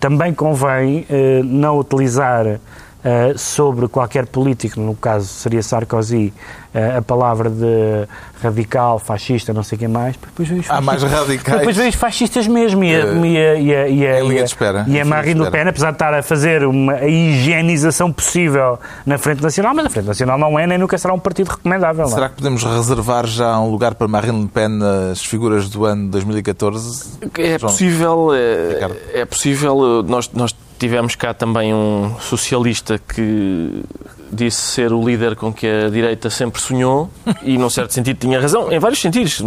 também 0.00 0.34
convém 0.34 1.06
eh, 1.08 1.40
não 1.44 1.78
utilizar 1.78 2.58
eh, 3.04 3.34
sobre 3.36 3.88
qualquer 3.88 4.26
político, 4.26 4.80
no 4.80 4.94
caso 4.94 5.26
seria 5.26 5.62
Sarkozy, 5.62 6.32
eh, 6.74 6.96
a 6.98 7.02
palavra 7.02 7.50
de 7.50 8.06
radical, 8.42 8.98
fascista, 8.98 9.52
não 9.52 9.62
sei 9.62 9.76
quem 9.78 9.88
mais, 9.88 10.16
depois 10.16 10.48
vem 10.48 10.60
os 10.60 10.70
Há 10.70 10.80
mais 10.80 11.00
fascistas- 11.02 11.28
radicais. 11.28 11.58
Depois 11.58 11.76
vem 11.76 11.88
os 11.88 11.94
fascistas 11.94 12.46
mesmo 12.46 12.82
e 12.84 12.94
a, 12.94 12.98
Eh, 13.00 13.14
e 13.14 13.16
a, 13.16 13.54
e 13.56 13.74
a, 13.76 13.88
e 13.88 14.06
a, 14.06 14.20
em 14.20 14.28
linha 14.28 14.34
e 14.34 14.38
a- 14.38 14.42
de 14.44 14.48
espera, 14.50 14.84
e 14.88 15.00
a 15.00 15.02
de 15.02 15.08
Marine 15.08 15.40
Le. 15.40 15.50
Pen, 15.50 15.68
apesar 15.68 15.90
de 15.90 15.94
estar 15.96 16.14
a 16.14 16.22
fazer 16.22 16.64
uma, 16.64 16.94
a 16.94 17.06
higienização 17.08 18.12
possível 18.12 18.78
na 19.04 19.18
Frente 19.18 19.42
Nacional, 19.42 19.74
mas 19.74 19.86
a 19.86 19.90
Frente 19.90 20.06
Nacional 20.06 20.38
não 20.38 20.58
é 20.58 20.66
nem 20.66 20.78
nunca 20.78 20.96
será 20.96 21.12
um 21.12 21.18
partido 21.18 21.48
recomendável. 21.48 22.04
é? 22.04 22.08
Será 22.08 22.28
que 22.28 22.36
podemos 22.36 22.62
reservar 22.64 23.26
já 23.26 23.58
um 23.60 23.70
lugar 23.70 23.94
para 23.94 24.06
Marine 24.08 24.42
Le 24.42 24.48
Pen 24.48 24.68
nas 24.68 25.24
figuras 25.24 25.68
do 25.68 25.84
ano 25.84 26.08
2014? 26.08 27.18
É 27.38 27.58
João? 27.58 27.70
possível, 27.72 28.28
é, 28.32 29.20
é 29.20 29.24
possível. 29.24 30.02
Nós, 30.06 30.30
nós 30.32 30.54
tivemos 30.82 31.14
cá 31.14 31.32
também 31.32 31.72
um 31.72 32.16
socialista 32.18 32.98
que 32.98 33.84
disse 34.32 34.58
ser 34.58 34.92
o 34.92 35.00
líder 35.00 35.36
com 35.36 35.52
que 35.52 35.64
a 35.64 35.88
direita 35.88 36.28
sempre 36.28 36.60
sonhou 36.60 37.08
e, 37.44 37.56
num 37.56 37.70
certo 37.70 37.92
sentido, 37.94 38.18
tinha 38.18 38.40
razão, 38.40 38.72
em 38.72 38.80
vários 38.80 39.00
sentidos. 39.00 39.40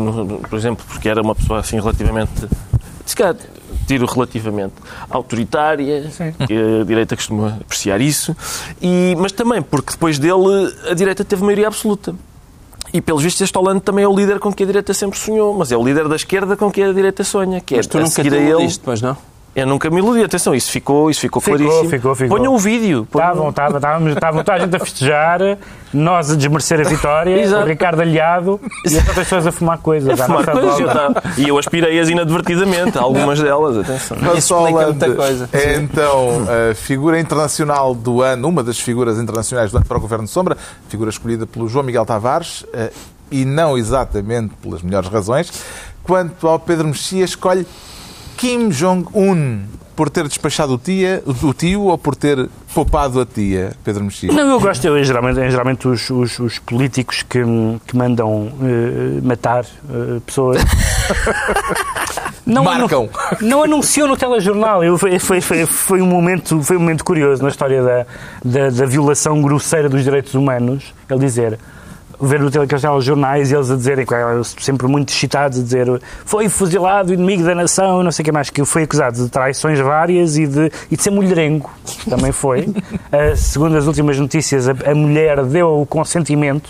Por 0.49 0.57
exemplo, 0.57 0.85
porque 0.87 1.09
era 1.09 1.21
uma 1.21 1.35
pessoa 1.35 1.59
assim 1.59 1.75
relativamente. 1.75 2.31
Se 3.05 3.13
calhar, 3.13 3.35
tiro 3.85 4.05
relativamente 4.05 4.75
autoritária, 5.09 6.09
que 6.47 6.81
a 6.81 6.85
direita 6.85 7.17
costuma 7.17 7.57
apreciar 7.59 7.99
isso, 7.99 8.33
e, 8.81 9.13
mas 9.17 9.33
também 9.33 9.61
porque 9.61 9.91
depois 9.91 10.17
dele 10.17 10.73
a 10.89 10.93
direita 10.93 11.25
teve 11.25 11.43
maioria 11.43 11.67
absoluta. 11.67 12.15
E, 12.93 13.01
pelos 13.01 13.21
vistos, 13.23 13.41
este 13.41 13.57
Hollande 13.57 13.81
também 13.81 14.05
é 14.05 14.07
o 14.07 14.15
líder 14.15 14.39
com 14.39 14.53
que 14.53 14.63
a 14.63 14.65
direita 14.65 14.93
sempre 14.93 15.19
sonhou, 15.19 15.53
mas 15.53 15.69
é 15.69 15.75
o 15.75 15.83
líder 15.83 16.07
da 16.07 16.15
esquerda 16.15 16.55
com 16.55 16.71
que 16.71 16.81
a 16.81 16.93
direita 16.93 17.25
sonha, 17.25 17.59
que 17.59 17.73
é 17.73 17.77
Mas 17.77 17.87
tu 17.87 17.97
a 17.97 18.01
nunca 18.01 18.23
te 18.23 18.29
a 18.29 18.37
ele. 18.37 18.49
iludiste, 18.51 18.81
pois 18.85 19.01
não? 19.01 19.17
Eu 19.55 19.65
nunca 19.65 19.89
me 19.89 19.99
iludi, 19.99 20.21
atenção, 20.21 20.53
isso 20.53 20.69
ficou, 20.69 21.09
isso 21.09 21.21
ficou, 21.21 21.41
Ficou, 21.41 21.57
claríssimo. 21.57 21.89
ficou, 21.89 22.13
ficou. 22.13 22.37
Ponham 22.37 22.53
o 22.53 22.57
vídeo. 22.59 23.03
Estavam, 23.03 23.49
estavam, 23.49 23.77
estávamos, 23.77 24.11
estavam 24.13 24.43
toda 24.43 24.57
a 24.57 24.59
gente 24.59 24.75
a 24.75 24.79
festejar, 24.79 25.39
nós 25.93 26.29
a 26.29 26.35
desmerecer 26.35 26.81
a 26.81 26.83
vitória, 26.83 27.39
Exato. 27.41 27.63
o 27.63 27.65
Ricardo 27.65 28.01
aliado 28.01 28.59
e 28.83 28.87
as 28.89 28.95
outras 28.95 29.15
pessoas 29.15 29.47
a 29.47 29.53
fumar 29.53 29.77
coisas. 29.77 30.19
à 30.19 30.25
Fumar 30.25 30.45
coisas, 30.51 30.77
eu 30.77 30.87
tava- 30.87 31.23
E 31.37 31.47
eu 31.47 31.57
aspirei-as 31.57 32.09
inadvertidamente, 32.09 32.97
algumas 32.97 33.39
delas, 33.39 33.77
atenção. 33.77 34.17
Mas 34.19 34.39
Isso 34.39 34.53
explica 34.53 34.77
Hollande 34.79 34.99
muita 35.07 35.15
coisa. 35.15 35.49
É 35.53 35.75
então 35.75 36.29
a 36.71 36.75
figura 36.75 37.17
internacional 37.17 37.95
do 37.95 38.21
ano, 38.21 38.49
uma 38.49 38.61
das 38.61 38.77
figuras 38.77 39.17
internacionais 39.17 39.71
do 39.71 39.77
ano 39.77 39.85
para 39.85 39.97
o 39.97 40.01
Governo 40.01 40.25
de 40.25 40.31
Sombra, 40.31 40.57
figura 40.89 41.09
escolhida 41.09 41.47
pelo 41.47 41.69
João 41.69 41.85
Miguel 41.85 42.05
Tavares, 42.05 42.65
eh, 42.73 42.91
e 43.31 43.45
não 43.45 43.77
exatamente 43.77 44.53
pelas 44.61 44.81
melhores 44.81 45.07
razões. 45.07 45.49
Quanto 46.03 46.45
ao 46.45 46.59
Pedro 46.59 46.87
Mexia, 46.89 47.23
escolhe 47.23 47.65
Kim 48.37 48.69
Jong-un 48.69 49.63
por 49.95 50.09
ter 50.09 50.27
despachado 50.27 50.73
o, 50.73 50.77
tia, 50.77 51.23
o 51.25 51.53
tio 51.53 51.83
ou 51.83 51.97
por 51.97 52.15
ter 52.17 52.49
poupado 52.73 53.21
a 53.21 53.25
tia, 53.25 53.71
Pedro 53.83 54.03
Mexia? 54.03 54.29
Não, 54.31 54.51
eu 54.51 54.59
gosto, 54.59 54.85
eu, 54.85 55.01
geralmente, 55.03 55.39
é 55.39 55.49
geralmente 55.49 55.87
os, 55.87 56.09
os- 56.09 56.37
os 56.39 56.59
políticos 56.59 57.23
que, 57.23 57.39
que 57.87 57.95
mandam 57.95 58.51
eh, 58.61 59.21
matar 59.23 59.63
eh, 59.63 60.19
pessoas. 60.25 60.61
Não, 62.45 62.63
Marcam. 62.63 63.09
anu- 63.09 63.47
não 63.49 63.63
anunciou 63.63 64.07
no 64.07 64.15
telejornal. 64.15 64.83
Eu, 64.83 64.97
foi, 64.99 65.17
foi, 65.17 65.41
foi, 65.41 65.65
foi 65.65 66.01
um 66.01 66.05
momento, 66.05 66.61
foi 66.61 66.77
um 66.77 66.79
momento 66.79 67.03
curioso 67.03 67.41
na 67.41 67.49
história 67.49 67.81
da, 67.81 68.05
da, 68.43 68.69
da 68.69 68.85
violação 68.85 69.41
grosseira 69.41 69.89
dos 69.89 70.03
direitos 70.03 70.35
humanos. 70.35 70.93
Ele 71.09 71.19
dizer. 71.19 71.57
Ver 72.19 72.39
no 72.39 72.49
tele- 72.51 72.65
aqueles 72.65 72.81
telejornais 72.81 73.51
e 73.51 73.55
eles 73.55 73.69
a 73.71 73.75
dizerem, 73.75 74.05
sempre 74.43 74.87
muito 74.87 75.09
excitados, 75.09 75.59
a 75.59 75.63
dizer 75.63 76.01
foi 76.25 76.47
fuzilado 76.49 77.13
inimigo 77.13 77.43
da 77.43 77.53
nação, 77.55 78.03
não 78.03 78.11
sei 78.11 78.23
o 78.23 78.25
que 78.25 78.31
mais, 78.31 78.49
que 78.49 78.63
foi 78.65 78.83
acusado 78.83 79.23
de 79.23 79.29
traições 79.29 79.79
várias 79.79 80.37
e 80.37 80.47
de, 80.47 80.71
e 80.89 80.95
de 80.95 81.01
ser 81.03 81.11
mulherengo. 81.11 81.69
Também 82.09 82.31
foi. 82.31 82.67
Ah, 83.11 83.33
segundo 83.37 83.75
as 83.77 83.85
últimas 83.87 84.17
notícias, 84.19 84.67
a, 84.67 84.73
a 84.89 84.95
mulher 84.95 85.43
deu 85.43 85.81
o 85.81 85.85
consentimento 85.85 86.69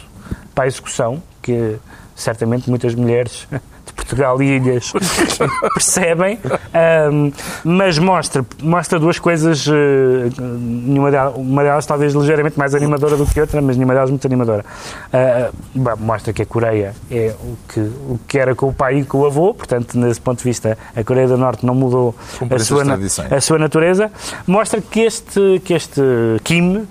para 0.54 0.64
a 0.66 0.68
execução, 0.68 1.22
que 1.42 1.76
certamente 2.16 2.70
muitas 2.70 2.96
mulheres 2.96 3.48
Portugal 3.96 4.42
e 4.42 4.58
ilhas. 4.58 4.92
Percebem, 5.74 6.40
Ahm, 6.74 7.32
mas 7.64 7.98
mostra, 7.98 8.46
mostra 8.62 9.00
duas 9.00 9.18
coisas, 9.18 9.66
eh, 9.68 10.30
nenhuma 10.40 11.10
delas, 11.10 11.34
uma 11.36 11.64
delas 11.64 11.86
talvez 11.86 12.14
ligeiramente 12.14 12.58
mais 12.60 12.76
animadora 12.76 13.16
do 13.18 13.26
que 13.26 13.40
outra, 13.40 13.62
mas 13.62 13.78
nenhuma 13.78 13.94
delas 13.94 14.10
muito 14.10 14.26
animadora. 14.28 14.66
Ah, 15.12 15.50
bom, 15.74 15.96
mostra 16.00 16.34
que 16.34 16.42
a 16.42 16.46
Coreia 16.46 16.94
é 17.10 17.34
o 17.42 17.58
que, 17.72 17.80
o 17.80 18.20
que 18.28 18.38
era 18.38 18.54
com 18.56 18.68
o 18.70 18.74
pai 18.74 19.00
e 19.00 19.06
com 19.06 19.20
o 19.20 19.26
avô, 19.26 19.54
portanto, 19.54 19.98
nesse 19.98 20.20
ponto 20.22 20.40
de 20.40 20.44
vista, 20.44 20.78
a 20.96 21.04
Coreia 21.04 21.28
do 21.28 21.38
Norte 21.38 21.66
não 21.66 21.74
mudou 21.74 22.14
a 22.50 22.60
sua, 22.60 22.84
a 23.32 23.42
sua 23.42 23.58
natureza. 23.58 24.12
Mostra 24.46 24.82
que 24.82 25.00
este, 25.02 25.62
que 25.64 25.74
este 25.74 26.02
Kim, 26.44 26.86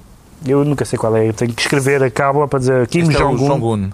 eu 0.46 0.64
nunca 0.64 0.84
sei 0.84 0.98
qual 0.98 1.14
é, 1.16 1.28
eu 1.28 1.32
tenho 1.34 1.52
que 1.52 1.60
escrever 1.62 2.02
a 2.02 2.10
cábula 2.10 2.48
para 2.48 2.58
dizer 2.58 2.86
Kim 2.88 3.00
Este 3.02 3.16
é 3.16 3.24
o 3.24 3.36
Jong-un 3.36 3.48
Jong-un. 3.48 3.90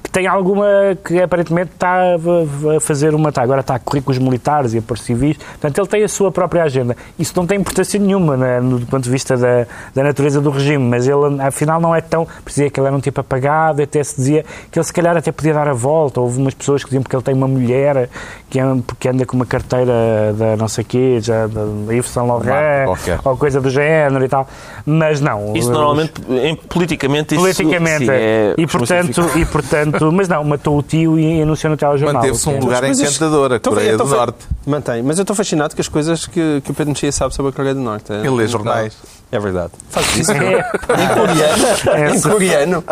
tem 0.11 0.27
alguma 0.27 0.65
que 1.05 1.21
aparentemente 1.21 1.71
está 1.73 2.01
a 2.15 2.75
a 2.75 2.79
fazer 2.79 3.15
uma 3.15 3.29
está, 3.29 3.41
agora 3.41 3.61
está 3.61 3.75
a 3.75 3.79
correr 3.79 4.01
com 4.01 4.11
os 4.11 4.17
militares 4.17 4.73
e 4.73 4.77
a 4.79 4.81
por 4.81 4.97
civis. 4.97 5.37
Portanto 5.37 5.77
ele 5.77 5.87
tem 5.87 6.03
a 6.03 6.07
sua 6.07 6.31
própria 6.31 6.63
agenda. 6.63 6.95
Isso 7.17 7.33
não 7.35 7.45
tem 7.47 7.59
importância 7.59 7.99
nenhuma 7.99 8.35
né, 8.35 8.59
no 8.59 8.79
do 8.79 8.85
ponto 8.85 9.03
de 9.03 9.09
vista 9.09 9.37
da, 9.37 9.65
da 9.95 10.03
natureza 10.03 10.41
do 10.41 10.49
regime 10.49 10.83
mas 10.83 11.07
ele 11.07 11.41
afinal 11.41 11.79
não 11.79 11.95
é 11.95 12.01
tão 12.01 12.27
dizia 12.45 12.69
que 12.69 12.79
ele 12.79 12.87
era 12.87 12.95
um 12.95 12.99
tipo 12.99 13.21
apagado 13.21 13.81
até 13.81 14.03
se 14.03 14.15
dizia 14.17 14.45
que 14.69 14.77
ele 14.77 14.83
se 14.85 14.93
calhar 14.93 15.15
até 15.15 15.31
podia 15.31 15.53
dar 15.53 15.67
a 15.67 15.73
volta. 15.73 16.19
Houve 16.19 16.39
umas 16.39 16.53
pessoas 16.53 16.83
que 16.83 16.89
diziam 16.89 17.03
porque 17.03 17.15
ele 17.15 17.23
tem 17.23 17.33
uma 17.33 17.47
mulher 17.47 18.09
que 18.49 18.59
anda, 18.59 18.83
que 18.99 19.07
anda 19.07 19.25
com 19.25 19.35
uma 19.35 19.45
carteira 19.45 19.93
da 20.37 20.57
não 20.57 20.67
sei 20.67 20.83
quê 20.83 21.19
já 21.21 21.47
da 21.47 21.61
Yves 21.93 22.09
Saint 22.09 22.27
Laurent 22.27 22.87
ou 23.23 23.37
coisa 23.37 23.61
do 23.61 23.69
género 23.69 24.23
e 24.25 24.27
tal. 24.27 24.47
Mas 24.85 25.21
não 25.21 25.53
Isso 25.55 25.69
os- 25.69 25.77
normalmente, 25.77 26.13
em, 26.29 26.55
politicamente, 26.55 27.35
isso 27.35 27.41
politicamente 27.43 28.05
sim, 28.05 28.11
é, 28.11 28.53
e 28.57 28.63
costuma 28.67 28.85
portanto 29.03 29.37
e 29.37 29.45
portanto 29.45 30.00
mas 30.09 30.29
não 30.29 30.41
matou 30.45 30.77
o 30.77 30.81
tio 30.81 31.19
e 31.19 31.41
anunciou 31.41 31.71
no 31.71 31.75
telejornal 31.77 32.21
Manteve-se 32.21 32.47
um 32.47 32.53
é- 32.55 32.59
lugar 32.61 32.81
Mas 32.83 32.99
encantador, 33.01 33.51
a 33.51 33.55
Então, 33.57 33.73
Coreia 33.73 33.97
do 33.97 34.05
Norte. 34.05 34.47
Mantém. 34.65 35.03
Mas 35.03 35.17
eu 35.17 35.23
estou 35.23 35.35
fascinado 35.35 35.75
com 35.75 35.81
as 35.81 35.89
coisas 35.89 36.25
que, 36.25 36.61
que 36.63 36.71
o 36.71 36.73
Pedro 36.73 36.91
Mexia 36.93 37.11
sabe 37.11 37.35
sobre 37.35 37.49
a 37.49 37.53
Coreia 37.53 37.75
do 37.75 37.81
Norte. 37.81 38.13
É 38.13 38.19
Ele 38.19 38.29
lê 38.29 38.47
jornais. 38.47 38.95
É 39.31 39.39
verdade. 39.39 39.71
Faz 39.89 40.17
isso. 40.17 40.31
É, 40.31 40.59
Em 40.59 41.07
coreano. 41.15 41.63
Em 41.97 42.03
Essa. 42.15 42.29
coreano. 42.29 42.83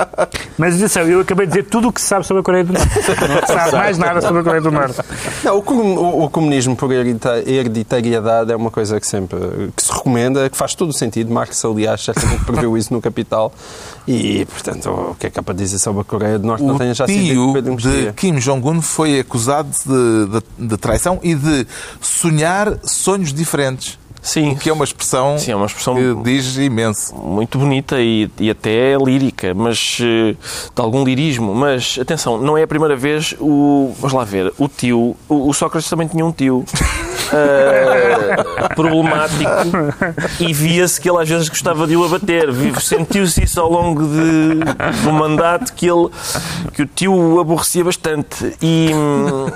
mas 0.57 0.75
atenção, 0.77 1.03
eu 1.03 1.19
acabei 1.21 1.45
de 1.45 1.51
dizer 1.53 1.63
tudo 1.65 1.89
o 1.89 1.91
que 1.93 1.99
se 1.99 2.07
sabe 2.07 2.25
sobre 2.25 2.39
a 2.41 2.43
Coreia 2.43 2.63
do 2.63 2.71
Norte. 2.73 2.87
Não 2.95 3.03
se 3.03 3.53
sabe 3.53 3.71
mais 3.75 3.97
nada 3.97 4.21
sobre 4.21 4.39
a 4.39 4.43
Coreia 4.43 4.61
do 4.61 4.71
Norte. 4.71 4.99
Não, 5.43 5.57
o, 5.57 5.59
o- 5.61 6.23
o 6.25 6.29
comunismo 6.29 6.75
por 6.77 6.91
heredita- 6.91 7.43
hereditariedade 7.45 8.51
é 8.51 8.55
uma 8.55 8.71
coisa 8.71 8.99
que 8.99 9.07
sempre 9.07 9.37
que 9.75 9.83
se 9.83 9.91
recomenda, 9.91 10.49
que 10.49 10.55
faz 10.57 10.75
todo 10.75 10.89
o 10.89 10.93
sentido. 10.93 11.31
Marx, 11.33 11.63
aliás, 11.65 12.01
certamente 12.03 12.45
previu 12.45 12.77
isso 12.77 12.93
no 12.93 13.01
Capital. 13.01 13.51
E, 14.07 14.45
portanto, 14.45 14.89
o 14.89 15.15
que 15.19 15.27
é 15.27 15.29
que 15.29 15.39
há 15.39 15.43
para 15.43 15.53
dizer 15.53 15.77
sobre 15.77 16.01
a 16.01 16.03
Coreia 16.03 16.39
do 16.39 16.47
Norte 16.47 16.63
não 16.63 16.75
O 16.75 16.77
tenha 16.79 16.93
já 16.93 17.05
sido 17.05 17.61
de 17.61 17.69
Mexia. 17.69 18.13
Kim 18.13 18.35
Jong-un 18.39 18.81
foi 18.81 19.19
acusado 19.19 19.69
de, 19.85 20.39
de- 20.39 20.67
de 20.69 20.77
traição 20.77 21.19
e 21.21 21.35
de 21.35 21.67
sonhar 22.01 22.77
sonhos 22.83 23.33
diferentes. 23.33 23.99
Sim. 24.21 24.55
Que 24.55 24.69
é 24.69 24.73
uma 24.73 24.83
expressão, 24.83 25.37
Sim, 25.37 25.51
é 25.51 25.55
uma 25.55 25.65
expressão 25.65 25.95
que 25.95 26.23
diz 26.23 26.57
imenso. 26.57 27.15
muito 27.15 27.57
bonita 27.57 27.99
e, 27.99 28.29
e 28.39 28.49
até 28.49 28.95
lírica, 28.97 29.53
mas 29.53 29.97
eh, 30.01 30.35
de 30.75 30.81
algum 30.81 31.03
lirismo. 31.03 31.53
Mas 31.55 31.97
atenção, 31.99 32.37
não 32.37 32.57
é 32.57 32.63
a 32.63 32.67
primeira 32.67 32.95
vez 32.95 33.35
o. 33.39 33.93
Vamos 33.97 34.13
lá 34.13 34.23
ver, 34.23 34.53
o 34.57 34.67
tio. 34.67 35.15
O, 35.27 35.49
o 35.49 35.53
Sócrates 35.53 35.89
também 35.89 36.07
tinha 36.07 36.25
um 36.25 36.31
tio. 36.31 36.65
eh, 37.33 38.69
problemático 38.75 39.49
e 40.39 40.53
via-se 40.53 40.99
que 40.99 41.09
ele 41.09 41.19
às 41.21 41.29
vezes 41.29 41.49
gostava 41.49 41.85
de 41.87 41.95
o 41.95 42.03
abater. 42.05 42.49
Sentiu-se 42.81 43.43
isso 43.43 43.59
ao 43.59 43.71
longo 43.71 44.03
de, 44.03 44.55
do 45.03 45.11
mandato 45.11 45.73
que 45.73 45.87
ele 45.89 46.09
que 46.73 46.83
o 46.83 46.85
tio 46.85 47.13
o 47.13 47.39
aborrecia 47.39 47.83
bastante. 47.83 48.53
E 48.61 48.91
hum, 48.93 49.47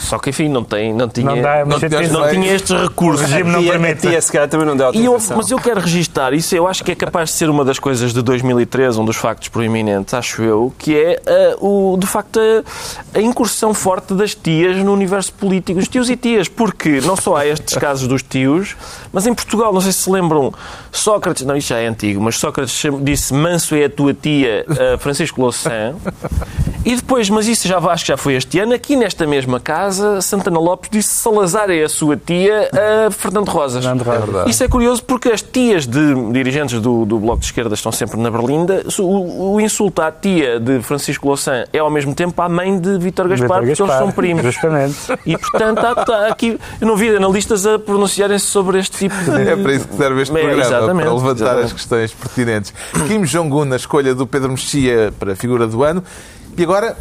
só 0.00 0.18
que 0.18 0.30
enfim, 0.30 0.48
não 0.48 0.64
tem, 0.64 0.92
não 0.92 1.08
tinha, 1.08 1.26
Não 1.34 1.40
dá, 1.42 1.64
não 1.64 1.78
tinha- 1.78 2.08
não 2.08 2.28
tinha 2.30 2.54
estes 2.54 2.80
recursos. 2.80 3.22
O 3.26 3.28
regime 3.30 3.50
não 3.50 3.60
E 3.62 3.68
a- 3.68 3.72
permite. 3.72 4.20
se 4.22 4.32
calhar, 4.32 4.48
também 4.48 4.66
não 4.66 4.76
deu 4.76 4.92
E 4.94 5.04
eu- 5.04 5.18
mas 5.36 5.50
eu 5.50 5.58
quero 5.58 5.80
registar, 5.80 6.32
isso 6.34 6.54
eu 6.54 6.66
acho 6.66 6.82
que 6.84 6.92
é 6.92 6.94
capaz 6.94 7.30
de 7.30 7.36
ser 7.36 7.48
uma 7.50 7.64
das 7.64 7.78
coisas 7.78 8.12
de 8.12 8.22
2013, 8.22 8.98
um 9.00 9.04
dos 9.04 9.16
factos 9.16 9.48
proeminentes, 9.48 10.14
acho 10.14 10.42
eu, 10.42 10.72
que 10.78 10.96
é 10.96 11.20
ah, 11.26 11.56
o, 11.60 11.96
de 11.98 12.06
facto 12.06 12.38
a, 12.40 13.18
a 13.18 13.22
incursão 13.22 13.72
forte 13.74 14.14
das 14.14 14.34
tias 14.34 14.76
no 14.78 14.92
universo 14.92 15.32
político, 15.32 15.78
os 15.78 15.88
tios 15.88 16.08
e 16.10 16.16
tias, 16.16 16.48
porque 16.48 16.71
não 17.04 17.16
só 17.16 17.36
há 17.36 17.46
estes 17.46 17.76
casos 17.76 18.06
dos 18.06 18.22
tios, 18.22 18.76
mas 19.12 19.26
em 19.26 19.34
Portugal, 19.34 19.72
não 19.72 19.80
sei 19.80 19.92
se 19.92 20.02
se 20.02 20.10
lembram, 20.10 20.52
Sócrates, 20.90 21.44
não, 21.44 21.56
isto 21.56 21.68
já 21.68 21.78
é 21.78 21.86
antigo, 21.86 22.20
mas 22.20 22.36
Sócrates 22.36 22.82
disse 23.02 23.32
Manso 23.32 23.74
é 23.74 23.84
a 23.84 23.90
tua 23.90 24.12
tia, 24.12 24.66
ah, 24.68 24.98
Francisco 24.98 25.40
Louçã, 25.40 25.94
e 26.84 26.96
depois, 26.96 27.30
mas 27.30 27.46
isso 27.46 27.68
já 27.68 27.78
acho 27.78 28.04
que 28.04 28.08
já 28.08 28.16
foi 28.16 28.34
este 28.34 28.58
ano, 28.58 28.74
aqui 28.74 28.96
nesta 28.96 29.26
mesma 29.26 29.60
casa, 29.60 30.20
Santana 30.20 30.58
Lopes 30.58 30.90
disse 30.90 31.10
Salazar 31.10 31.70
é 31.70 31.84
a 31.84 31.88
sua 31.88 32.16
tia, 32.16 32.68
a 32.72 33.10
Fernando 33.10 33.48
Rosas. 33.48 33.84
Fernando 33.84 34.02
Rosas. 34.02 34.46
É. 34.46 34.50
Isso 34.50 34.64
é 34.64 34.68
curioso 34.68 35.02
porque 35.04 35.28
as 35.28 35.40
tias 35.40 35.86
de 35.86 36.32
dirigentes 36.32 36.80
do, 36.80 37.04
do 37.04 37.18
Bloco 37.18 37.40
de 37.40 37.46
Esquerda 37.46 37.74
estão 37.74 37.92
sempre 37.92 38.20
na 38.20 38.30
Berlinda. 38.30 38.84
O, 38.98 39.54
o 39.54 39.60
insulto 39.60 40.02
à 40.02 40.10
tia 40.10 40.58
de 40.58 40.80
Francisco 40.82 41.26
Louçã 41.28 41.64
é 41.72 41.78
ao 41.78 41.90
mesmo 41.90 42.14
tempo 42.14 42.40
à 42.42 42.48
mãe 42.48 42.78
de 42.78 42.98
Vítor 42.98 43.28
Gaspar, 43.28 43.48
Vítor 43.48 43.56
porque 43.58 43.70
eles 43.70 43.78
Gaspar, 43.78 43.98
são 43.98 44.10
primos. 44.12 44.42
Justamente. 44.42 44.96
E 45.24 45.38
portanto 45.38 45.84
há, 45.84 46.16
há 46.16 46.26
aqui. 46.28 46.58
Eu 46.80 46.86
não 46.86 46.96
vi 46.96 47.14
analistas 47.14 47.66
a 47.66 47.78
pronunciarem-se 47.78 48.46
sobre 48.46 48.78
este 48.78 48.96
tipo 48.98 49.14
de. 49.24 49.30
É 49.30 49.56
para 49.56 49.74
isso 49.74 49.88
que 49.88 49.96
serve 49.96 50.22
este 50.22 50.32
programa, 50.32 50.62
exatamente, 50.62 51.04
para 51.04 51.14
levantar 51.14 51.34
exatamente. 51.34 51.64
as 51.64 51.72
questões 51.72 52.12
pertinentes. 52.12 52.74
Kim 53.08 53.22
Jong-un 53.22 53.64
na 53.64 53.76
escolha 53.76 54.14
do 54.14 54.26
Pedro 54.26 54.50
Mexia 54.50 55.12
para 55.18 55.32
a 55.32 55.36
figura 55.36 55.66
do 55.66 55.82
ano. 55.82 56.02
E 56.56 56.62
agora, 56.62 56.96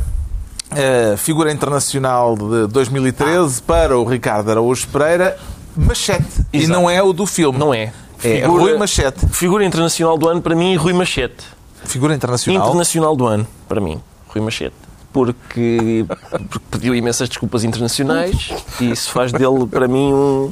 a 0.71 1.17
figura 1.17 1.51
internacional 1.51 2.35
de 2.35 2.67
2013 2.67 3.61
para 3.61 3.97
o 3.97 4.05
Ricardo 4.05 4.49
Araújo 4.51 4.87
Pereira, 4.87 5.37
Machete. 5.75 6.45
E 6.51 6.59
Exato. 6.59 6.73
não 6.73 6.89
é 6.89 7.01
o 7.01 7.13
do 7.13 7.25
filme. 7.25 7.57
Não 7.57 7.73
é. 7.73 7.91
É 8.23 8.45
Rui 8.45 8.77
Machete. 8.77 9.25
Figura 9.27 9.65
internacional 9.65 10.17
do 10.17 10.27
ano 10.27 10.41
para 10.41 10.55
mim, 10.55 10.75
Rui 10.75 10.93
Machete. 10.93 11.43
Figura 11.83 12.13
internacional. 12.13 12.67
Internacional 12.67 13.15
do 13.15 13.25
ano, 13.25 13.47
para 13.67 13.81
mim, 13.81 13.99
Rui 14.27 14.43
Machete. 14.43 14.75
Porque, 15.13 16.05
porque 16.49 16.65
pediu 16.71 16.95
imensas 16.95 17.27
desculpas 17.27 17.63
internacionais 17.63 18.49
e 18.79 18.91
isso 18.91 19.09
faz 19.11 19.31
dele, 19.31 19.67
para 19.69 19.87
mim, 19.87 20.13
um, 20.13 20.51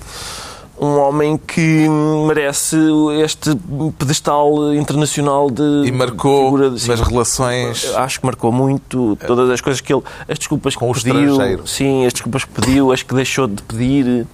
um 0.82 0.98
homem 1.00 1.38
que 1.38 1.88
merece 2.28 2.76
este 3.24 3.52
pedestal 3.98 4.74
internacional 4.74 5.50
de 5.50 5.84
E 5.86 5.92
marcou 5.92 6.46
figura 6.46 6.70
de- 6.72 6.80
sim. 6.82 6.90
nas 6.90 7.00
relações. 7.02 7.86
Acho 7.96 8.20
que 8.20 8.26
marcou 8.26 8.52
muito 8.52 9.18
todas 9.28 9.50
as 9.50 9.62
coisas 9.62 9.80
que 9.82 9.94
ele. 9.94 10.04
As 10.28 10.38
desculpas 10.38 10.76
Com 10.76 10.90
o 10.90 10.94
que 10.94 11.04
pediu. 11.04 11.32
estrangeiro. 11.32 11.68
Sim, 11.68 12.06
as 12.06 12.12
desculpas 12.14 12.44
que 12.44 12.52
pediu, 12.52 12.92
as 12.92 13.02
que 13.02 13.14
deixou 13.14 13.48
de 13.48 13.62
pedir. 13.64 14.28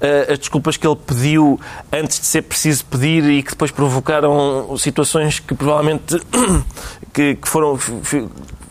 eh, 0.00 0.32
as 0.32 0.38
desculpas 0.38 0.76
que 0.76 0.86
ele 0.86 0.96
pediu 0.96 1.58
antes 1.92 2.18
de 2.20 2.26
ser 2.26 2.42
preciso 2.42 2.84
pedir 2.86 3.24
e 3.30 3.42
que 3.42 3.50
depois 3.52 3.70
provocaram 3.70 4.76
situações 4.76 5.38
que 5.38 5.54
provavelmente 5.54 6.18
que, 7.14 7.36
que 7.36 7.48
foram 7.48 7.78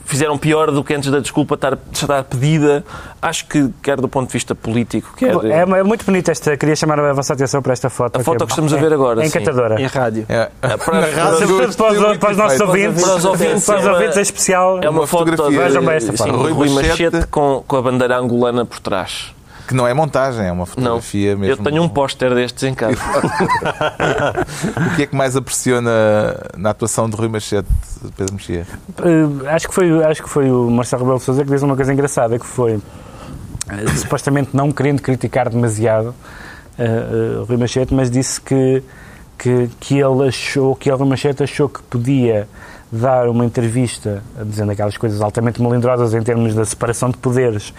fizeram 0.05 0.37
pior 0.37 0.71
do 0.71 0.83
que 0.83 0.93
antes 0.93 1.09
da 1.11 1.19
desculpa 1.19 1.55
estar, 1.55 1.77
estar 1.91 2.23
pedida. 2.23 2.83
Acho 3.21 3.45
que 3.47 3.69
quer 3.81 3.99
do 3.99 4.07
ponto 4.07 4.27
de 4.27 4.33
vista 4.33 4.53
político, 4.55 5.13
quer 5.17 5.35
É, 5.45 5.61
é 5.61 5.83
muito 5.83 6.05
bonita 6.05 6.31
esta. 6.31 6.55
Queria 6.55 6.75
chamar 6.75 6.99
a 6.99 7.11
vossa 7.13 7.33
atenção 7.33 7.61
para 7.61 7.73
esta 7.73 7.89
foto. 7.89 8.19
A 8.19 8.23
foto 8.23 8.43
é- 8.43 8.45
que 8.45 8.51
estamos 8.51 8.73
a 8.73 8.77
ver 8.77 8.93
agora, 8.93 9.21
É 9.21 9.27
sim. 9.27 9.37
encantadora. 9.37 9.81
Em 9.81 9.85
rádio. 9.87 10.25
É. 10.29 10.49
para- 10.61 10.77
Sobretudo 11.37 11.75
para, 11.75 11.91
os- 11.93 11.99
muito 11.99 12.19
para 12.19 12.31
os 12.31 12.37
nossos 12.37 12.59
ouvintes, 12.61 13.01
Para 13.03 13.15
os 13.15 13.25
ouvintes, 13.25 13.65
para 13.65 13.79
os 13.79 13.85
é 13.85 13.91
ouvintes 13.91 14.17
em 14.17 14.21
especial. 14.21 14.79
é 14.81 14.89
uma, 14.89 15.01
uma 15.01 15.07
foto 15.07 15.25
fotografia. 15.31 15.63
Vejam 15.63 15.83
bem 15.85 15.95
esta 15.95 16.11
sim, 16.11 16.17
foto. 16.17 16.31
Rui, 16.31 16.51
Rui 16.51 16.69
Machete, 16.69 17.03
Machete 17.11 17.27
com, 17.27 17.63
com 17.67 17.75
a 17.77 17.81
bandeira 17.81 18.17
angolana 18.17 18.65
por 18.65 18.79
trás. 18.79 19.34
Que 19.67 19.73
não 19.73 19.87
é 19.87 19.93
montagem, 19.93 20.45
é 20.45 20.51
uma 20.51 20.59
Não, 20.59 20.65
fotografia 20.65 21.31
eu 21.31 21.37
mesmo. 21.37 21.63
tenho 21.63 21.81
um 21.81 21.89
póster 21.89 22.33
destes 22.35 22.63
em 22.63 22.73
casa. 22.75 22.97
O 24.91 24.95
que 24.95 25.03
é 25.03 25.07
que 25.07 25.15
mais 25.15 25.35
apreciou 25.35 25.81
na, 25.81 26.35
na 26.57 26.69
atuação 26.69 27.09
de 27.09 27.15
Rui 27.15 27.27
Machete, 27.27 27.67
Pedro 28.15 28.33
Mexia? 28.35 28.65
Eh, 29.03 29.49
acho, 29.49 29.67
que 29.67 29.73
foi, 29.73 30.03
acho 30.03 30.23
que 30.23 30.29
foi 30.29 30.49
o 30.51 30.69
Marcelo 30.69 31.01
Rebelo 31.03 31.19
de 31.19 31.25
Sousa 31.25 31.43
que 31.43 31.49
disse 31.51 31.63
uma 31.65 31.75
coisa 31.75 31.91
engraçada, 31.93 32.37
que 32.37 32.45
foi, 32.45 32.79
eh, 33.69 33.87
supostamente 33.97 34.49
não 34.53 34.71
querendo 34.71 35.01
criticar 35.01 35.49
demasiado 35.49 36.13
eh, 36.77 36.83
eh, 36.85 37.43
Rui 37.47 37.57
Machete, 37.57 37.93
mas 37.93 38.09
disse 38.11 38.39
que, 38.39 38.83
que, 39.37 39.69
que 39.79 39.95
ele 39.99 40.27
achou, 40.27 40.75
que 40.75 40.89
ele, 40.89 40.97
Rui 40.97 41.09
Machete 41.09 41.43
achou 41.43 41.67
que 41.69 41.81
podia 41.83 42.47
dar 42.91 43.27
uma 43.27 43.43
entrevista 43.43 44.23
dizendo 44.45 44.71
aquelas 44.71 44.95
coisas 44.95 45.19
altamente 45.21 45.61
melindrosas 45.61 46.13
em 46.13 46.21
termos 46.21 46.53
da 46.53 46.63
separação 46.63 47.09
de 47.09 47.17
poderes 47.17 47.73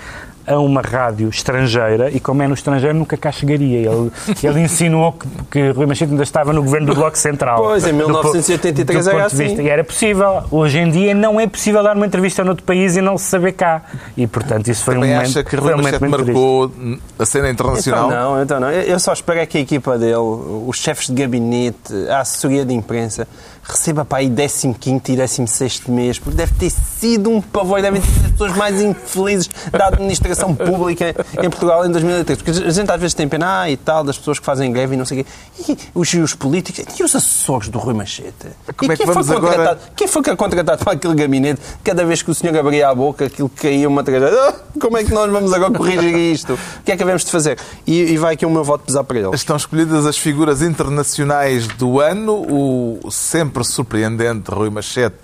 a 0.47 0.59
uma 0.59 0.81
rádio 0.81 1.29
estrangeira 1.29 2.11
e 2.11 2.21
como 2.21 2.43
é 2.43 2.47
no 2.49 2.55
estrangeiro 2.55 2.97
nunca 2.97 3.17
cá 3.17 3.33
chegaria. 3.33 3.91
Ele, 3.91 4.11
ele 4.43 4.61
insinuou 4.61 5.13
que, 5.13 5.27
que 5.51 5.71
Rui 5.71 5.87
Machete 5.87 6.11
ainda 6.11 6.23
estava 6.23 6.53
no 6.53 6.63
governo 6.63 6.87
do 6.89 6.95
Bloco 6.95 7.19
Central. 7.19 7.59
Pois, 7.63 7.85
em 7.87 7.93
Do 7.93 8.05
po- 8.05 8.11
1983 8.11 9.05
do 9.05 9.11
era 9.11 9.29
de 9.29 9.37
vista- 9.37 9.53
assim. 9.55 9.63
e 9.63 9.69
era 9.69 9.83
possível. 9.85 10.43
Hoje 10.51 10.79
em 10.79 10.91
dia 10.91 11.15
não 11.15 11.41
é 11.41 11.47
possível 11.47 11.83
dar 11.83 11.97
uma 11.97 12.07
entrevista 12.07 12.45
noutro 12.45 12.65
país 12.65 12.97
e 12.97 13.01
não 13.01 13.19
se 13.19 13.25
saber 13.25 13.53
cá. 13.53 13.83
E, 14.17 14.27
portanto, 14.27 14.69
isso 14.69 14.85
foi 14.85 14.95
Também 14.95 15.11
um 15.11 15.15
momento, 15.15 15.31
acha 15.31 15.45
que 15.45 15.57
Rui 15.57 15.75
Machete 15.77 16.01
muito 16.01 16.15
triste. 16.17 16.33
marcou 16.33 16.73
a 17.19 17.27
cena 17.27 17.51
internacional? 17.51 18.07
Então 18.09 18.35
não, 18.35 18.43
então 18.43 18.61
não. 18.61 18.71
Eu 18.71 18.97
eu 18.97 19.01
só 19.01 19.13
espero 19.13 19.41
é 19.41 19.47
que 19.47 19.59
a 19.59 19.61
equipa 19.61 19.99
dele, 19.99 20.15
os 20.17 20.77
chefes 20.79 21.09
de 21.09 21.15
gabinete, 21.15 21.93
a 22.09 22.21
assessoria 22.21 22.65
de 22.65 22.73
imprensa, 22.73 23.27
receba 23.69 24.05
para 24.05 24.19
aí 24.19 24.31
15 24.31 25.01
e 25.09 25.17
16 25.17 25.83
mês, 25.89 26.19
porque 26.19 26.37
deve 26.37 26.53
ter 26.55 26.71
sido 26.71 27.31
um 27.31 27.41
pavor, 27.41 27.83
devem 27.83 28.01
ter 28.01 28.07
sido 28.07 28.25
as 28.25 28.31
pessoas 28.33 28.57
mais 28.57 28.81
infelizes 28.81 29.51
da 29.71 29.89
administração 29.89 30.55
pública 30.55 31.15
em 31.43 31.51
Portugal 31.51 31.85
em 31.85 31.91
2013. 31.91 32.43
Porque 32.43 32.63
a 32.63 32.71
gente 32.71 32.91
às 32.91 33.01
vezes 33.01 33.15
tem 33.15 33.29
pena 33.29 33.63
ah, 33.63 33.71
e 33.71 33.77
tal 33.77 34.05
das 34.05 34.17
pessoas 34.17 34.39
que 34.39 34.45
fazem 34.45 34.73
greve 34.73 34.95
e 34.95 34.97
não 34.97 35.05
sei 35.05 35.21
o 35.21 35.25
quê. 35.25 35.31
E 35.69 35.79
os, 35.95 36.15
os 36.15 36.35
políticos, 36.35 36.85
e 36.99 37.03
os 37.03 37.15
assessores 37.15 37.69
do 37.69 37.79
Rui 37.79 37.95
Machete? 37.95 38.49
Como 38.77 38.93
e 38.93 38.95
é 38.95 38.97
que 38.97 39.05
quem 39.05 39.13
vamos 39.13 39.27
foi 39.27 39.37
agora-? 39.37 39.79
Quem 39.97 40.07
foi 40.07 40.23
que 40.23 40.31
é 40.31 40.37
contratado 40.37 40.85
para 40.85 40.93
aquele 40.93 41.15
gabinete? 41.15 41.61
Cada 41.83 42.05
vez 42.05 42.23
que 42.23 42.31
o 42.31 42.35
senhor 42.35 42.57
abria 42.57 42.89
a 42.89 42.95
boca, 42.95 43.27
aquilo 43.27 43.49
caía 43.49 43.89
uma 43.89 44.05
tragédia. 44.05 44.39
Ah, 44.39 44.55
como 44.81 44.97
é 44.97 45.05
que 45.05 45.13
nós 45.13 45.31
vamos 45.31 45.53
agora 45.53 45.73
corrigir 45.73 46.15
isto? 46.15 46.55
O 46.55 46.83
que 46.85 46.93
é 46.93 46.97
que 46.97 47.03
havemos 47.03 47.25
de 47.25 47.31
fazer? 47.31 47.59
E, 47.87 48.13
e 48.13 48.17
vai 48.17 48.35
aqui 48.35 48.47
o 48.47 48.51
meu 48.51 48.63
voto 48.63 48.85
pesar 48.85 49.03
para 49.05 49.19
ele. 49.19 49.35
Estão 49.35 49.57
escolhidas 49.57 50.07
as 50.07 50.17
figuras 50.17 50.63
internacionais 50.63 51.67
do 51.67 52.01
ano, 52.01 52.35
o 52.35 53.11
sempre 53.11 53.56
surpreendente 53.65 54.51
Rui 54.51 54.71
Machete, 54.71 55.17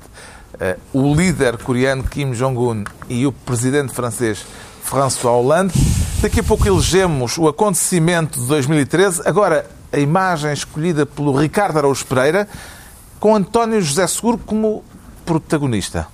eh, 0.61 0.77
o 0.93 1.15
líder 1.15 1.59
coreano 1.59 2.05
Kim 2.05 2.33
Jong-un 2.33 2.85
e 3.09 3.27
o 3.27 3.33
presidente 3.33 3.93
francês 3.93 4.45
François 4.83 5.35
Hollande. 5.35 5.75
Daqui 6.21 6.41
a 6.41 6.43
pouco 6.43 6.67
elegemos 6.67 7.39
o 7.39 7.49
acontecimento 7.49 8.39
de 8.41 8.47
2013. 8.47 9.23
Agora, 9.25 9.69
a 9.93 9.99
imagem 9.99 10.53
escolhida 10.53 11.05
pelo 11.05 11.37
Ricardo 11.37 11.79
Araújo 11.79 12.05
Pereira, 12.07 12.49
com 13.21 13.35
António 13.35 13.81
José 13.83 14.07
Seguro 14.07 14.39
como 14.39 14.85
protagonista. 15.25 16.09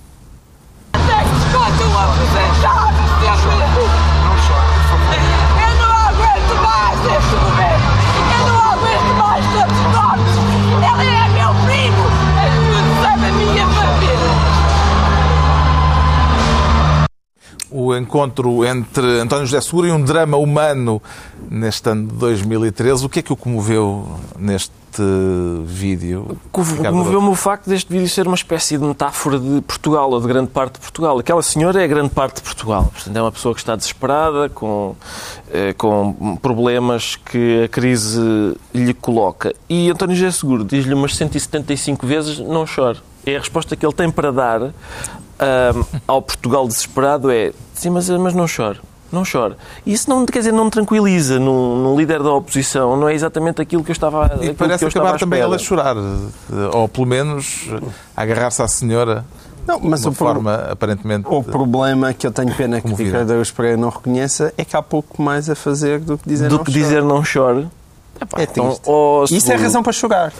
O 17.71 17.95
encontro 17.95 18.65
entre 18.65 19.19
António 19.19 19.45
José 19.45 19.61
Seguro 19.61 19.87
e 19.87 19.91
um 19.91 20.03
drama 20.03 20.37
humano 20.37 21.01
neste 21.51 21.87
ano 21.89 22.07
de 22.07 22.13
2013. 22.15 23.05
O 23.05 23.09
que 23.09 23.19
é 23.19 23.21
que 23.21 23.31
o 23.31 23.35
comoveu 23.35 24.07
neste 24.37 24.73
vídeo? 25.65 26.35
Comoveu-me 26.51 27.29
o 27.29 27.35
facto 27.35 27.69
deste 27.69 27.91
vídeo 27.91 28.09
ser 28.09 28.25
uma 28.25 28.35
espécie 28.35 28.75
de 28.75 28.83
metáfora 28.83 29.37
de 29.37 29.61
Portugal, 29.61 30.09
ou 30.09 30.19
de 30.19 30.27
grande 30.27 30.49
parte 30.49 30.73
de 30.73 30.79
Portugal. 30.79 31.19
Aquela 31.19 31.43
senhora 31.43 31.83
é 31.83 31.87
grande 31.87 32.09
parte 32.09 32.37
de 32.37 32.41
Portugal. 32.41 32.89
Portanto, 32.91 33.15
é 33.15 33.21
uma 33.21 33.31
pessoa 33.31 33.53
que 33.53 33.61
está 33.61 33.75
desesperada, 33.75 34.49
com, 34.49 34.95
eh, 35.51 35.73
com 35.73 36.37
problemas 36.41 37.17
que 37.17 37.65
a 37.65 37.67
crise 37.67 38.57
lhe 38.73 38.95
coloca. 38.95 39.53
E 39.69 39.91
António 39.91 40.15
José 40.15 40.31
Seguro 40.31 40.63
diz-lhe 40.63 40.93
umas 40.95 41.15
175 41.15 42.07
vezes, 42.07 42.39
não 42.39 42.65
chore. 42.65 42.99
É 43.25 43.35
a 43.35 43.39
resposta 43.39 43.75
que 43.75 43.85
ele 43.85 43.93
tem 43.93 44.09
para 44.09 44.31
dar 44.31 44.73
ahm, 45.39 45.83
ao 46.07 46.21
Portugal 46.21 46.67
desesperado 46.67 47.31
é 47.31 47.51
sim, 47.73 47.89
mas, 47.89 48.09
mas 48.09 48.33
não 48.33 48.47
chore. 48.47 48.79
Não 49.11 49.25
chore. 49.25 49.55
E 49.87 49.91
isso 49.93 50.07
não, 50.07 50.23
quer 50.23 50.37
dizer, 50.39 50.51
não 50.51 50.65
me 50.65 50.69
tranquiliza 50.71 51.39
num, 51.39 51.75
num 51.83 51.97
líder 51.97 52.21
da 52.21 52.31
oposição. 52.31 52.95
Não 52.95 53.09
é 53.09 53.13
exatamente 53.15 53.59
aquilo 53.59 53.83
que 53.83 53.89
eu 53.89 53.93
estava, 53.93 54.27
E 54.27 54.35
aquilo 54.35 54.53
parece 54.55 54.85
que 54.85 54.97
acabar 54.97 55.17
também 55.17 55.39
ela 55.41 55.55
a 55.55 55.59
chorar, 55.59 55.95
eh, 55.97 56.69
ou 56.75 56.87
pelo 56.87 57.07
menos 57.07 57.65
eh, 57.71 57.79
a 58.15 58.21
agarrar-se 58.21 58.61
à 58.61 58.67
senhora 58.67 59.25
Não, 59.65 59.79
mas 59.79 60.01
o, 60.05 60.11
pro- 60.11 60.13
forma 60.27 60.53
aparentemente. 60.69 61.25
o 61.27 61.41
problema 61.41 62.13
que 62.13 62.27
eu 62.27 62.31
tenho 62.31 62.53
pena 62.53 62.79
que. 62.81 62.93
Ricardo 62.93 63.31
Araújo 63.31 63.51
Pereira 63.55 63.77
não 63.77 63.89
reconheça 63.89 64.53
é 64.55 64.63
que 64.63 64.77
há 64.77 64.81
pouco 64.83 65.19
mais 65.23 65.49
a 65.49 65.55
fazer 65.55 65.99
do 65.99 66.15
que 66.15 66.29
dizer 66.29 66.47
do 66.47 66.57
não 66.57 66.63
que 66.63 66.71
chore. 66.71 66.83
dizer 66.83 67.01
não 67.03 67.23
chore. 67.25 67.67
Epá, 68.21 68.41
É 68.41 68.43
então, 68.43 68.65
triste. 68.67 68.83
ó, 68.85 69.23
Isso 69.31 69.51
é 69.51 69.55
razão 69.55 69.81
para 69.81 69.91
chorar. 69.93 70.31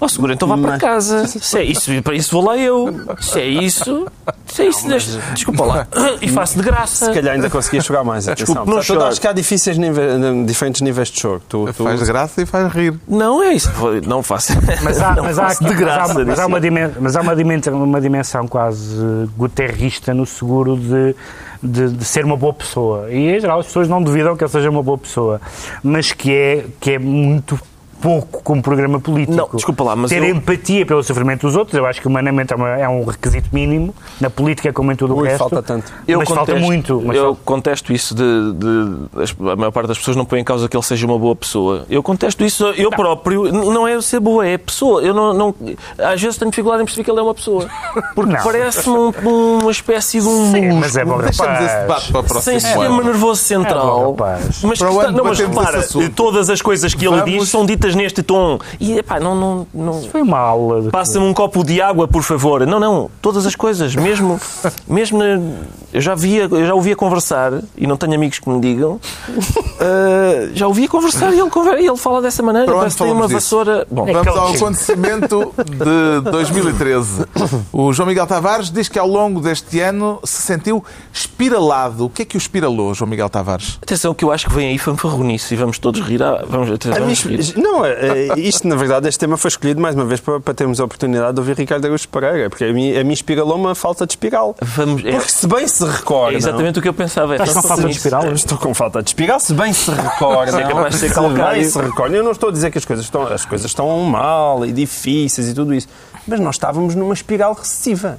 Ó, 0.00 0.08
seguro, 0.08 0.32
então 0.32 0.48
vá 0.48 0.56
para 0.56 0.70
Mas- 0.72 0.80
casa. 0.80 1.26
Se 1.26 1.58
é 1.58 1.64
isso, 1.64 1.90
para 2.02 2.14
isso 2.14 2.30
vou 2.32 2.44
lá 2.44 2.56
eu. 2.56 2.94
Se 3.20 3.40
é 3.40 3.46
isso, 3.46 4.06
se 4.46 4.62
é 4.62 4.66
isso, 4.68 4.88
deixa- 4.88 5.20
desculpa 5.34 5.64
lá. 5.64 5.86
E 6.20 6.28
faço 6.28 6.56
de 6.56 6.62
graça. 6.64 7.06
Se 7.06 7.12
calhar 7.12 7.34
ainda 7.34 7.50
conseguia 7.50 7.80
chorar 7.80 8.04
mais. 8.04 8.26
Atenção. 8.28 8.64
Desculpe, 8.64 8.90
não 8.90 9.00
eu 9.02 9.06
acho 9.06 9.20
que 9.20 9.26
há 9.26 9.32
difíceis 9.32 9.76
níveis- 9.78 10.46
diferentes 10.46 10.80
níveis 10.80 11.08
de 11.08 11.20
choro. 11.20 11.42
Tu, 11.48 11.66
tu- 11.76 11.84
Faz 11.84 12.02
graça 12.02 12.42
e 12.42 12.46
faz 12.46 12.72
rir. 12.72 12.94
Não 13.06 13.42
é 13.42 13.52
isso. 13.54 13.70
Não 14.06 14.22
faço. 14.22 14.52
Mas 14.82 15.00
há, 15.00 15.14
não 15.16 15.24
mas 15.24 15.38
há, 15.38 15.42
faço 15.48 15.64
de 15.64 15.70
mas 15.70 15.78
graça. 15.78 16.12
há- 16.20 16.24
mas 16.24 16.38
há 16.38 16.46
uma, 16.46 16.60
dimensão, 16.60 16.96
mas 17.02 17.16
há 17.16 17.20
uma 17.20 17.36
dimensão, 17.36 17.84
uma 17.84 18.00
dimensão 18.00 18.48
quase 18.48 18.94
eh, 18.96 19.28
guterrista 19.36 20.14
no 20.14 20.24
seguro 20.26 20.76
de, 20.76 21.14
de, 21.62 21.90
de 21.90 22.04
ser 22.04 22.24
uma 22.24 22.36
boa 22.36 22.52
pessoa. 22.54 23.10
E, 23.10 23.36
em 23.36 23.40
geral, 23.40 23.60
as 23.60 23.66
pessoas 23.66 23.88
não 23.88 24.02
duvidam 24.02 24.36
que 24.36 24.42
ele 24.44 24.50
seja 24.50 24.70
uma 24.70 24.82
boa 24.82 24.98
pessoa. 24.98 25.40
Mas 25.82 26.12
que 26.12 26.32
é, 26.32 26.64
que 26.80 26.92
é 26.92 26.98
muito 26.98 27.58
pouco 28.00 28.42
como 28.42 28.62
programa 28.62 28.98
político. 29.00 29.36
Não, 29.36 29.48
desculpa 29.52 29.84
lá, 29.84 29.96
mas 29.96 30.10
Ter 30.10 30.22
eu- 30.22 30.34
empatia 30.34 30.84
pelo 30.86 31.02
sofrimento 31.02 31.46
dos 31.46 31.56
outros, 31.56 31.76
eu 31.76 31.86
acho 31.86 32.00
que 32.00 32.06
humanamente 32.06 32.52
é, 32.52 32.56
uma- 32.56 32.76
é 32.78 32.88
um 32.88 33.04
requisito 33.04 33.48
mínimo. 33.52 33.94
Na 34.20 34.30
política, 34.30 34.72
como 34.72 34.90
em 34.92 34.96
tudo 34.96 35.14
o 35.14 35.18
Ui, 35.18 35.28
resto. 35.28 35.38
falta 35.38 35.62
tanto. 35.62 35.92
mas 36.08 36.28
falta 36.28 36.54
muito. 36.56 37.02
Mas 37.04 37.16
eu 37.16 37.24
falta- 37.26 37.40
contesto 37.44 37.92
isso 37.92 38.14
de, 38.14 38.52
de- 38.54 39.50
a 39.50 39.56
maior 39.56 39.70
parte 39.70 39.86
das 39.88 39.98
pessoas 39.98 40.16
não 40.16 40.24
põe 40.24 40.40
em 40.40 40.44
causa 40.44 40.68
que 40.68 40.76
ele 40.76 40.84
seja 40.84 41.06
uma 41.06 41.18
boa 41.18 41.34
pessoa. 41.36 41.84
Eu 41.90 42.02
contesto 42.02 42.44
isso 42.44 42.66
eu 42.76 42.90
próprio. 42.90 43.46
N- 43.46 43.70
Não 43.70 43.86
é 43.86 44.00
ser 44.00 44.20
boa, 44.20 44.46
é 44.46 44.56
pessoa. 44.58 45.02
Eu 45.02 45.14
não, 45.14 45.32
não- 45.34 45.54
às 45.98 46.20
vezes 46.20 46.36
tenho 46.38 46.50
dificuldade 46.50 46.82
em 46.82 46.86
perceber 46.86 47.04
que 47.04 47.10
ele 47.10 47.20
é 47.20 47.22
uma 47.22 47.34
pessoa. 47.34 47.66
Porque 48.14 48.32
Não. 48.34 48.42
parece-me 48.42 48.96
um- 48.96 49.58
uma 49.60 49.70
espécie 49.70 50.20
de 50.20 50.26
um 50.26 50.50
Sim, 50.52 50.60
músculo. 50.62 50.80
mas 50.80 50.96
é 50.96 51.04
bom 51.04 51.18
Deixamos 51.18 51.54
esse 51.58 51.66
rapaz. 51.66 51.80
debate 51.82 52.12
para 52.12 52.20
o 52.20 52.24
próximo 52.24 52.42
Sem 52.42 52.60
sistema 52.60 53.02
nervoso 53.02 53.40
É 53.40 53.44
central. 53.44 53.86
bom, 54.04 54.10
rapaz. 54.12 54.62
mas 54.62 54.78
Para 54.78 54.92
o 54.92 55.00
ano 55.00 55.16
não, 55.18 55.24
mas 55.24 55.38
repara, 55.38 55.84
todas 56.14 56.48
as 56.50 56.60
coisas 56.62 56.94
que 56.94 57.06
ele 57.06 57.16
Vamos- 57.18 57.30
diz 57.30 57.48
são 57.48 57.64
ditas 57.66 57.89
neste 57.94 58.22
tom. 58.22 58.58
E 58.78 58.98
epá, 58.98 59.18
não, 59.20 59.34
não, 59.34 59.66
não, 59.72 60.02
Foi 60.04 60.22
uma 60.22 60.38
aula. 60.38 60.90
Passa-me 60.90 61.24
um 61.26 61.34
copo 61.34 61.64
de 61.64 61.80
água, 61.80 62.06
por 62.08 62.22
favor. 62.22 62.66
Não, 62.66 62.78
não, 62.80 63.10
todas 63.22 63.46
as 63.46 63.54
coisas, 63.54 63.94
mesmo, 63.94 64.40
mesmo 64.88 65.18
na- 65.18 65.40
eu 65.92 66.00
já 66.00 66.14
via, 66.14 66.42
eu 66.44 66.66
já 66.66 66.74
ouvia 66.74 66.94
conversar 66.94 67.52
e 67.76 67.84
não 67.86 67.96
tenho 67.96 68.14
amigos 68.14 68.38
que 68.38 68.48
me 68.48 68.60
digam. 68.60 69.00
ah, 69.80 70.48
já 70.54 70.66
ouvia 70.66 70.88
conversar 70.88 71.32
e 71.34 71.38
ele, 71.40 71.50
conver- 71.50 71.80
e 71.80 71.86
ele 71.86 71.96
fala 71.96 72.22
dessa 72.22 72.42
maneira. 72.42 72.72
Parece 72.72 72.96
que 72.96 73.02
tem 73.02 73.12
uma 73.12 73.22
disso? 73.26 73.34
vassoura. 73.34 73.86
Bom, 73.90 74.06
Vamos 74.06 74.26
ao 74.26 74.46
Aquele- 74.46 74.56
acontecimento 74.56 75.52
de 75.66 76.20
2013. 76.30 77.24
O 77.72 77.92
João 77.92 78.06
Miguel 78.08 78.26
Tavares 78.26 78.70
diz 78.70 78.88
que 78.88 78.98
ao 78.98 79.06
longo 79.08 79.40
deste 79.40 79.80
ano 79.80 80.18
se 80.24 80.42
sentiu 80.42 80.84
espiralado. 81.12 82.06
O 82.06 82.10
que 82.10 82.22
é 82.22 82.24
que 82.24 82.36
o 82.36 82.38
espiralou, 82.38 82.94
João 82.94 83.08
Miguel 83.10 83.28
Tavares? 83.28 83.78
atenção 83.82 84.14
que 84.14 84.24
eu 84.24 84.30
acho 84.32 84.46
que 84.48 84.54
vem 84.54 84.68
aí 84.68 84.78
fanfarronice 84.78 85.54
e 85.54 85.56
vamos 85.56 85.78
todos 85.78 86.00
rir. 86.00 86.22
Ah, 86.22 86.44
vamos, 86.48 86.68
vamos 86.68 87.22
rir. 87.24 87.54
não, 87.56 87.79
é, 87.84 88.28
é, 88.28 88.38
isto 88.38 88.66
na 88.68 88.76
verdade, 88.76 89.08
este 89.08 89.18
tema 89.18 89.36
foi 89.36 89.48
escolhido 89.48 89.80
mais 89.80 89.94
uma 89.94 90.04
vez 90.04 90.20
para, 90.20 90.40
para 90.40 90.54
termos 90.54 90.80
a 90.80 90.84
oportunidade 90.84 91.34
de 91.34 91.40
ouvir 91.40 91.56
Ricardo 91.56 91.84
Araújo 91.84 92.08
Pereira, 92.08 92.48
porque 92.50 92.64
a 92.64 92.72
mim, 92.72 92.96
a 92.96 93.02
mim 93.04 93.12
espiralou 93.12 93.56
uma 93.56 93.74
falta 93.74 94.06
de 94.06 94.12
espiral. 94.12 94.54
Vamos- 94.60 95.04
é- 95.04 95.12
Porque 95.12 95.30
se 95.30 95.46
bem 95.46 95.66
se 95.68 95.84
recorda. 95.84 96.34
É 96.34 96.38
exatamente 96.38 96.78
o 96.78 96.82
que 96.82 96.88
eu 96.88 96.94
pensava. 96.94 97.34
É 97.34 97.36
Estás 97.36 97.54
com 97.54 97.62
falta 97.62 97.84
de 97.88 97.90
espiral? 97.96 98.32
Estou 98.32 98.58
com 98.58 98.74
falta 98.74 99.02
de 99.02 99.10
espiral, 99.10 99.40
se 99.40 99.54
bem 99.54 99.72
se 99.72 99.90
recorda. 99.90 100.60
É 100.60 100.88
de 100.88 100.96
ser 100.96 101.12
se 101.12 101.20
bem 101.20 101.64
se 101.64 101.78
recorda. 101.78 102.16
Eu 102.16 102.24
não 102.24 102.32
estou 102.32 102.48
a 102.48 102.52
dizer 102.52 102.70
que 102.70 102.78
as 102.78 102.84
coisas 102.84 103.04
estão, 103.04 103.22
as 103.26 103.44
coisas 103.44 103.66
estão 103.66 103.88
mal 104.00 104.64
e 104.64 104.72
difíceis 104.72 105.48
e 105.48 105.54
tudo 105.54 105.74
isso, 105.74 105.88
mas 106.26 106.40
nós 106.40 106.54
estávamos 106.56 106.94
numa 106.94 107.14
espiral 107.14 107.54
recessiva. 107.54 108.18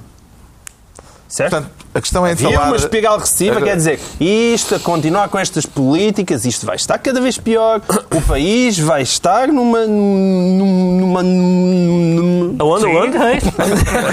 Certo? 1.28 1.50
Portanto, 1.52 1.81
a 1.94 2.00
questão 2.00 2.26
é 2.26 2.32
Havia 2.32 2.50
falar... 2.52 2.66
uma 2.68 2.76
espiral 2.76 3.18
recessiva, 3.18 3.56
Agora- 3.56 3.66
quer 3.70 3.76
dizer, 3.76 4.00
isto 4.20 4.74
a 4.74 4.78
continuar 4.80 5.28
com 5.28 5.38
estas 5.38 5.66
políticas, 5.66 6.44
isto 6.44 6.64
vai 6.64 6.76
estar 6.76 6.96
cada 6.98 7.20
vez 7.20 7.36
pior, 7.38 7.80
o 8.14 8.20
país 8.22 8.78
vai 8.78 9.02
estar 9.02 9.48
numa. 9.48 9.86
numa. 9.86 11.22
numa 11.22 12.62
Aonde, 12.62 12.86
aonde? 12.86 13.16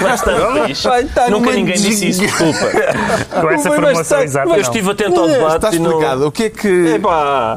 Vai 0.84 1.04
estar 1.04 1.30
Nunca 1.30 1.52
ninguém 1.52 1.76
disse 1.76 2.08
isso, 2.10 2.22
des- 2.22 2.32
desculpa. 2.32 2.68
Com 3.42 3.50
essa 3.50 4.02
estar- 4.02 4.24
exata. 4.24 4.50
Eu 4.50 4.62
estive 4.62 4.92
atento 4.92 5.20
ao 5.20 5.28
debate 5.28 5.56
Está 5.56 5.76
e 5.76 5.80
não... 5.80 5.90
explicado. 5.92 6.28
O 6.28 6.32
que 6.32 6.44
é 6.44 6.50
que, 6.50 7.02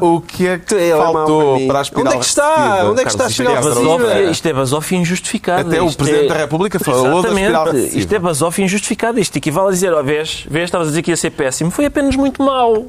o 0.01 0.21
que, 0.21 0.47
é 0.47 0.57
que 0.57 0.75
é 0.75 0.95
faltou 0.95 1.67
para 1.67 1.79
a 1.79 1.81
espiral 1.81 2.05
Onde 2.07 2.15
é 2.15 2.19
que 2.19 2.25
está? 2.25 2.85
Onde 2.85 3.01
é 3.01 3.03
que 3.05 3.09
está 3.11 3.23
a 3.25 3.27
espiral 3.27 3.53
Isto 3.55 3.65
é 3.65 3.69
recessiva? 3.69 3.97
Basófia, 3.97 4.23
isto 4.31 4.45
é 4.47 4.53
basófia 4.53 4.97
injustificada. 4.97 5.61
Até 5.69 5.81
o 5.81 5.91
Presidente 5.91 6.25
é- 6.25 6.27
da 6.29 6.35
República 6.35 6.79
falou 6.79 7.21
da 7.21 7.29
espiral 7.29 7.49
Exatamente. 7.51 7.75
recessiva. 7.75 7.99
Isto 7.99 8.13
é 8.13 8.19
basófia 8.19 8.63
injustificada. 8.65 9.19
Isto 9.19 9.37
equivale 9.37 9.67
a 9.67 9.71
dizer, 9.71 9.93
ó, 9.93 10.03
vês, 10.13 10.45
vês, 10.49 10.65
estavas 10.65 10.87
a 10.87 10.89
dizer 10.91 11.01
que 11.01 11.11
ia 11.11 11.17
ser 11.17 11.31
péssimo. 11.31 11.71
Foi 11.71 11.85
apenas 11.85 12.15
muito 12.15 12.41
mau. 12.43 12.85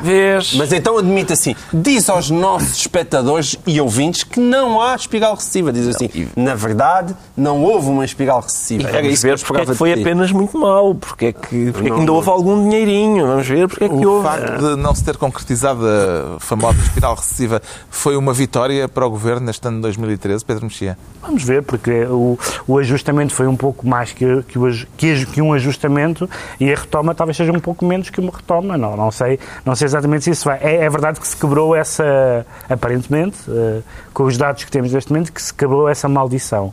Vês? 0.00 0.54
Mas 0.54 0.72
então 0.72 0.96
admite 0.98 1.32
assim, 1.32 1.54
diz 1.72 2.08
aos 2.08 2.30
nossos 2.30 2.76
espectadores 2.78 3.56
e 3.66 3.80
ouvintes 3.80 4.22
que 4.22 4.38
não 4.40 4.80
há 4.80 4.94
espiral 4.94 5.34
recessiva. 5.34 5.72
Diz 5.72 5.88
assim, 5.88 6.08
na 6.36 6.54
verdade, 6.54 7.14
não 7.36 7.62
houve 7.62 7.88
uma 7.88 8.04
espiral 8.04 8.40
recessiva. 8.40 8.88
Era 8.88 9.06
isso 9.06 9.26
eu 9.26 9.36
ver 9.36 9.44
porque 9.44 9.62
é 9.62 9.66
que 9.66 9.74
foi 9.74 9.92
apenas 9.92 10.30
muito 10.30 10.56
mau. 10.58 10.94
Porque 10.94 11.26
é 11.26 11.32
que, 11.32 11.72
porque 11.72 11.80
é 11.80 11.82
que 11.84 11.88
Não, 11.90 11.96
ainda 11.96 12.06
não. 12.06 12.14
houve 12.14 12.30
algum 12.30 12.62
dinheirinho. 12.68 13.26
Vamos 13.26 13.46
ver 13.48 13.68
porque 13.68 13.84
é 13.84 13.88
que 13.88 13.94
O 14.06 14.10
houve. 14.10 14.28
facto 14.28 14.58
de 14.58 14.76
não 14.76 14.94
se 14.94 15.04
ter 15.04 15.16
concretizado 15.16 15.84
a 15.86 16.40
famosa 16.40 16.78
espiral 16.80 17.14
recessiva 17.14 17.60
foi 17.90 18.16
uma 18.16 18.32
vitória 18.32 18.88
para 18.88 19.06
o 19.06 19.10
Governo 19.10 19.46
neste 19.46 19.66
ano 19.66 19.76
de 19.78 19.82
2013, 19.82 20.44
Pedro 20.44 20.64
Mexia? 20.64 20.96
Vamos 21.22 21.42
ver, 21.42 21.62
porque 21.62 22.04
o, 22.04 22.38
o 22.66 22.78
ajustamento 22.78 23.34
foi 23.34 23.46
um 23.46 23.56
pouco 23.56 23.86
mais 23.86 24.12
que, 24.12 24.42
que, 24.48 24.58
o 24.58 24.68
que 24.96 25.26
que 25.26 25.42
um 25.42 25.52
ajustamento 25.52 26.28
e 26.60 26.67
a 26.72 26.76
retoma 26.76 27.14
talvez 27.14 27.36
seja 27.36 27.52
um 27.52 27.60
pouco 27.60 27.84
menos 27.84 28.10
que 28.10 28.20
uma 28.20 28.32
retoma. 28.32 28.76
Não, 28.76 28.96
não, 28.96 29.10
sei, 29.10 29.38
não 29.64 29.74
sei 29.74 29.86
exatamente 29.86 30.24
se 30.24 30.30
isso 30.30 30.44
vai. 30.44 30.58
É, 30.60 30.84
é 30.84 30.90
verdade 30.90 31.20
que 31.20 31.26
se 31.26 31.36
quebrou 31.36 31.74
essa, 31.74 32.46
aparentemente, 32.68 33.38
eh, 33.48 33.80
com 34.12 34.24
os 34.24 34.36
dados 34.36 34.64
que 34.64 34.70
temos 34.70 34.92
neste 34.92 35.12
momento, 35.12 35.32
que 35.32 35.42
se 35.42 35.52
quebrou 35.52 35.88
essa 35.88 36.08
maldição. 36.08 36.72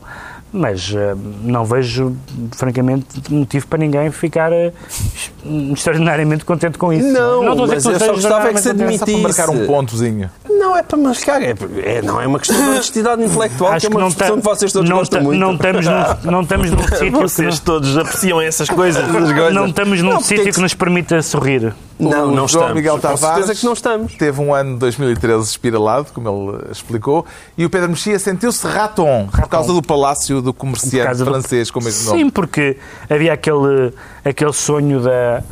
Mas 0.52 0.92
eh, 0.96 1.14
não 1.42 1.64
vejo, 1.64 2.16
francamente, 2.56 3.06
motivo 3.28 3.66
para 3.66 3.78
ninguém 3.78 4.10
ficar 4.10 4.52
eh, 4.52 4.72
extraordinariamente 5.72 6.44
contente 6.44 6.78
com 6.78 6.92
isso. 6.92 7.06
Não, 7.08 7.40
estou 7.50 7.64
a 7.64 7.66
mas 7.68 7.82
dizer 7.82 7.92
eu 7.94 7.98
só 8.00 8.12
gostava 8.12 8.48
é 8.48 8.52
que 8.54 8.60
se 8.60 8.68
extraordinariamente 8.70 8.98
Só 8.98 9.04
para 9.04 9.14
admitisse. 9.14 9.40
marcar 9.40 9.50
um 9.50 9.66
pontozinho. 9.66 10.30
Não 10.48 10.76
é 10.76 10.82
para 10.82 10.96
marcar, 10.98 11.42
é, 11.42 11.54
é- 11.84 12.02
não 12.02 12.20
é 12.20 12.26
uma 12.26 12.38
questão 12.38 12.56
de 12.56 12.62
honestidade 12.70 13.22
intelectual, 13.22 13.76
que 13.78 13.86
é 13.86 13.88
uma 13.90 14.00
não 14.00 14.10
ta- 14.10 14.30
que 14.30 14.40
vocês 14.40 14.72
todos 14.72 14.88
não 14.88 14.98
gostam 14.98 15.18
ta- 15.18 15.24
muito. 15.24 15.38
Não 15.38 15.52
estamos 15.54 15.84
num, 15.86 15.92
não 16.30 16.40
estamos 16.42 16.70
num 16.70 16.78
sítio 16.88 16.98
que 16.98 17.10
Vocês 17.10 17.60
todos 17.60 17.98
apreciam 17.98 18.40
essas 18.40 18.68
coisas. 18.70 19.02
não 19.52 19.66
estamos 19.66 20.00
num 20.02 20.14
Não, 20.14 20.20
sítio 20.20 20.44
tem 20.44 20.52
que 20.52 20.60
nos 20.60 20.74
permita 20.74 21.20
sorrir. 21.22 21.74
Não, 21.98 22.28
o 22.28 22.30
não 22.34 22.46
João 22.46 22.64
estamos. 22.64 22.74
Miguel 22.74 22.98
Tavares 22.98 23.20
certeza 23.20 23.54
que 23.54 23.64
não 23.64 23.72
estamos. 23.72 24.14
teve 24.14 24.40
um 24.40 24.52
ano 24.52 24.74
de 24.74 24.78
2013 24.80 25.44
espiralado, 25.44 26.08
como 26.12 26.28
ele 26.28 26.70
explicou, 26.70 27.24
e 27.56 27.64
o 27.64 27.70
Pedro 27.70 27.88
Mexia 27.88 28.18
sentiu-se 28.18 28.66
raton 28.66 29.28
por 29.32 29.48
causa 29.48 29.72
do 29.72 29.80
palácio 29.82 30.42
do 30.42 30.52
comerciante 30.52 31.06
causa 31.06 31.24
do- 31.24 31.30
francês 31.30 31.70
com 31.70 31.80
o 31.80 31.82
mesmo 31.84 32.10
Sim, 32.12 32.18
nome. 32.18 32.30
porque 32.32 32.76
havia 33.08 33.32
aquele, 33.32 33.92
aquele 34.24 34.52
sonho 34.52 35.00
da. 35.00 35.42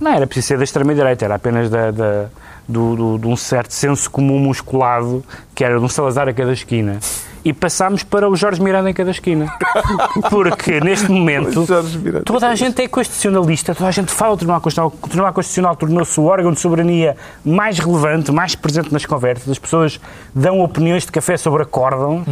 Não 0.00 0.10
era 0.12 0.26
preciso 0.26 0.48
ser 0.48 0.56
da 0.58 0.64
extrema-direita, 0.64 1.26
era 1.26 1.34
apenas 1.34 1.68
da, 1.68 1.90
da- 1.90 2.26
do, 2.66 2.96
do- 2.96 3.18
de 3.18 3.26
um 3.26 3.36
certo 3.36 3.72
senso 3.74 4.10
comum 4.10 4.38
musculado, 4.38 5.22
que 5.54 5.62
era 5.62 5.78
de 5.78 5.84
um 5.84 5.88
Salazar 5.88 6.26
a 6.28 6.32
cada 6.32 6.52
esquina. 6.54 6.98
E 7.44 7.52
passámos 7.52 8.02
para 8.02 8.28
o 8.28 8.36
Jorge 8.36 8.62
Miranda 8.62 8.90
em 8.90 8.94
cada 8.94 9.10
esquina. 9.10 9.52
Porque 10.28 10.80
neste 10.80 11.10
momento 11.10 11.64
Jorge 11.66 11.98
Miranda. 11.98 12.24
toda 12.24 12.48
a 12.48 12.54
gente 12.54 12.80
é 12.82 12.88
constitucionalista, 12.88 13.74
toda 13.74 13.88
a 13.88 13.92
gente 13.92 14.12
fala 14.12 14.34
do 14.34 14.38
Tribunal 14.38 14.60
Constitucional. 14.60 14.98
O 15.02 15.08
Tribunal 15.08 15.32
Constitucional 15.32 15.76
tornou-se 15.76 16.20
o 16.20 16.24
órgão 16.24 16.52
de 16.52 16.60
soberania 16.60 17.16
mais 17.44 17.78
relevante, 17.78 18.30
mais 18.30 18.54
presente 18.54 18.92
nas 18.92 19.06
conversas. 19.06 19.48
As 19.48 19.58
pessoas 19.58 20.00
dão 20.34 20.60
opiniões 20.60 21.04
de 21.04 21.12
café 21.12 21.36
sobre 21.36 21.62
acórdão, 21.62 22.24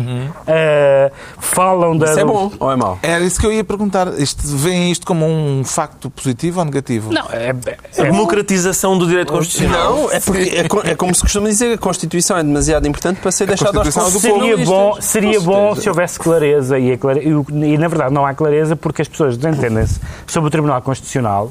eh, 0.47 1.11
falam 1.39 1.97
da. 1.97 2.07
Isso 2.07 2.21
é 2.21 2.25
bom 2.25 2.53
ou 2.59 2.73
é 2.73 2.77
mau? 2.77 2.99
Era 3.03 3.25
isso 3.25 3.41
que 3.41 3.47
eu 3.47 3.53
ia 3.53 3.65
perguntar. 3.65 4.09
Isto, 4.19 4.43
veem 4.45 4.91
isto 4.91 5.07
como 5.07 5.27
um 5.27 5.65
facto 5.65 6.11
positivo 6.11 6.61
ou 6.61 6.65
negativo? 6.65 7.13
Não, 7.13 7.27
é, 7.31 7.51
A 7.51 8.03
é, 8.03 8.05
democratização 8.05 8.99
do 8.99 9.07
direito 9.07 9.33
constitucional. 9.33 9.95
Não, 9.95 10.13
é 10.13 10.21
porque 10.21 10.41
é, 10.55 10.91
é 10.91 10.95
como 10.95 11.15
se 11.15 11.23
costuma 11.23 11.49
dizer, 11.49 11.73
a 11.73 11.79
Constituição 11.79 12.37
é 12.37 12.43
demasiado 12.43 12.87
importante 12.87 13.21
para 13.21 13.31
ser 13.31 13.47
deixada 13.47 13.79
aos 13.79 13.89
é 13.89 14.01
do 14.01 14.11
Seria 14.19 14.57
constitucionalistas. 14.57 14.98
Bom, 14.99 15.03
seria 15.03 15.41
bom 15.41 15.75
se 15.75 15.89
houvesse 15.89 16.19
clareza 16.19 16.79
e, 16.79 16.93
a 16.93 16.99
clare- 16.99 17.23
e 17.27 17.79
na 17.79 17.89
verdade 17.89 18.13
não 18.13 18.25
há 18.27 18.35
clareza 18.35 18.77
porque 18.77 19.03
as 19.03 19.09
pessoas 19.09 19.37
desentendem-se 19.37 20.01
sobre 20.27 20.49
o 20.49 20.51
Tribunal 20.51 20.81
Constitucional 20.83 21.51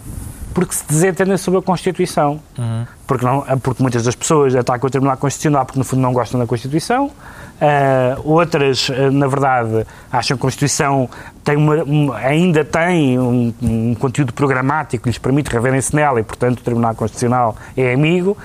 porque 0.53 0.73
se 0.73 0.83
desentendem 0.87 1.37
sobre 1.37 1.59
a 1.59 1.61
Constituição. 1.61 2.39
Porque, 3.05 3.23
não, 3.23 3.41
porque 3.61 3.81
muitas 3.83 4.03
das 4.03 4.15
pessoas 4.15 4.55
atacam 4.55 4.87
o 4.87 4.89
Tribunal 4.89 5.15
Constitucional 5.15 5.63
porque 5.65 5.77
no 5.77 5.85
fundo 5.85 6.01
não 6.01 6.11
gostam 6.11 6.39
da 6.39 6.47
Constituição. 6.47 7.11
Ah, 7.61 8.17
outras, 8.23 8.89
ah, 8.91 9.11
na 9.11 9.27
verdade, 9.27 9.85
acham 10.11 10.35
que 10.35 10.41
a 10.41 10.43
Constituição 10.43 11.07
tem 11.43 11.55
uma- 11.57 11.83
um- 11.83 12.11
ainda 12.11 12.65
tem 12.65 13.19
um, 13.19 13.53
um 13.61 13.95
conteúdo 13.95 14.33
programático 14.33 15.03
que 15.03 15.09
lhes 15.09 15.19
permite 15.19 15.47
reverem-se 15.51 15.95
nela 15.95 16.19
e, 16.19 16.23
portanto, 16.23 16.59
o 16.59 16.63
Tribunal 16.63 16.95
Constitucional 16.95 17.55
é 17.77 17.93
amigo. 17.93 18.35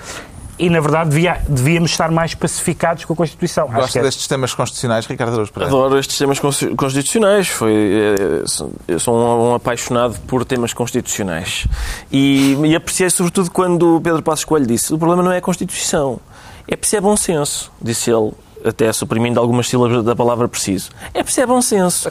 E, 0.63 0.69
na 0.69 0.79
verdade, 0.79 1.09
devia- 1.09 1.41
devíamos 1.47 1.91
estar 1.91 2.09
mais 2.09 2.33
pacificados 2.33 3.03
com 3.03 3.11
a 3.13 3.15
Constituição. 3.15 3.65
Acho 3.65 3.73
que 3.73 3.81
Gosta 3.81 3.99
é- 3.99 4.01
destes 4.03 4.27
temas 4.27 4.53
constitucionais, 4.53 5.05
Ricardo 5.05 5.33
Araújo 5.33 5.51
Pereira? 5.51 5.75
Adoro 5.75 5.99
estes 5.99 6.17
temas 6.17 6.39
consti- 6.39 6.73
constitucionais. 6.75 7.49
Foi, 7.49 7.73
eh, 7.73 8.43
sou- 8.45 8.71
eu 8.87 8.99
sou 8.99 9.13
um, 9.15 9.49
um 9.51 9.55
apaixonado 9.55 10.17
por 10.27 10.45
temas 10.45 10.71
constitucionais. 10.73 11.67
E, 12.11 12.53
e 12.63 12.75
apreciei 12.75 13.09
sobretudo 13.09 13.51
quando 13.51 13.97
o 13.97 14.01
Pedro 14.01 14.21
Passos 14.23 14.45
Coelho 14.45 14.65
disse 14.65 14.93
o 14.93 14.97
problema 14.97 15.21
não 15.21 15.31
é 15.31 15.37
a 15.37 15.41
Constituição, 15.41 16.19
é 16.67 16.75
preciso 16.77 16.97
é 16.97 17.01
bom 17.01 17.17
senso, 17.17 17.71
disse 17.81 18.09
ele, 18.09 18.31
até 18.65 18.91
suprimindo 18.93 19.39
algumas 19.39 19.67
sílabas 19.67 20.03
da 20.03 20.15
palavra 20.15 20.47
preciso. 20.47 20.89
É 21.13 21.21
preciso 21.23 21.41
é 21.41 21.45
bom 21.47 21.61
senso. 21.61 22.09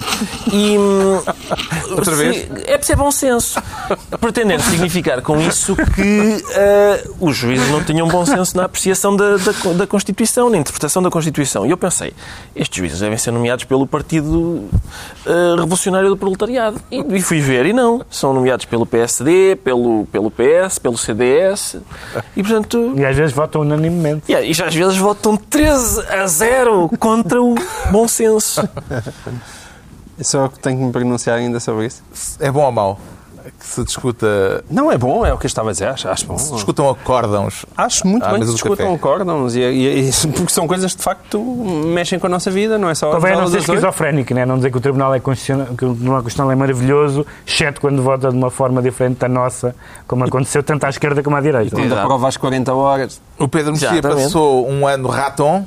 E, 0.53 0.79
hum, 0.79 1.21
Outra 1.91 2.15
se- 2.17 2.23
vez? 2.23 2.49
É 2.67 2.77
preciso 2.77 2.93
é 2.93 2.97
bom 2.97 3.11
senso. 3.11 3.63
Pretendendo 4.21 4.63
significar 4.63 5.23
com 5.23 5.41
isso 5.41 5.75
que 5.95 6.45
eh, 6.51 7.09
os 7.21 7.37
juízes 7.37 7.69
não 7.71 7.83
tinham 7.83 8.07
bom 8.09 8.25
senso 8.27 8.57
na 8.57 8.65
apreciação 8.65 9.17
da, 9.17 9.37
da, 9.37 9.53
da 9.77 9.87
Constituição, 9.87 10.51
na 10.51 10.59
interpretação 10.59 11.03
da 11.03 11.11
Constituição. 11.11 11.65
E 11.67 11.71
eu 11.71 11.77
pensei, 11.77 12.13
estes 12.55 12.77
juízes 12.77 13.01
devem 13.01 13.17
ser 13.17 13.31
nomeados 13.31 13.65
pelo 13.65 13.87
Partido 13.87 14.69
eh, 15.27 15.55
Revolucionário 15.57 16.09
do 16.11 16.17
Proletariado. 16.17 16.81
E, 16.91 17.01
e 17.17 17.23
fui 17.23 17.41
ver, 17.41 17.67
e 17.67 17.73
não. 17.73 18.05
São 18.11 18.35
nomeados 18.35 18.67
pelo 18.67 18.85
PSD, 18.85 19.57
pelo, 19.57 20.07
pelo 20.13 20.31
PS, 20.31 20.79
pelo 20.79 20.99
CDS. 20.99 21.77
E, 22.37 22.43
portanto... 22.43 22.93
E 22.97 23.05
às 23.05 23.17
vezes 23.17 23.33
votam 23.35 23.63
unanimemente. 23.63 24.25
Yeah, 24.31 24.47
e 24.47 24.53
já 24.53 24.67
às 24.67 24.75
vezes 24.75 24.97
votam 24.97 25.37
13 25.37 26.05
a 26.09 26.27
0 26.27 26.42
contra 26.99 27.43
o 27.43 27.55
bom 27.91 28.07
senso. 28.09 28.67
Isso 30.19 30.37
é 30.37 30.45
o 30.45 30.49
que 30.49 30.59
tenho 30.59 30.79
que 30.79 30.85
me 30.85 30.93
pronunciar 30.93 31.39
ainda 31.39 31.59
sobre 31.59 31.87
isso. 31.87 32.03
É 32.39 32.51
bom 32.51 32.65
ou 32.65 32.73
mau? 32.73 32.99
Que 33.59 33.67
se 33.67 33.83
discuta. 33.83 34.65
Não, 34.71 34.91
é 34.93 34.97
bom, 34.97 35.27
é 35.27 35.33
o 35.33 35.39
que 35.39 35.47
eu 35.47 35.49
estava 35.49 35.71
a 35.71 35.73
dizer. 35.73 35.89
Acho, 35.89 36.09
acho 36.09 36.27
bom. 36.27 36.39
Se 36.39 36.53
discutam 36.53 36.89
acórdãos. 36.89 37.67
Acho 37.77 38.07
muito 38.07 38.25
à 38.25 38.31
bem 38.31 38.41
que 38.41 38.47
do 38.47 38.53
discutam 38.53 38.87
café. 38.87 38.95
acórdãos. 38.95 39.57
E, 39.57 39.61
e, 39.61 40.09
e- 40.09 40.13
porque 40.37 40.53
são 40.53 40.69
coisas 40.69 40.93
que 40.93 40.99
de 40.99 41.03
facto 41.05 41.41
mexem 41.43 42.21
com 42.21 42.29
a 42.29 42.31
nossa 42.31 42.53
vida, 42.53 42.79
não 42.79 42.89
é 42.89 42.95
só 42.95 43.09
as 43.13 43.21
não 43.21 43.47
ser 43.49 43.57
oito. 43.57 43.57
esquizofrénico, 43.59 44.33
né? 44.33 44.47
não 44.47 44.57
dizer 44.57 44.71
que 44.71 44.77
o 44.79 44.81
Tribunal, 44.81 45.13
é 45.13 45.19
constitucional, 45.19 45.67
que 45.75 45.85
o 45.85 45.93
Tribunal 45.93 46.23
Constitucional 46.23 46.53
é 46.53 46.55
maravilhoso, 46.55 47.27
exceto 47.45 47.81
quando 47.81 48.01
vota 48.01 48.31
de 48.31 48.37
uma 48.37 48.51
forma 48.51 48.81
diferente 48.81 49.19
da 49.19 49.29
nossa, 49.29 49.75
como 50.07 50.25
aconteceu 50.25 50.63
tanto 50.63 50.85
à 50.85 50.89
esquerda 50.91 51.21
como 51.21 51.35
à 51.35 51.41
direita. 51.41 51.75
Quando 51.75 51.93
aprova 51.95 52.29
às 52.29 52.37
40 52.37 52.73
horas. 52.73 53.21
O 53.39 53.49
Pedro 53.49 53.73
Mexia 53.73 54.01
passou 54.01 54.69
um 54.69 54.87
ano 54.87 55.09
raton. 55.09 55.67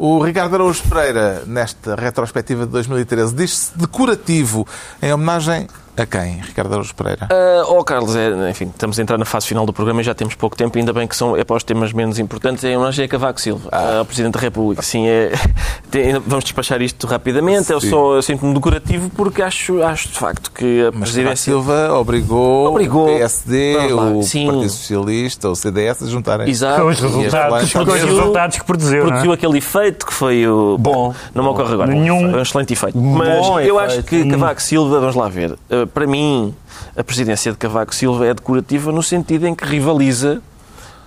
O 0.00 0.22
Ricardo 0.22 0.54
Araújo 0.54 0.80
Pereira, 0.88 1.42
nesta 1.44 1.96
retrospectiva 1.96 2.64
de 2.64 2.70
2013, 2.70 3.34
diz-se 3.34 3.76
decorativo 3.76 4.64
em 5.02 5.12
homenagem 5.12 5.66
a 6.02 6.06
quem, 6.06 6.38
Ricardo 6.40 6.72
Araújo 6.72 6.94
Pereira? 6.94 7.28
Ah, 7.30 7.64
oh, 7.68 7.82
Carlos, 7.84 8.14
é, 8.16 8.50
enfim, 8.50 8.66
estamos 8.66 8.98
a 8.98 9.02
entrar 9.02 9.18
na 9.18 9.24
fase 9.24 9.46
final 9.46 9.64
do 9.66 9.72
programa 9.72 10.00
e 10.00 10.04
já 10.04 10.14
temos 10.14 10.34
pouco 10.34 10.56
tempo, 10.56 10.76
ainda 10.78 10.92
bem 10.92 11.06
que 11.06 11.16
são, 11.16 11.36
é 11.36 11.44
para 11.44 11.56
os 11.56 11.64
temas 11.64 11.92
menos 11.92 12.18
importantes, 12.18 12.62
é 12.64 12.70
em 12.72 12.76
homenagem 12.76 13.04
a 13.04 13.08
Cavaco 13.08 13.40
Silva, 13.40 13.68
ao 13.98 14.04
Presidente 14.04 14.34
da 14.34 14.40
República. 14.40 14.82
Sim, 14.82 15.06
é, 15.08 15.32
tem- 15.90 16.12
vamos 16.26 16.44
despachar 16.44 16.80
isto 16.82 17.06
rapidamente, 17.06 17.72
eu 17.72 17.80
Sim. 17.80 17.90
só 17.90 18.14
eu 18.16 18.22
sinto-me 18.22 18.54
decorativo 18.54 19.10
porque 19.10 19.42
acho, 19.42 19.82
acho 19.82 20.08
de 20.08 20.18
facto 20.18 20.50
que 20.52 20.64
a 20.64 20.84
Mas 20.84 20.90
Cavaco 20.92 21.00
Presidência... 21.00 21.36
Silva 21.52 21.92
obrigou, 21.94 22.68
Obrigou. 22.68 23.04
o 23.04 23.18
PSD, 23.18 23.76
o 23.92 24.22
Sim. 24.22 24.46
Partido 24.46 24.70
Socialista, 24.70 25.48
o 25.48 25.56
CDS 25.56 26.02
a 26.02 26.06
juntarem. 26.06 26.48
Exato. 26.48 26.82
Com 26.82 26.88
os 26.88 27.00
resultados, 27.00 27.72
com 27.72 27.78
os 27.78 27.84
produziu- 27.84 28.06
resultados 28.16 28.58
que 28.58 28.64
produziu. 28.64 28.98
é? 29.02 29.06
produziu 29.06 29.32
aquele 29.32 29.58
efeito 29.58 30.06
que 30.06 30.12
foi 30.12 30.46
o. 30.46 30.76
Bom. 30.78 31.14
Não 31.34 31.42
me 31.44 31.50
ocorre 31.50 31.72
agora. 31.74 31.90
Nenhum. 31.90 32.36
Um 32.36 32.40
excelente 32.40 32.72
efeito. 32.72 32.98
Mas 32.98 33.46
Bom 33.46 33.60
eu 33.60 33.80
efeito. 33.80 33.98
acho 33.98 34.02
que 34.04 34.28
Cavaco 34.30 34.62
Silva, 34.62 35.00
vamos 35.00 35.14
lá 35.16 35.28
ver, 35.28 35.56
eh, 35.70 35.86
para 35.92 36.06
mim, 36.06 36.54
a 36.96 37.02
presidência 37.02 37.50
de 37.52 37.58
Cavaco 37.58 37.94
Silva 37.94 38.26
é 38.26 38.34
decorativa 38.34 38.92
no 38.92 39.02
sentido 39.02 39.46
em 39.46 39.54
que 39.54 39.64
rivaliza 39.64 40.40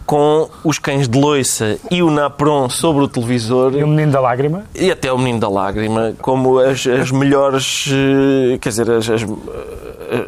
com 0.06 0.50
os 0.64 0.78
cães 0.80 1.08
de 1.08 1.18
loiça 1.18 1.78
e 1.90 2.02
o 2.04 2.10
Napron 2.10 2.68
sobre 2.70 3.04
o 3.04 3.08
televisor 3.08 3.74
E 3.76 3.84
o 3.84 3.88
Menino 3.88 4.12
da 4.12 4.20
Lágrima? 4.20 4.64
e 4.76 4.92
até 4.92 5.12
o 5.14 5.18
Menino 5.18 5.40
da 5.40 5.48
Lágrima 5.48 6.14
como 6.22 6.60
as, 6.60 6.86
as 6.88 7.12
melhores, 7.12 7.88
eh, 7.92 8.58
quer 8.60 8.70
dizer, 8.70 8.92
as, 8.92 9.10
as, 9.10 9.22
eh, 9.22 10.28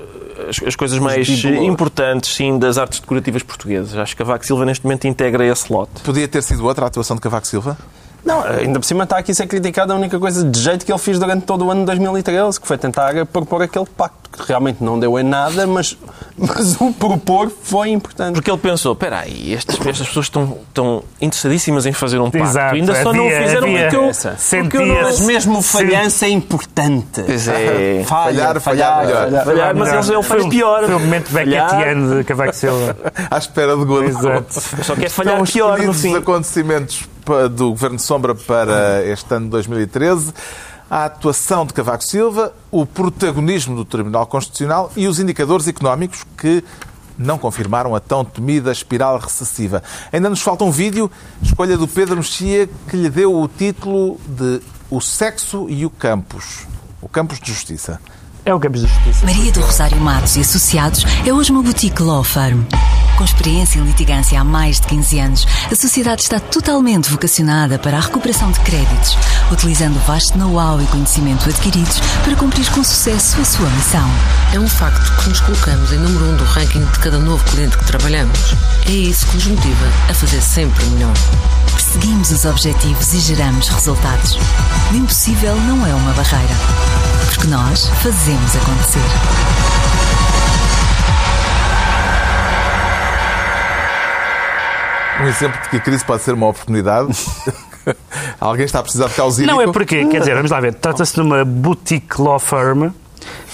as- 0.49 0.67
as 0.67 0.75
coisas 0.75 0.99
mais 0.99 1.27
importantes, 1.45 2.33
sim, 2.35 2.57
das 2.59 2.77
artes 2.77 2.99
decorativas 2.99 3.43
portuguesas. 3.43 3.97
Acho 3.97 4.15
que 4.15 4.19
Cavaco 4.23 4.45
Silva 4.45 4.63
neste 4.65 4.85
momento 4.85 5.05
integra 5.07 5.45
esse 5.45 5.71
lote. 5.73 6.01
Podia 6.03 6.27
ter 6.27 6.43
sido 6.43 6.65
outra 6.65 6.85
a 6.85 6.87
atuação 6.87 7.15
de 7.15 7.21
Cavaco 7.21 7.47
Silva? 7.47 7.77
Não, 8.25 8.41
ainda 8.43 8.79
por 8.79 8.85
cima 8.85 9.03
está 9.03 9.17
aqui 9.17 9.31
a 9.31 9.35
ser 9.35 9.47
criticado 9.47 9.91
a 9.91 9.95
única 9.97 10.17
coisa 10.17 10.43
de 10.49 10.57
jeito 10.59 10.85
que 10.85 10.91
ele 10.91 10.99
fez 10.99 11.19
durante 11.19 11.43
todo 11.45 11.65
o 11.65 11.71
ano 11.71 11.81
de 11.81 11.87
2013, 11.87 12.59
que 12.59 12.65
foi 12.65 12.77
tentar 12.77 13.13
propor 13.25 13.61
aquele 13.61 13.85
pacto, 13.85 14.29
que 14.31 14.47
realmente 14.47 14.81
não 14.81 14.97
deu 14.97 15.19
em 15.19 15.23
nada, 15.23 15.67
mas, 15.67 15.97
mas 16.37 16.79
o 16.79 16.93
propor 16.93 17.51
foi 17.63 17.89
importante. 17.89 18.35
Porque 18.35 18.49
ele 18.49 18.57
pensou, 18.57 18.93
espera 18.93 19.19
aí, 19.19 19.51
estes- 19.53 19.75
estas 19.85 20.07
pessoas 20.07 20.27
estão, 20.27 20.57
estão 20.69 21.03
interessadíssimas 21.19 21.85
em 21.85 21.91
fazer 21.91 22.17
um 22.19 22.31
pacto. 22.31 22.47
Exato, 22.47 22.75
Ainda 22.75 23.03
só 23.03 23.11
não 23.13 23.25
o 23.25 23.27
havia- 23.27 23.41
fizeram 23.41 23.67
havia 23.67 23.81
porque 23.89 23.95
eu, 23.97 24.01
porque 24.63 24.77
eu 24.77 24.85
não... 24.85 24.95
Mas 24.95 25.05
Sentia-se- 25.15 25.25
mesmo 25.25 25.61
falhança 25.61 26.25
é 26.25 26.29
importante. 26.29 27.23
Pois 27.25 27.47
é. 27.49 28.03
Falhar, 28.05 28.59
Falhar, 28.61 28.61
falhar 28.61 29.05
melhor. 29.05 29.45
Falhar, 29.45 29.75
mas 29.75 29.89
ele, 29.89 29.97
ele 30.17 30.23
faz 30.23 30.27
Foi 30.27 30.43
um- 30.43 30.49
pior. 30.49 30.85
Foi 30.85 30.95
um 30.95 30.99
momento 30.99 31.29
Falhar, 31.29 31.69
becketiano 31.69 32.17
de 32.17 32.23
Cavaco 32.23 32.55
Silva. 32.55 32.95
À 33.29 33.37
espera 33.37 33.75
de. 33.75 33.93
Exato. 34.05 34.61
Só 34.83 34.95
quer 34.95 35.09
falhar 35.09 35.43
pior 35.43 35.77
no 35.79 35.93
fim. 35.93 36.11
os 36.11 36.15
acontecimentos 36.19 37.03
do 37.51 37.69
Governo 37.69 37.99
Sombra 37.99 38.35
para 38.35 39.05
este 39.05 39.33
ano 39.33 39.45
de 39.45 39.51
2013, 39.51 40.33
a 40.89 41.05
atuação 41.05 41.65
de 41.65 41.73
Cavaco 41.73 42.03
Silva, 42.03 42.53
o 42.69 42.85
protagonismo 42.85 43.75
do 43.75 43.85
Tribunal 43.85 44.27
Constitucional 44.27 44.91
e 44.95 45.07
os 45.07 45.19
indicadores 45.19 45.67
económicos 45.67 46.25
que 46.37 46.63
não 47.17 47.37
confirmaram 47.37 47.95
a 47.95 47.99
tão 47.99 48.25
temida 48.25 48.71
espiral 48.71 49.17
recessiva. 49.17 49.81
Ainda 50.11 50.29
nos 50.29 50.41
falta 50.41 50.63
um 50.63 50.71
vídeo, 50.71 51.09
escolha 51.41 51.77
do 51.77 51.87
Pedro 51.87 52.17
Mexia, 52.17 52.69
que 52.89 52.97
lhe 52.97 53.09
deu 53.09 53.35
o 53.35 53.47
título 53.47 54.19
de 54.27 54.61
O 54.89 54.99
Sexo 54.99 55.67
e 55.69 55.85
o 55.85 55.89
Campos. 55.89 56.67
O 57.01 57.07
Campos 57.07 57.39
de 57.39 57.51
Justiça. 57.51 57.99
É 58.45 58.53
o 58.53 58.59
Campos 58.59 58.81
da 58.81 58.87
Justiça. 58.89 59.25
Maria 59.25 59.51
do 59.53 59.61
Rosário 59.61 59.97
Matos 60.01 60.35
e 60.35 60.41
Associados 60.41 61.05
é 61.25 61.31
hoje 61.31 61.51
uma 61.51 61.63
boutique 61.63 62.01
law 62.01 62.23
firm. 62.23 62.61
Com 63.17 63.23
experiência 63.23 63.79
em 63.79 63.83
litigância 63.83 64.41
há 64.41 64.43
mais 64.43 64.81
de 64.81 64.87
15 64.87 65.19
anos, 65.19 65.47
a 65.71 65.75
sociedade 65.75 66.23
está 66.23 66.39
totalmente 66.39 67.09
vocacionada 67.09 67.79
para 67.79 67.97
a 67.97 68.01
recuperação 68.01 68.51
de 68.51 68.59
créditos, 68.61 69.15
utilizando 69.49 69.95
o 69.95 69.99
vasto 69.99 70.37
know-how 70.37 70.81
e 70.81 70.85
conhecimento 70.87 71.47
adquiridos 71.47 72.01
para 72.23 72.35
cumprir 72.35 72.69
com 72.71 72.83
sucesso 72.83 73.39
a 73.39 73.45
sua 73.45 73.69
missão. 73.69 74.09
É 74.53 74.59
um 74.59 74.67
facto 74.67 75.23
que 75.23 75.29
nos 75.29 75.39
colocamos 75.39 75.93
em 75.93 75.97
número 75.99 76.25
um 76.25 76.35
do 76.35 76.43
ranking 76.43 76.83
de 76.83 76.99
cada 76.99 77.19
novo 77.19 77.43
cliente 77.45 77.77
que 77.77 77.85
trabalhamos. 77.85 78.55
É 78.85 78.91
isso 78.91 79.25
que 79.27 79.35
nos 79.35 79.47
motiva 79.47 79.85
a 80.09 80.13
fazer 80.13 80.41
sempre 80.41 80.83
melhor. 80.87 81.13
Perseguimos 81.93 82.31
os 82.31 82.45
objetivos 82.45 83.13
e 83.13 83.19
geramos 83.19 83.69
resultados. 83.69 84.35
O 84.91 84.95
impossível 84.95 85.55
não 85.55 85.85
é 85.85 85.93
uma 85.93 86.11
barreira, 86.13 86.53
porque 87.29 87.45
nós 87.45 87.85
fazemos 88.01 88.55
acontecer. 88.55 88.99
Um 95.21 95.27
exemplo 95.27 95.61
de 95.61 95.69
que 95.69 95.77
a 95.77 95.79
crise 95.81 96.03
pode 96.03 96.23
ser 96.23 96.33
uma 96.33 96.47
oportunidade. 96.47 97.15
Alguém 98.41 98.65
está 98.65 98.79
a 98.79 98.81
precisar 98.81 99.09
de 99.09 99.13
caos 99.13 99.37
Não 99.37 99.61
é 99.61 99.71
porque, 99.71 100.03
quer 100.07 100.19
dizer, 100.19 100.33
vamos 100.33 100.49
lá 100.49 100.59
ver, 100.59 100.73
trata-se 100.73 101.13
de 101.13 101.21
uma 101.21 101.45
boutique 101.45 102.19
law 102.19 102.39
firm 102.39 102.85
eh, 102.85 102.91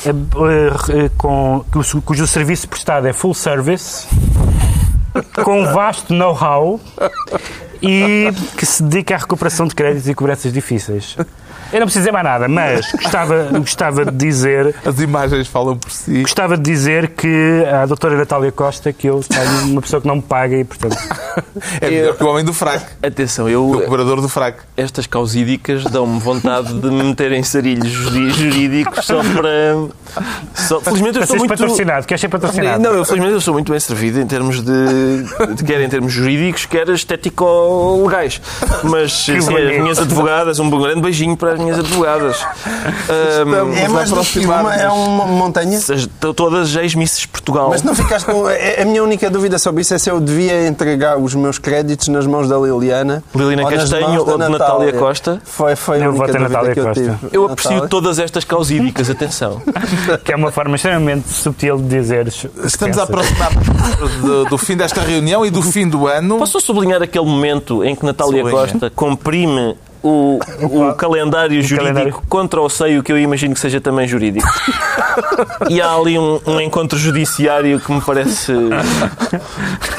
eh, 0.08 1.12
com, 1.18 1.66
cujo, 1.70 2.02
cujo 2.04 2.26
serviço 2.26 2.70
prestado 2.70 3.06
é 3.06 3.12
full 3.12 3.34
service, 3.34 4.08
com 5.44 5.62
um 5.62 5.74
vasto 5.74 6.14
know-how 6.14 6.80
e 7.82 8.30
que 8.58 8.66
se 8.66 8.84
dedica 8.84 9.16
à 9.16 9.18
recuperação 9.18 9.68
de 9.68 9.76
créditos 9.76 10.08
e 10.10 10.14
cobranças 10.14 10.52
difíceis. 10.52 11.16
Eu 11.72 11.80
não 11.80 11.86
preciso 11.86 12.00
dizer 12.02 12.12
mais 12.12 12.26
nada, 12.26 12.48
mas 12.48 12.92
gostava, 12.92 13.44
gostava 13.60 14.06
de 14.06 14.12
dizer 14.12 14.76
As 14.86 15.00
imagens 15.00 15.48
falam 15.48 15.78
por 15.78 15.92
si. 15.92 16.22
Gostava 16.22 16.58
de 16.58 16.64
dizer 16.64 17.10
que 17.10 17.64
a 17.72 17.86
doutora 17.86 18.18
Natália 18.18 18.52
Costa, 18.52 18.92
que 18.92 19.08
eu 19.08 19.22
tenho 19.22 19.72
uma 19.72 19.82
pessoa 19.82 20.02
que 20.02 20.08
não 20.08 20.16
me 20.18 20.22
paga 20.22 20.56
e, 20.58 20.64
portanto, 20.64 20.98
É 21.82 21.90
melhor 21.90 22.16
que 22.16 22.24
o 22.24 22.28
homem 22.28 22.44
do 22.44 22.54
fraco. 22.54 22.86
Atenção, 23.04 23.46
O 23.46 23.50
eu, 23.50 23.82
cobrador 23.86 24.22
do 24.22 24.30
fraco. 24.30 24.64
estas 24.76 25.06
causídicas 25.08 25.84
dão-me 25.84 26.20
vontade 26.20 26.74
de 26.74 26.88
me 26.90 27.04
meter 27.04 27.32
em 27.32 27.44
sarilhos 27.44 27.90
jurídicos 27.90 29.06
só 29.06 29.22
para. 29.22 30.24
Só, 30.56 30.80
felizmente 30.82 31.16
eu 31.16 31.20
para 31.20 31.28
seres 31.28 31.42
muito. 31.42 31.50
patrocinado, 31.50 32.08
queres 32.08 32.22
ser 32.22 32.30
patrocinado? 32.30 32.82
Não, 32.84 32.94
eu 32.94 33.06
felizmente 33.06 33.34
eu 33.34 33.42
sou 33.42 33.54
muito 33.54 33.72
bem 33.72 33.80
servido 33.80 34.20
em 34.20 34.26
termos 34.28 34.62
de, 34.62 35.54
de 35.56 35.64
quer 35.64 35.82
em 35.82 35.90
termos 35.90 36.12
jurídicos, 36.12 36.66
quer 36.66 36.88
estético-legais. 36.90 38.42
Mas 38.84 39.14
sim, 39.14 39.38
as 39.38 39.48
minhas 39.48 40.00
advogadas, 40.00 40.60
um 40.60 40.70
grande 40.70 41.02
beijinho 41.02 41.38
para 41.38 41.59
as 41.60 41.64
minhas 41.66 41.80
advogadas. 41.80 42.46
É 43.78 43.88
mais 43.88 44.10
do 44.12 44.22
que 44.24 44.40
uma, 44.40 44.76
é 44.76 44.88
uma 44.90 45.26
montanha. 45.26 45.78
as- 45.78 46.08
todas 46.36 46.76
ex-misses 46.76 47.26
Portugal. 47.26 47.70
Mas 47.70 47.84
não 47.84 47.94
ficaste 47.96 48.26
com. 48.26 48.46
A 48.48 48.82
a 48.82 48.86
minha 48.86 49.04
única 49.04 49.30
dúvida 49.30 49.58
sobre 49.60 49.82
isso 49.82 49.94
é 49.94 49.98
se 49.98 50.10
eu 50.10 50.20
devia 50.20 50.68
entregar 50.68 51.18
os 51.18 51.36
meus 51.36 51.58
créditos 51.58 52.08
nas 52.08 52.26
mãos 52.26 52.48
da 52.48 52.58
Liliana. 52.58 53.24
Liliana 53.36 53.64
ou 53.64 53.70
Castanho 53.70 54.20
ou 54.26 54.38
de 54.38 54.50
Natália 54.50 54.94
Costa? 54.94 55.42
Foi, 55.44 55.76
foi 55.76 55.98
a 56.02 56.06
Eu 56.06 56.10
única 56.12 56.28
voto 56.28 56.38
em 56.38 56.40
dúvida 56.40 56.50
Natália 56.50 56.74
que 56.74 56.80
eu 56.80 56.86
Costa. 56.86 57.02
tive. 57.04 57.18
Eu 57.36 57.46
aprecio 57.46 57.72
Natália. 57.72 57.90
todas 57.90 58.20
estas 58.20 58.44
causídicas, 58.44 59.10
atenção. 59.10 59.62
Que 60.24 60.34
é 60.34 60.36
uma 60.36 60.52
forma 60.52 60.76
extremamente 60.76 61.28
subtil 61.30 61.78
de 61.78 61.84
dizeres. 61.88 62.46
Estamos 62.64 62.98
a 62.98 63.04
aproximar 63.04 63.52
do, 64.22 64.46
do 64.46 64.58
fim 64.58 64.76
desta 64.78 65.02
reunião 65.02 65.46
e 65.46 65.50
do 65.50 65.62
fim 65.62 65.88
do 65.88 66.08
ano. 66.08 66.38
Posso 66.38 66.60
sublinhar 66.62 67.02
aquele 67.02 67.26
momento 67.26 67.84
em 67.84 67.96
que 67.96 68.06
Natália 68.06 68.44
Sublinha. 68.44 68.62
Costa 68.68 68.90
comprime 68.96 69.76
o, 70.04 70.40
o 70.62 70.94
calendário 70.94 71.62
jurídico 71.62 71.78
calendário. 71.94 72.22
contra 72.30 72.62
o 72.62 72.70
seio, 72.70 73.04
que 73.04 73.12
eu 73.12 73.18
imagino 73.18 73.54
que 73.54 73.60
seja 73.60 73.80
também 73.82 74.08
jurídico. 74.08 74.48
e 75.70 75.82
há 75.82 75.94
ali 75.94 76.18
um, 76.18 76.40
um 76.46 76.60
encontro 76.62 76.98
judiciário 76.98 77.80
que 77.80 77.92
me 77.92 78.02
parece. 78.02 78.52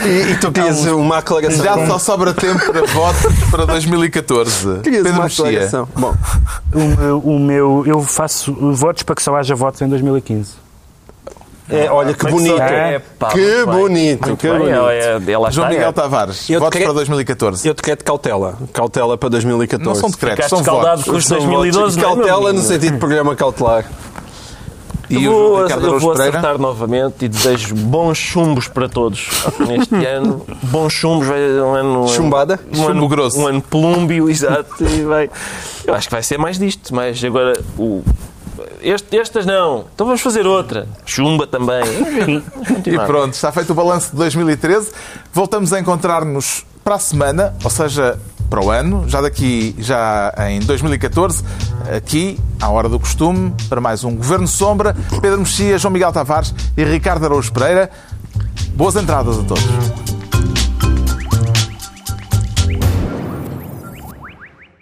E, 0.04 0.32
e 0.32 0.36
tu 0.40 0.50
querias 0.52 0.84
uma 0.86 1.18
aclaração. 1.18 1.64
Já 1.64 1.86
só 1.86 1.98
sobra 1.98 2.32
tempo 2.32 2.58
para 2.72 2.82
votos 2.86 3.32
para 3.50 3.66
2014. 3.66 4.80
Querias 4.80 5.02
Pedro 5.02 5.18
uma 5.18 5.24
Mexia. 5.24 5.44
aclaração. 5.46 5.88
Bom, 5.96 6.14
O 6.72 6.78
meu, 6.96 7.18
o 7.18 7.38
meu- 7.38 7.84
eu 7.86 8.02
faço 8.02 8.52
votos 8.74 9.02
para 9.02 9.14
que 9.14 9.22
só 9.22 9.36
haja 9.36 9.54
votos 9.54 9.80
em 9.82 9.88
2015. 9.88 10.59
É, 11.70 11.90
olha 11.90 12.14
que 12.14 12.26
bonito. 12.30 12.60
É, 12.60 12.98
pá, 13.18 13.28
que 13.28 13.64
bonito. 13.64 14.26
Muito 14.28 14.40
que 14.40 14.48
bem, 14.48 14.58
bonito. 14.58 14.74
ela, 15.30 15.50
João 15.50 15.68
Miguel. 15.68 15.92
Tavares, 15.92 16.48
Eu 16.50 16.60
votos 16.60 16.80
para 16.82 16.92
2014. 16.92 17.66
Eu 17.68 17.74
decreto 17.74 18.04
cautela. 18.04 18.58
Cautela 18.72 19.16
para 19.18 19.28
2014. 19.30 19.84
Não 19.88 19.94
são 19.94 20.10
decretos, 20.10 20.36
Ficaste 20.36 20.50
são 20.50 20.60
escaldado 20.60 20.96
votos. 21.02 21.10
com 21.12 21.16
os 21.18 21.26
São 21.26 21.38
2012, 21.38 21.78
votos. 21.80 21.96
não 21.96 22.02
é, 22.24 22.28
Cautela 22.28 22.52
no 22.52 22.60
sentido 22.60 22.92
de 22.94 22.98
programa 22.98 23.34
cautelar. 23.36 23.84
E 25.08 25.24
Eu 25.24 25.32
vou, 25.32 25.68
eu 25.68 25.98
vou 25.98 26.12
acertar 26.12 26.56
novamente 26.56 27.24
e 27.24 27.28
desejo 27.28 27.74
bons 27.74 28.16
chumbos 28.16 28.68
para 28.68 28.88
todos 28.88 29.28
neste 29.66 29.92
ano. 30.06 30.46
Bons 30.62 30.92
chumbos, 30.92 31.26
vai 31.26 31.40
um 31.60 31.74
ano. 31.74 32.06
Chumbada? 32.08 32.60
Um 32.70 32.76
Chumbo 32.76 32.90
ano 32.90 33.08
grosso. 33.08 33.40
Um 33.40 33.46
ano 33.48 33.60
plúmbio, 33.60 34.30
exato. 34.30 34.68
E 34.84 35.02
vai, 35.02 35.28
eu 35.84 35.94
acho 35.94 36.06
que 36.06 36.14
vai 36.14 36.22
ser 36.22 36.38
mais 36.38 36.58
disto, 36.60 36.94
mas 36.94 37.22
agora 37.24 37.58
o. 37.76 38.04
Este, 38.80 39.18
estas 39.18 39.46
não, 39.46 39.86
então 39.94 40.06
vamos 40.06 40.20
fazer 40.20 40.46
outra. 40.46 40.86
Chumba 41.06 41.46
também. 41.46 41.82
E 42.86 42.98
pronto, 43.06 43.34
está 43.34 43.52
feito 43.52 43.70
o 43.70 43.74
balanço 43.74 44.10
de 44.10 44.16
2013. 44.16 44.90
Voltamos 45.32 45.72
a 45.72 45.80
encontrar-nos 45.80 46.64
para 46.82 46.94
a 46.94 46.98
semana, 46.98 47.54
ou 47.62 47.70
seja, 47.70 48.18
para 48.48 48.64
o 48.64 48.70
ano, 48.70 49.08
já 49.08 49.20
daqui, 49.20 49.74
já 49.78 50.34
em 50.48 50.60
2014, 50.60 51.44
aqui, 51.96 52.38
à 52.60 52.68
hora 52.68 52.88
do 52.88 52.98
costume, 52.98 53.54
para 53.68 53.80
mais 53.80 54.02
um 54.02 54.16
Governo 54.16 54.48
Sombra. 54.48 54.96
Pedro 55.22 55.38
Mexia, 55.38 55.78
João 55.78 55.92
Miguel 55.92 56.12
Tavares 56.12 56.54
e 56.76 56.84
Ricardo 56.84 57.24
Araújo 57.24 57.52
Pereira. 57.52 57.90
Boas 58.74 58.96
entradas 58.96 59.38
a 59.38 59.42
todos. 59.44 60.09